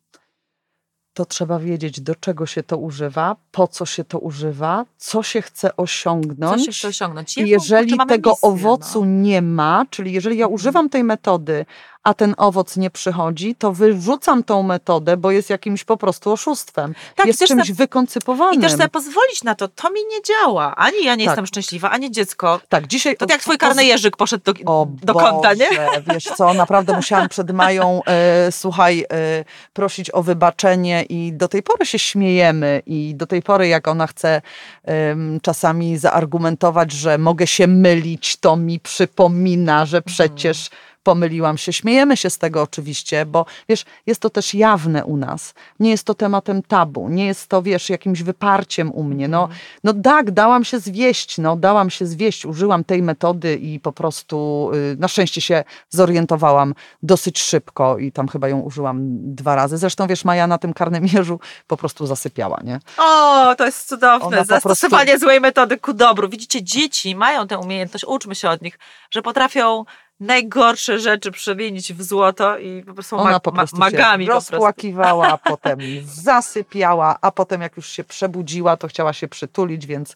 to 1.13 1.25
trzeba 1.25 1.59
wiedzieć, 1.59 2.01
do 2.01 2.15
czego 2.15 2.45
się 2.45 2.63
to 2.63 2.77
używa, 2.77 3.35
po 3.51 3.67
co 3.67 3.85
się 3.85 4.03
to 4.03 4.19
używa, 4.19 4.85
co 4.97 5.23
się 5.23 5.41
chce 5.41 5.67
Co 5.69 5.75
osiągnąć. 5.77 6.65
się 6.65 6.71
chce 6.71 6.87
osiągnąć? 6.87 7.37
I 7.37 7.39
Jaką, 7.41 7.51
jeżeli 7.51 7.97
tego 8.07 8.29
misję, 8.29 8.49
owocu 8.49 9.05
no? 9.05 9.11
nie 9.21 9.41
ma, 9.41 9.85
czyli 9.89 10.13
jeżeli 10.13 10.37
ja 10.37 10.45
Mhm. 10.45 10.53
używam 10.55 10.89
tej 10.89 11.03
metody, 11.03 11.65
a 12.05 12.13
ten 12.13 12.35
owoc 12.37 12.77
nie 12.77 12.89
przychodzi, 12.89 13.55
to 13.55 13.73
wyrzucam 13.73 14.43
tą 14.43 14.63
metodę, 14.63 15.17
bo 15.17 15.31
jest 15.31 15.49
jakimś 15.49 15.83
po 15.83 15.97
prostu 15.97 16.31
oszustwem. 16.31 16.95
Tak, 17.15 17.25
jest 17.27 17.45
czymś 17.47 17.67
se- 17.67 17.73
wykoncypowanym. 17.73 18.59
I 18.59 18.63
też 18.63 18.71
sobie 18.71 18.89
pozwolić 18.89 19.43
na 19.43 19.55
to, 19.55 19.67
to 19.67 19.89
mi 19.89 19.99
nie 20.11 20.21
działa. 20.21 20.75
Ani 20.75 21.03
ja 21.05 21.15
nie 21.15 21.25
Tak. 21.25 21.31
jestem 21.31 21.45
szczęśliwa, 21.45 21.89
ani 21.89 22.11
dziecko. 22.11 22.59
tak, 22.69 22.87
dzisiaj 22.87 23.17
To 23.17 23.25
tak 23.25 23.29
jak 23.35 23.41
twój 23.41 23.57
karny 23.57 23.85
Jerzyk 23.85 24.17
poszedł 24.17 24.43
do, 24.43 24.53
O 24.65 24.87
do 25.03 25.13
kąta, 25.13 25.53
nie? 25.53 25.67
Wiesz 26.13 26.23
co, 26.23 26.53
naprawdę 26.53 26.95
musiałam 26.95 27.29
przed 27.29 27.51
Mają, 27.51 28.01
e, 28.07 28.51
słuchaj, 28.51 29.05
e, 29.13 29.45
prosić 29.73 30.11
o 30.13 30.23
wybaczenie 30.23 31.03
i 31.03 31.33
do 31.33 31.47
tej 31.47 31.63
pory 31.63 31.85
się 31.85 31.99
śmiejemy 31.99 32.81
i 32.85 33.15
do 33.15 33.27
tej 33.27 33.41
pory 33.41 33.67
jak 33.67 33.87
ona 33.87 34.07
chce 34.07 34.41
em, 34.83 35.39
czasami 35.41 35.97
zaargumentować, 35.97 36.91
że 36.91 37.17
mogę 37.17 37.47
się 37.47 37.67
mylić, 37.67 38.35
to 38.37 38.55
mi 38.55 38.79
przypomina, 38.79 39.85
że 39.85 40.01
przecież 40.01 40.69
pomyliłam 41.05 41.57
się. 41.57 41.73
Śmiejemy 41.73 42.17
się 42.17 42.29
z 42.29 42.37
tego 42.37 42.61
oczywiście, 42.61 43.25
bo 43.25 43.45
wiesz, 43.69 43.85
jest 44.05 44.21
to 44.21 44.29
też 44.29 44.53
jawne 44.53 45.05
u 45.05 45.17
nas. 45.17 45.53
Nie 45.79 45.89
jest 45.89 46.03
to 46.03 46.13
tematem 46.13 46.63
tabu, 46.63 47.09
nie 47.09 47.25
jest 47.25 47.47
to, 47.47 47.61
wiesz, 47.61 47.89
jakimś 47.89 48.23
wyparciem 48.23 48.91
u 48.91 49.03
mnie. 49.03 49.27
No, 49.27 49.49
no 49.83 49.93
tak, 49.93 50.31
dałam 50.31 50.63
się 50.63 50.79
zwieść, 50.79 51.37
no 51.37 51.55
dałam 51.55 51.89
się 51.89 52.05
zwieść, 52.05 52.45
użyłam 52.45 52.83
tej 52.83 53.01
metody 53.03 53.55
i 53.55 53.79
po 53.79 53.91
prostu 53.91 54.69
y, 54.93 54.95
na 54.99 55.07
szczęście 55.07 55.41
się 55.41 55.63
zorientowałam 55.89 56.73
dosyć 57.03 57.39
szybko 57.39 57.97
i 57.97 58.11
tam 58.11 58.27
chyba 58.27 58.47
ją 58.47 58.59
użyłam 58.59 58.97
dwa 59.35 59.55
razy. 59.55 59.77
Zresztą 59.77 60.07
wiesz, 60.07 60.25
Maja 60.25 60.47
na 60.47 60.57
tym 60.57 60.73
karnym 60.73 61.05
jeżu 61.13 61.39
po 61.67 61.77
prostu 61.77 62.07
zasypiała, 62.07 62.59
nie? 62.63 62.79
O, 62.97 63.55
to 63.57 63.65
jest 63.65 63.93
Ona 63.93 64.19
cudowne. 64.19 64.37
po 64.37 64.45
Zastosowanie 64.45 65.19
złej 65.19 65.41
metody 65.41 65.77
ku 65.77 65.93
dobru. 65.93 66.29
Widzicie, 66.29 66.63
dzieci 66.63 67.15
mają 67.15 67.47
tę 67.47 67.57
umiejętność, 67.59 68.05
uczmy 68.07 68.35
się 68.35 68.49
od 68.49 68.61
nich, 68.61 68.79
że 69.11 69.21
potrafią 69.21 69.85
najgorsze 70.19 70.99
rzeczy 70.99 71.31
przemienić 71.31 71.93
w 71.93 72.03
złoto 72.03 72.57
i 72.57 72.83
po 72.83 72.93
prostu 72.93 73.15
Ona 73.17 73.31
ma- 73.31 73.39
po 73.39 73.51
ma- 73.51 73.57
prostu 73.57 73.77
magami 73.77 74.25
się 74.25 74.31
rozpłakiwała, 74.31 75.37
potem 75.51 75.79
zasypiała, 76.05 77.17
a 77.21 77.31
potem 77.31 77.61
jak 77.61 77.77
już 77.77 77.87
się 77.89 78.03
przebudziła, 78.03 78.77
to 78.77 78.87
chciała 78.87 79.13
się 79.13 79.27
przytulić, 79.27 79.85
więc 79.85 80.15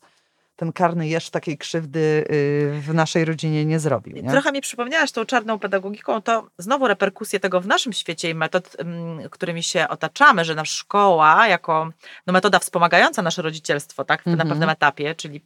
ten 0.59 0.71
karny 0.73 1.07
jeż 1.07 1.29
takiej 1.29 1.57
krzywdy 1.57 1.99
y, 1.99 2.81
w 2.81 2.93
naszej 2.93 3.25
rodzinie 3.25 3.65
nie 3.65 3.79
zrobił. 3.79 4.15
Nie? 4.23 4.29
Trochę 4.31 4.51
mi 4.51 4.61
przypomniałaś 4.61 5.11
tą 5.11 5.25
czarną 5.25 5.59
pedagogiką, 5.59 6.21
to 6.21 6.47
znowu 6.57 6.87
reperkusje 6.87 7.39
tego 7.39 7.61
w 7.61 7.67
naszym 7.67 7.93
świecie 7.93 8.29
i 8.29 8.35
metod, 8.35 8.77
ym, 8.81 9.29
którymi 9.29 9.63
się 9.63 9.87
otaczamy, 9.89 10.45
że 10.45 10.55
nasza 10.55 10.73
szkoła 10.75 11.47
jako 11.47 11.89
no, 12.27 12.33
metoda 12.33 12.59
wspomagająca 12.59 13.21
nasze 13.21 13.41
rodzicielstwo, 13.41 14.03
tak, 14.05 14.25
na 14.25 14.31
Mhm. 14.31 14.49
pewnym 14.49 14.69
etapie, 14.69 15.15
czyli 15.15 15.41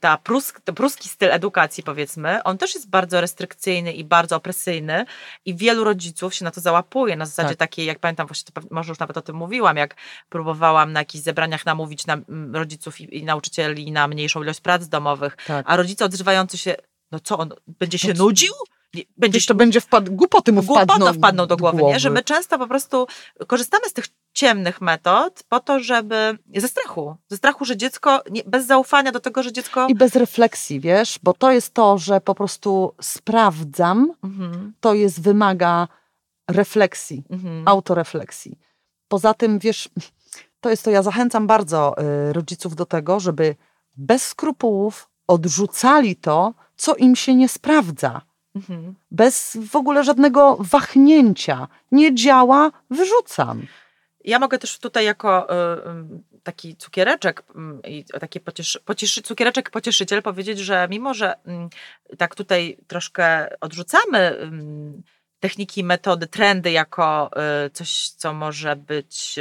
ta 0.00 0.16
prusk, 0.16 0.60
ten 0.60 0.74
pruski 0.74 1.08
styl 1.08 1.30
edukacji, 1.32 1.82
powiedzmy, 1.82 2.42
on 2.42 2.58
też 2.58 2.74
jest 2.74 2.88
bardzo 2.90 3.20
restrykcyjny 3.20 3.92
i 3.92 4.04
bardzo 4.04 4.36
opresyjny 4.36 5.04
i 5.44 5.54
wielu 5.54 5.84
rodziców 5.84 6.34
się 6.34 6.44
na 6.44 6.50
to 6.50 6.60
załapuje, 6.60 7.16
na 7.16 7.26
zasadzie 7.26 7.48
Tak. 7.48 7.58
takiej, 7.58 7.86
jak 7.86 7.98
pamiętam, 7.98 8.26
właśnie 8.26 8.52
to, 8.54 8.60
może 8.70 8.88
już 8.88 8.98
nawet 8.98 9.16
o 9.16 9.22
tym 9.22 9.36
mówiłam, 9.36 9.76
jak 9.76 9.94
próbowałam 10.28 10.92
na 10.92 11.00
jakichś 11.00 11.24
zebraniach 11.24 11.66
namówić 11.66 12.06
na, 12.06 12.14
mm, 12.14 12.56
rodziców 12.56 13.00
i, 13.00 13.18
i 13.18 13.24
nauczycieli 13.24 13.92
na 13.92 14.08
mniejszą 14.08 14.42
ilość 14.48 14.60
prac 14.60 14.88
domowych, 14.88 15.36
Tak. 15.46 15.66
a 15.68 15.76
rodzice 15.76 16.04
odzywający 16.04 16.58
się, 16.58 16.74
no 17.12 17.20
co, 17.20 17.38
on 17.38 17.50
będzie 17.66 17.98
się 17.98 18.14
No 18.14 18.24
nudził? 18.24 18.52
Nie, 18.94 19.02
Będzie 19.16 19.40
to 19.40 19.54
będzie 19.54 19.80
wpadł, 19.80 20.12
głupoty 20.12 20.52
mu 20.52 20.62
wpadną, 20.62 20.96
głupota 20.96 21.12
wpadną 21.12 21.46
do 21.46 21.56
głowy, 21.56 21.82
nie? 21.82 22.00
że 22.00 22.10
my 22.10 22.22
często 22.22 22.58
po 22.58 22.66
prostu 22.66 23.06
korzystamy 23.46 23.88
z 23.88 23.92
tych 23.92 24.04
ciemnych 24.32 24.80
metod 24.80 25.42
po 25.48 25.60
to, 25.60 25.80
żeby 25.80 26.38
ze 26.56 26.68
strachu, 26.68 27.16
ze 27.28 27.36
strachu, 27.36 27.64
że 27.64 27.76
dziecko, 27.76 28.22
nie, 28.30 28.42
bez 28.46 28.66
zaufania 28.66 29.12
do 29.12 29.20
tego, 29.20 29.42
że 29.42 29.52
dziecko... 29.52 29.86
I 29.88 29.94
bez 29.94 30.14
refleksji, 30.16 30.80
wiesz, 30.80 31.18
bo 31.22 31.34
to 31.34 31.52
jest 31.52 31.74
to, 31.74 31.98
że 31.98 32.20
po 32.20 32.34
prostu 32.34 32.94
sprawdzam, 33.00 34.12
Mhm, 34.24 34.72
to 34.80 34.94
jest 34.94 35.22
wymaga 35.22 35.88
refleksji, 36.50 37.24
mhm. 37.30 37.68
autorefleksji. 37.68 38.58
Poza 39.08 39.34
tym, 39.34 39.58
wiesz, 39.58 39.88
to 40.60 40.70
jest 40.70 40.82
to, 40.84 40.90
ja 40.90 41.02
zachęcam 41.02 41.46
bardzo 41.46 41.94
y, 42.28 42.32
rodziców 42.32 42.76
do 42.76 42.86
tego, 42.86 43.20
żeby 43.20 43.56
bez 43.98 44.26
skrupułów 44.26 45.08
odrzucali 45.26 46.16
to, 46.16 46.54
co 46.76 46.94
im 46.94 47.16
się 47.16 47.34
nie 47.34 47.48
sprawdza. 47.48 48.20
Mhm. 48.54 48.94
Bez 49.10 49.58
w 49.70 49.76
ogóle 49.76 50.04
żadnego 50.04 50.56
wahnięcia. 50.60 51.68
Nie 51.92 52.14
działa, 52.14 52.70
wyrzucam. 52.90 53.66
Ja 54.24 54.38
mogę 54.38 54.58
też 54.58 54.78
tutaj 54.78 55.04
jako 55.04 55.50
y, 55.50 55.54
y, 56.34 56.42
taki 56.42 56.76
cukiereczek 56.76 57.42
y, 57.84 57.88
i 57.90 58.04
taki 58.04 58.40
pocieszy, 58.40 58.80
pocieszy, 58.80 59.22
cukiereczek 59.22 59.70
pocieszyciel 59.70 60.22
powiedzieć, 60.22 60.58
że 60.58 60.86
mimo, 60.90 61.14
że 61.14 61.34
y, 62.12 62.16
tak 62.16 62.34
tutaj 62.34 62.78
troszkę 62.86 63.48
odrzucamy 63.60 64.18
y, 64.18 65.02
techniki, 65.40 65.84
metody, 65.84 66.26
trendy 66.26 66.70
jako 66.70 67.30
y, 67.66 67.70
coś, 67.70 68.08
co 68.08 68.34
może 68.34 68.76
być, 68.76 69.38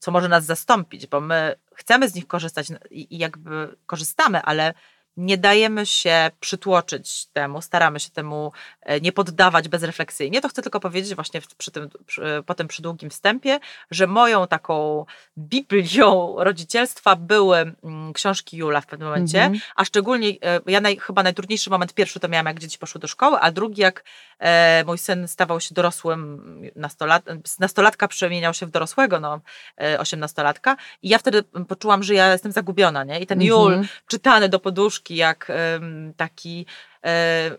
co 0.00 0.10
może 0.10 0.28
nas 0.28 0.44
zastąpić, 0.44 1.06
bo 1.06 1.20
my 1.20 1.54
chcemy 1.74 2.08
z 2.08 2.14
nich 2.14 2.26
korzystać 2.26 2.66
i, 2.90 3.18
jakby 3.18 3.76
korzystamy, 3.86 4.42
ale 4.42 4.74
nie 5.16 5.38
dajemy 5.38 5.86
się 5.86 6.30
przytłoczyć 6.40 7.26
temu, 7.26 7.62
staramy 7.62 8.00
się 8.00 8.10
temu 8.10 8.52
e, 8.82 9.00
nie 9.00 9.12
poddawać 9.12 9.68
bezrefleksyjnie. 9.68 10.40
To 10.40 10.48
chcę 10.48 10.62
tylko 10.62 10.80
powiedzieć 10.80 11.14
właśnie 11.14 11.40
przy 11.58 11.70
tym, 11.70 11.88
przy, 12.06 12.42
po 12.46 12.54
tym 12.54 12.68
przy 12.68 12.82
długim 12.82 13.10
wstępie, 13.10 13.60
że 13.90 14.06
moją 14.06 14.46
taką 14.46 15.04
biblią 15.38 16.34
rodzicielstwa 16.38 17.16
były 17.16 17.58
mm, 17.58 18.12
książki 18.12 18.56
Jula 18.56 18.80
w 18.80 18.86
pewnym 18.86 19.08
momencie, 19.08 19.42
Mhm. 19.42 19.60
a 19.76 19.84
szczególnie 19.84 20.28
e, 20.28 20.60
ja 20.66 20.80
naj, 20.80 20.96
chyba 20.96 21.22
najtrudniejszy 21.22 21.70
moment 21.70 21.94
pierwszy 21.94 22.20
to 22.20 22.28
miałam, 22.28 22.46
jak 22.46 22.58
dzieci 22.58 22.78
poszły 22.78 23.00
do 23.00 23.08
szkoły, 23.08 23.38
a 23.40 23.50
drugi 23.50 23.82
jak 23.82 24.04
e, 24.38 24.84
mój 24.84 24.98
syn 24.98 25.28
stawał 25.28 25.60
się 25.60 25.74
dorosłym, 25.74 26.70
nastolat, 26.76 27.24
nastolatka 27.60 28.08
przemieniał 28.08 28.54
się 28.54 28.66
w 28.66 28.70
dorosłego, 28.70 29.20
no, 29.20 29.40
e, 29.80 29.98
osiemnastolatka 30.00 30.76
i 31.02 31.08
ja 31.08 31.18
wtedy 31.18 31.42
poczułam, 31.68 32.02
że 32.02 32.14
ja 32.14 32.32
jestem 32.32 32.52
zagubiona, 32.52 33.04
nie? 33.04 33.20
I 33.20 33.26
ten 33.26 33.42
Jul 33.42 33.72
Mhm. 33.72 33.88
czytany 34.06 34.48
do 34.48 34.58
poduszki, 34.58 34.99
jak 35.10 35.50
em, 35.50 36.14
taki 36.16 36.66
e, 37.04 37.50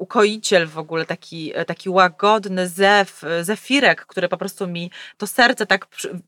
ukoiciel 0.00 0.66
w 0.66 0.78
ogóle, 0.78 1.06
taki, 1.06 1.52
e, 1.54 1.64
taki 1.64 1.90
łagodny 1.90 2.68
zew, 2.68 3.24
e, 3.24 3.44
zefirek, 3.44 4.06
który 4.06 4.28
po 4.28 4.36
prostu 4.36 4.66
mi 4.66 4.90
to 5.18 5.26
serce 5.26 5.66
tak 5.66 5.86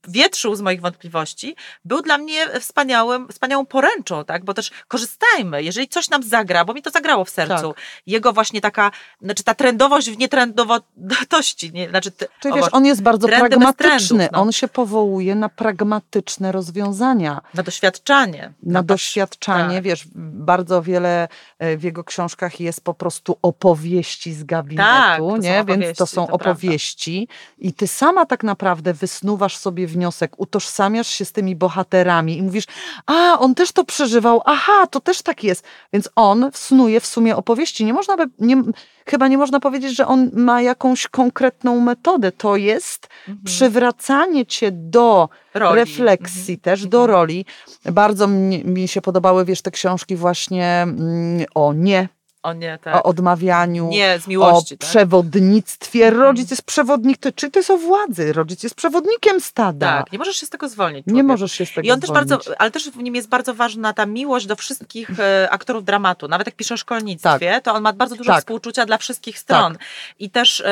wietrzył 0.09 0.55
z 0.55 0.61
moich 0.61 0.81
wątpliwości, 0.81 1.57
był 1.85 2.03
dla 2.03 2.19
mnie 2.19 2.61
wspaniałym, 2.61 3.29
wspaniałą 3.29 3.67
poręczą, 3.67 4.25
tak? 4.25 4.45
Bo 4.45 4.55
też 4.55 4.71
korzystajmy, 4.89 5.63
jeżeli 5.63 5.89
coś 5.89 6.11
nam 6.11 6.23
zagra, 6.23 6.65
bo 6.65 6.75
mi 6.75 6.83
to 6.83 6.91
zagrało 6.91 7.25
w 7.25 7.31
sercu. 7.31 7.75
Jego 8.07 8.33
właśnie 8.33 8.61
taka, 8.61 8.91
znaczy 9.23 9.45
ta 9.45 9.55
trendowość 9.55 10.11
w 10.11 10.19
nietrendowości, 10.19 11.73
nie, 11.73 11.89
znaczy 11.89 12.13
Czyli 12.41 12.55
o 12.55 12.57
wiesz, 12.57 12.67
on 12.73 12.87
jest 12.87 13.03
bardzo 13.03 13.29
pragmatyczny. 13.29 14.09
trendów, 14.09 14.29
no. 14.33 14.41
On 14.41 14.53
się 14.53 14.69
powołuje 14.69 15.35
na 15.35 15.49
pragmatyczne 15.49 16.53
rozwiązania. 16.53 17.41
na 17.55 17.63
doświadczanie. 17.63 18.53
na 18.63 18.83
patrz- 18.83 18.87
doświadczanie, 18.87 19.75
tak. 19.75 19.85
wiesz, 19.85 20.05
bardzo 20.15 20.83
wiele 20.83 21.29
e, 21.59 21.77
w 21.77 21.83
jego 21.83 22.05
książkach 22.05 22.61
jest 22.61 22.85
po 22.85 22.95
prostu 22.95 23.39
opowieści 23.67 24.33
z 24.33 24.45
gabinetu, 24.45 24.89
Tak, 24.89 25.43
nie? 25.43 25.65
Więc 25.67 25.99
to 25.99 26.07
są 26.07 26.27
to 26.27 26.27
prawda. 26.39 26.51
opowieści 26.51 27.29
i 27.59 27.73
ty 27.73 27.87
sama 27.89 28.27
tak 28.27 28.45
naprawdę 28.45 28.95
wysnuwasz 28.95 29.57
sobie 29.57 29.87
wniosek, 29.87 30.33
utożsamiasz 30.41 31.09
się 31.09 31.25
z 31.25 31.33
tymi 31.33 31.57
bohaterami 31.57 32.39
i 32.39 32.43
mówisz, 32.43 32.65
a, 33.07 33.39
on 33.39 33.55
też 33.55 33.73
to 33.73 33.85
przeżywał, 33.85 34.43
aha, 34.45 34.87
to 34.91 35.01
też 35.01 35.23
tak 35.23 35.45
jest. 35.45 35.65
Więc 35.93 36.09
on 36.17 36.51
snuje 36.55 37.01
w 37.01 37.07
sumie 37.07 37.37
opowieści. 37.37 37.85
Nie 37.85 37.93
można 37.93 38.17
by, 38.17 38.25
nie, 38.39 38.63
chyba 39.07 39.29
nie 39.29 39.39
można 39.39 39.61
powiedzieć, 39.61 39.97
że 39.97 40.07
on 40.07 40.31
ma 40.35 40.63
jakąś 40.63 41.09
konkretną 41.09 41.81
metodę. 41.81 42.33
To 42.33 42.57
jest 42.57 43.09
Mhm. 43.29 43.45
przywracanie 43.45 44.47
cię 44.47 44.71
do 44.73 45.29
Roli. 45.55 45.77
refleksji 45.77 46.59
też, 46.59 46.87
do 46.87 47.07
roli. 47.07 47.47
Bardzo 47.93 48.27
mi, 48.29 48.65
mi 48.65 48.89
się 48.89 49.01
podobały, 49.01 49.45
wiesz, 49.45 49.63
te 49.63 49.71
książki 49.71 50.17
właśnie 50.17 50.67
mm, 50.83 51.45
o 51.55 51.73
nie, 51.73 52.09
O 52.43 52.53
nie, 52.53 52.79
tak. 52.79 52.95
o 52.97 53.03
odmawianiu, 53.03 53.89
nie, 53.89 54.19
z 54.19 54.27
o 54.27 54.31
miłości. 54.31 54.79
tak? 54.79 54.89
przewodnictwie. 54.89 56.05
Mhm. 56.07 56.23
Rodzic 56.23 56.51
jest 56.51 56.63
przewodnik, 56.63 57.19
to, 57.19 57.33
czy 57.33 57.51
to 57.51 57.59
jest 57.59 57.71
o 57.71 57.79
władzy? 57.79 58.33
Rodzic 58.33 58.63
jest 58.63 58.75
przewodnikiem 58.75 59.41
stada. 59.41 59.87
Tak, 59.99 60.13
nie 60.13 60.19
możesz 60.19 60.37
się 60.37 60.47
z 60.47 60.51
tego 60.51 60.69
zwolnić. 60.69 61.07
Nie 61.07 61.11
człowieku. 61.13 61.29
możesz 61.29 61.53
się 61.53 61.67
z 61.67 61.73
tego 61.75 61.89
I 61.89 61.91
on 61.91 62.01
też 62.01 62.11
zwolnić. 62.11 62.29
bardzo, 62.31 62.61
ale 62.61 62.71
też 62.71 62.91
w 62.91 62.97
nim 62.97 63.15
jest 63.15 63.29
bardzo 63.29 63.55
ważna 63.55 63.93
ta 63.93 64.07
miłość 64.07 64.47
do 64.47 64.57
wszystkich 64.57 65.21
e, 65.21 65.51
aktorów 65.51 65.85
dramatu. 65.85 66.29
Nawet 66.29 66.47
jak 66.47 66.57
pisze 66.57 66.75
o 66.75 66.77
szkolnictwie, 66.77 67.61
to 67.63 67.75
on 67.75 67.83
ma 67.83 67.93
bardzo 67.93 68.17
dużo 68.17 68.33
Tak. 68.33 68.41
współczucia 68.41 68.87
dla 68.87 68.99
wszystkich 68.99 69.39
stron. 69.39 69.77
I 70.19 70.31
też 70.31 70.63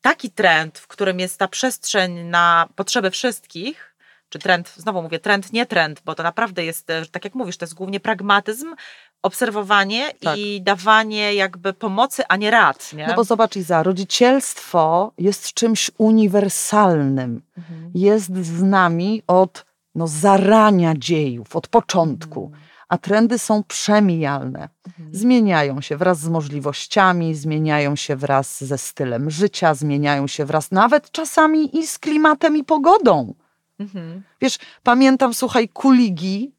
taki 0.00 0.30
trend, 0.30 0.78
w 0.78 0.86
którym 0.86 1.20
jest 1.20 1.38
ta 1.38 1.48
przestrzeń 1.48 2.12
na 2.24 2.68
potrzeby 2.76 3.10
wszystkich, 3.10 3.94
czy 4.28 4.38
trend, 4.38 4.72
znowu 4.76 5.02
mówię, 5.02 5.18
trend, 5.18 5.52
nie 5.52 5.66
trend, 5.66 6.00
bo 6.04 6.14
to 6.14 6.22
naprawdę 6.22 6.64
jest, 6.64 6.90
e, 6.90 7.06
tak 7.06 7.24
jak 7.24 7.34
mówisz, 7.34 7.56
to 7.56 7.64
jest 7.64 7.74
głównie 7.74 8.00
pragmatyzm, 8.00 8.74
obserwowanie 9.22 10.10
Tak. 10.20 10.38
i 10.38 10.62
dawanie 10.62 11.34
jakby 11.34 11.72
pomocy, 11.72 12.22
a 12.28 12.36
nie 12.36 12.50
rad. 12.50 12.92
Nie? 12.92 13.06
No 13.06 13.14
bo 13.14 13.24
zobacz 13.24 13.56
Iza, 13.56 13.82
rodzicielstwo 13.82 15.12
jest 15.18 15.54
czymś 15.54 15.90
uniwersalnym. 15.98 17.42
Mhm. 17.58 17.90
Jest 17.94 18.36
z 18.36 18.62
nami 18.62 19.22
od 19.26 19.64
no, 19.94 20.06
zarania 20.06 20.94
dziejów, 20.96 21.56
od 21.56 21.68
początku. 21.68 22.44
Mhm. 22.44 22.62
A 22.88 22.98
trendy 22.98 23.38
są 23.38 23.62
przemijalne. 23.62 24.68
Mhm. 24.86 25.14
Zmieniają 25.14 25.80
się 25.80 25.96
wraz 25.96 26.18
z 26.20 26.28
możliwościami, 26.28 27.34
zmieniają 27.34 27.96
się 27.96 28.16
wraz 28.16 28.64
ze 28.64 28.78
stylem 28.78 29.30
życia, 29.30 29.74
zmieniają 29.74 30.26
się 30.26 30.44
wraz 30.44 30.70
nawet 30.70 31.10
czasami 31.10 31.78
i 31.78 31.86
z 31.86 31.98
klimatem 31.98 32.56
i 32.56 32.64
pogodą. 32.64 33.34
Mhm. 33.80 34.22
Wiesz, 34.40 34.58
pamiętam, 34.82 35.34
słuchaj, 35.34 35.68
kuligi 35.68 36.52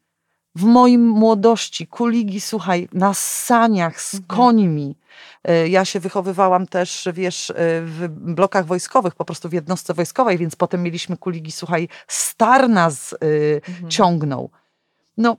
w 0.56 0.64
moim 0.64 1.08
młodości, 1.08 1.86
kuligi, 1.86 2.40
słuchaj, 2.40 2.88
na 2.92 3.14
saniach 3.14 4.00
z 4.00 4.14
Mhm. 4.14 4.26
końmi. 4.28 4.96
Y, 5.50 5.68
Ja 5.68 5.84
się 5.84 6.00
wychowywałam 6.00 6.66
też, 6.66 7.08
wiesz, 7.12 7.50
y, 7.50 7.54
w 7.82 8.08
blokach 8.08 8.66
wojskowych, 8.66 9.14
po 9.14 9.24
prostu 9.24 9.48
w 9.48 9.52
jednostce 9.52 9.94
wojskowej, 9.94 10.38
więc 10.38 10.56
potem 10.56 10.82
mieliśmy 10.82 11.16
kuligi, 11.16 11.52
słuchaj, 11.52 11.88
star 12.08 12.68
nas 12.68 13.12
y, 13.12 13.60
Mhm. 13.68 13.90
ciągnął. 13.90 14.50
No, 15.16 15.36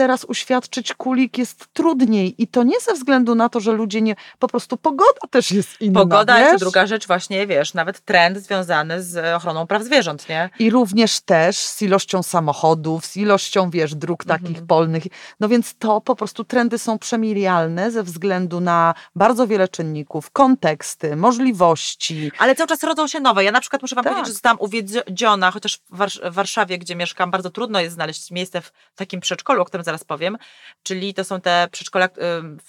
teraz 0.00 0.24
uświadczyć 0.24 0.94
kulik 0.94 1.38
jest 1.38 1.66
trudniej 1.72 2.42
i 2.42 2.46
to 2.48 2.62
nie 2.62 2.80
ze 2.80 2.94
względu 2.94 3.34
na 3.34 3.48
to, 3.48 3.60
że 3.60 3.72
ludzie 3.72 4.02
nie, 4.02 4.16
po 4.38 4.48
prostu 4.48 4.76
pogoda 4.76 5.20
też 5.30 5.52
jest 5.52 5.80
inna, 5.80 6.00
Pogoda, 6.00 6.38
wiesz? 6.38 6.50
czy 6.52 6.58
druga 6.58 6.86
rzecz 6.86 7.06
właśnie, 7.06 7.46
wiesz, 7.46 7.74
nawet 7.74 8.00
trend 8.00 8.38
związany 8.38 9.02
z 9.02 9.34
ochroną 9.36 9.66
praw 9.66 9.82
zwierząt, 9.82 10.28
nie? 10.28 10.50
I 10.58 10.70
również 10.70 11.20
też 11.20 11.56
z 11.58 11.82
ilością 11.82 12.22
samochodów, 12.22 13.06
z 13.06 13.16
ilością, 13.16 13.70
wiesz, 13.70 13.94
dróg 13.94 14.24
takich 14.24 14.48
Mhm. 14.48 14.66
polnych. 14.66 15.02
No 15.40 15.48
więc 15.48 15.74
to 15.78 16.00
po 16.00 16.16
prostu 16.16 16.44
trendy 16.44 16.78
są 16.78 16.98
przemilialne 16.98 17.90
ze 17.90 18.02
względu 18.02 18.60
na 18.60 18.94
bardzo 19.14 19.46
wiele 19.46 19.68
czynników, 19.68 20.30
konteksty, 20.30 21.16
możliwości. 21.16 22.32
Ale 22.38 22.54
cały 22.54 22.68
czas 22.68 22.82
rodzą 22.82 23.06
się 23.06 23.20
nowe. 23.20 23.44
Ja 23.44 23.52
na 23.52 23.60
przykład 23.60 23.82
muszę 23.82 23.94
wam 23.94 24.04
Tak. 24.04 24.12
powiedzieć, 24.12 24.28
że 24.28 24.32
zostałam 24.32 24.58
uwiedziona, 24.60 25.50
chociaż 25.50 25.78
w 25.90 26.34
Warszawie, 26.34 26.78
gdzie 26.78 26.96
mieszkam, 26.96 27.30
bardzo 27.30 27.50
trudno 27.50 27.80
jest 27.80 27.94
znaleźć 27.94 28.30
miejsce 28.30 28.60
w 28.60 28.72
takim 28.94 29.20
przedszkolu, 29.20 29.62
o 29.62 29.64
którym 29.64 29.84
zaraz 29.90 30.04
powiem. 30.04 30.38
Czyli 30.82 31.14
to 31.14 31.24
są 31.24 31.40
te 31.40 31.68
przedszkola 31.72 32.06
y, 32.06 32.10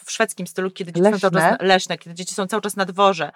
w 0.05 0.11
szwedzkim 0.11 0.47
stylu, 0.47 0.71
kiedy 0.71 0.91
dzieci 0.91 1.11
są 1.11 1.19
cały 1.19 1.33
Leśne. 1.33 1.57
czas 1.57 1.67
leśne, 1.67 1.97
kiedy 1.97 2.15
dzieci 2.15 2.33
są 2.33 2.47
cały 2.47 2.61
czas 2.61 2.75
na 2.75 2.85
dworze. 2.85 3.31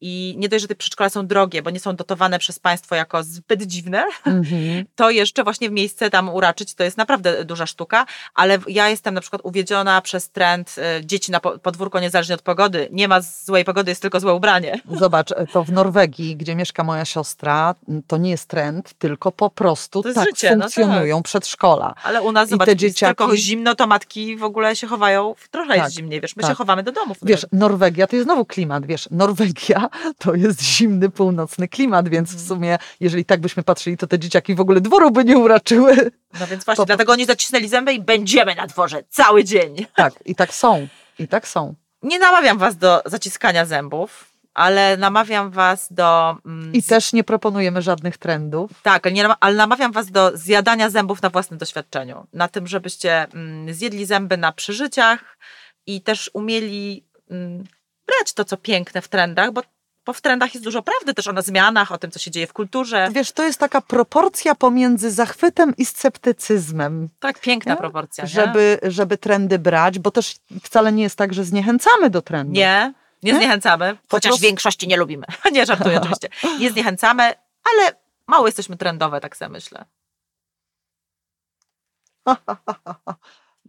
I 0.00 0.34
nie 0.38 0.48
dość, 0.48 0.62
że 0.62 0.68
te 0.68 0.74
przedszkola 0.74 1.10
są 1.10 1.26
drogie, 1.26 1.62
bo 1.62 1.70
nie 1.70 1.80
są 1.80 1.96
dotowane 1.96 2.38
przez 2.38 2.58
państwo 2.58 2.94
jako 2.94 3.22
zbyt 3.22 3.62
dziwne, 3.62 4.04
Mhm. 4.26 4.84
to 4.96 5.10
jeszcze 5.10 5.44
właśnie 5.44 5.68
w 5.68 5.72
miejsce 5.72 6.10
tam 6.10 6.28
uraczyć, 6.28 6.74
to 6.74 6.84
jest 6.84 6.96
naprawdę 6.96 7.44
duża 7.44 7.66
sztuka, 7.66 8.06
ale 8.34 8.58
ja 8.68 8.88
jestem 8.88 9.14
na 9.14 9.20
przykład 9.20 9.42
uwiedziona 9.44 10.00
przez 10.02 10.30
trend 10.30 10.74
y, 11.00 11.06
dzieci 11.06 11.32
na 11.32 11.40
po- 11.40 11.58
podwórko 11.58 12.00
niezależnie 12.00 12.34
od 12.34 12.42
pogody. 12.42 12.88
Nie 12.92 13.08
ma 13.08 13.20
złej 13.20 13.64
pogody, 13.64 13.90
jest 13.90 14.02
tylko 14.02 14.20
złe 14.20 14.34
ubranie. 14.34 14.80
Zobacz, 15.00 15.28
to 15.52 15.64
w 15.64 15.72
Norwegii, 15.72 16.36
gdzie 16.36 16.54
mieszka 16.54 16.84
moja 16.84 17.04
siostra, 17.04 17.74
to 18.06 18.16
nie 18.16 18.30
jest 18.30 18.46
trend, 18.48 18.94
tylko 18.98 19.32
po 19.32 19.50
prostu 19.50 20.02
tak 20.02 20.28
życie, 20.28 20.56
no 20.56 20.62
funkcjonują 20.64 21.22
przedszkola. 21.22 21.94
Ale 22.02 22.22
u 22.22 22.32
nas, 22.32 22.48
I 22.48 22.50
zobacz, 22.50 22.66
te 22.66 22.76
dzieciaki- 22.76 23.16
tylko 23.16 23.36
zimno, 23.36 23.74
to 23.74 23.86
matki 23.86 24.36
w 24.36 24.44
ogóle 24.44 24.76
się 24.76 24.86
chowają, 24.86 25.34
trochę 25.50 25.68
Tak, 25.74 25.78
jest 25.84 25.96
zimniej, 25.96 26.20
wiesz, 26.20 26.36
my 26.36 26.42
tak. 26.42 26.50
się 26.50 26.54
chowamy 26.56 26.82
do 26.82 26.92
domów. 26.92 27.16
Wiesz, 27.22 27.46
Norwegia 27.52 28.06
to 28.06 28.16
jest 28.16 28.24
znowu 28.26 28.44
klimat, 28.44 28.86
wiesz, 28.86 29.08
Norwegia 29.10 29.87
to 30.18 30.34
jest 30.34 30.62
zimny, 30.62 31.10
północny 31.10 31.68
klimat, 31.68 32.08
więc 32.08 32.28
Mhm. 32.30 32.44
w 32.44 32.48
sumie, 32.48 32.78
jeżeli 33.00 33.24
tak 33.24 33.40
byśmy 33.40 33.62
patrzyli, 33.62 33.96
to 33.96 34.06
te 34.06 34.18
dzieciaki 34.18 34.54
w 34.54 34.60
ogóle 34.60 34.80
dworu 34.80 35.10
by 35.10 35.24
nie 35.24 35.38
uraczyły. 35.38 36.10
no 36.40 36.46
więc 36.46 36.64
właśnie, 36.64 36.82
po- 36.82 36.86
dlatego 36.86 37.12
oni 37.12 37.24
zacisnęli 37.26 37.68
zęby 37.68 37.92
i 37.92 38.00
będziemy 38.02 38.54
na 38.54 38.66
dworze 38.66 39.02
cały 39.08 39.44
dzień. 39.44 39.86
Tak, 39.96 40.12
i 40.24 40.34
tak 40.34 40.54
są, 40.54 40.88
i 41.18 41.28
tak 41.28 41.48
są. 41.48 41.74
Nie 42.02 42.18
namawiam 42.18 42.58
was 42.58 42.76
do 42.76 43.02
zaciskania 43.06 43.64
zębów, 43.66 44.24
ale 44.54 44.96
namawiam 44.96 45.50
was 45.50 45.88
do... 45.90 46.36
mm, 46.46 46.72
I 46.72 46.82
też 46.82 47.12
nie 47.12 47.24
proponujemy 47.24 47.82
żadnych 47.82 48.18
trendów. 48.18 48.70
Tak, 48.82 49.06
ale 49.06 49.12
nie, 49.12 49.28
ale 49.40 49.56
namawiam 49.56 49.92
was 49.92 50.10
do 50.10 50.30
zjadania 50.36 50.90
zębów 50.90 51.22
na 51.22 51.30
własnym 51.30 51.58
doświadczeniu. 51.58 52.26
Na 52.32 52.48
tym, 52.48 52.66
żebyście 52.66 53.26
mm, 53.34 53.74
zjedli 53.74 54.06
zęby 54.06 54.36
na 54.36 54.52
przeżyciach 54.52 55.38
i 55.86 56.00
też 56.02 56.30
umieli 56.34 57.04
mm, 57.30 57.64
brać 58.06 58.32
to, 58.34 58.44
co 58.44 58.56
piękne 58.56 59.02
w 59.02 59.08
trendach, 59.08 59.52
bo, 59.52 59.62
bo 60.08 60.12
w 60.12 60.20
trendach 60.20 60.54
jest 60.54 60.64
dużo 60.64 60.82
prawdy 60.82 61.14
też 61.14 61.28
o 61.28 61.32
na 61.32 61.42
zmianach, 61.42 61.92
o 61.92 61.98
tym, 61.98 62.10
co 62.10 62.18
się 62.18 62.30
dzieje 62.30 62.46
w 62.46 62.52
kulturze. 62.52 63.08
Wiesz, 63.12 63.32
to 63.32 63.42
jest 63.42 63.60
taka 63.60 63.80
proporcja 63.80 64.54
pomiędzy 64.54 65.10
zachwytem 65.10 65.76
i 65.76 65.84
sceptycyzmem, 65.84 67.08
Tak, 67.20 67.40
piękna 67.40 67.72
Nie? 67.72 67.78
proporcja, 67.78 68.24
nie? 68.24 68.30
żeby, 68.30 68.78
żeby 68.82 69.18
trendy 69.18 69.58
brać, 69.58 69.98
bo 69.98 70.10
też 70.10 70.36
wcale 70.62 70.92
nie 70.92 71.02
jest 71.02 71.16
tak, 71.16 71.34
że 71.34 71.44
zniechęcamy 71.44 72.10
do 72.10 72.22
trendów. 72.22 72.54
Nie, 72.54 72.92
nie 73.22 73.32
Nie? 73.32 73.38
zniechęcamy, 73.38 73.96
chociaż 74.10 74.30
prostu- 74.30 74.42
większości 74.46 74.88
nie 74.88 74.96
lubimy. 74.96 75.26
nie, 75.52 75.66
żartuję 75.66 75.96
oczywiście. 76.00 76.28
Nie 76.60 76.70
zniechęcamy, 76.70 77.22
ale 77.72 77.92
mało 78.26 78.46
jesteśmy 78.46 78.76
trendowe, 78.76 79.20
tak 79.20 79.36
sobie 79.36 79.48
myślę. 79.48 79.84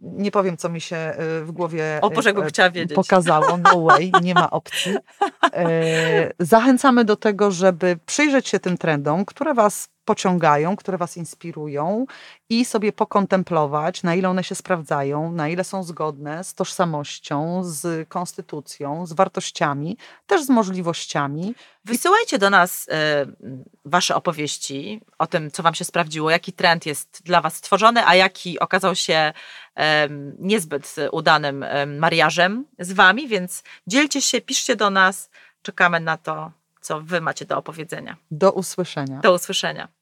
Nie 0.00 0.30
powiem, 0.30 0.56
co 0.56 0.68
mi 0.68 0.80
się 0.80 0.96
y, 1.40 1.44
w 1.44 1.52
głowie 1.52 1.98
O 2.02 2.10
Boże, 2.10 2.30
y, 2.30 2.46
chciała 2.48 2.70
wiedzieć. 2.70 2.94
pokazało. 2.94 3.56
No 3.56 3.80
way, 3.82 4.12
nie 4.22 4.34
ma 4.34 4.50
opcji. 4.50 4.96
E, 5.52 6.32
Zachęcamy 6.38 7.04
do 7.04 7.16
tego, 7.16 7.50
żeby 7.50 7.98
przyjrzeć 8.06 8.48
się 8.48 8.60
tym 8.60 8.78
trendom, 8.78 9.24
które 9.24 9.54
Was 9.54 9.88
pociągają, 10.10 10.76
które 10.76 10.98
Was 10.98 11.16
inspirują 11.16 12.06
i 12.48 12.64
sobie 12.64 12.92
pokontemplować, 12.92 14.02
na 14.02 14.14
ile 14.14 14.28
one 14.28 14.44
się 14.44 14.54
sprawdzają, 14.54 15.32
na 15.32 15.48
ile 15.48 15.64
są 15.64 15.82
zgodne 15.82 16.44
z 16.44 16.54
tożsamością, 16.54 17.60
z 17.64 18.08
konstytucją, 18.08 19.06
z 19.06 19.12
wartościami, 19.12 19.96
też 20.26 20.42
z 20.42 20.48
możliwościami. 20.48 21.54
Wysyłajcie 21.84 22.38
do 22.38 22.50
nas 22.50 22.86
e, 22.88 23.26
wasze 23.84 24.14
opowieści 24.14 25.00
o 25.18 25.26
tym, 25.26 25.50
co 25.50 25.62
wam 25.62 25.74
się 25.74 25.84
sprawdziło, 25.84 26.30
jaki 26.30 26.52
trend 26.52 26.86
jest 26.86 27.22
dla 27.24 27.40
was 27.40 27.54
stworzony, 27.54 28.06
a 28.06 28.14
jaki 28.14 28.58
okazał 28.58 28.94
się 28.94 29.32
e, 29.76 30.08
niezbyt 30.38 30.96
udanym 31.12 31.62
e, 31.62 31.86
mariażem 31.86 32.64
z 32.78 32.92
wami, 32.92 33.28
więc 33.28 33.62
dzielcie 33.86 34.22
się, 34.22 34.40
piszcie 34.40 34.76
do 34.76 34.90
nas, 34.90 35.30
czekamy 35.62 36.00
na 36.00 36.16
to, 36.16 36.52
co 36.80 37.00
wy 37.00 37.20
macie 37.20 37.44
do 37.44 37.58
opowiedzenia. 37.58 38.16
Do 38.30 38.52
usłyszenia. 38.52 39.20
Do 39.20 39.34
usłyszenia. 39.34 39.99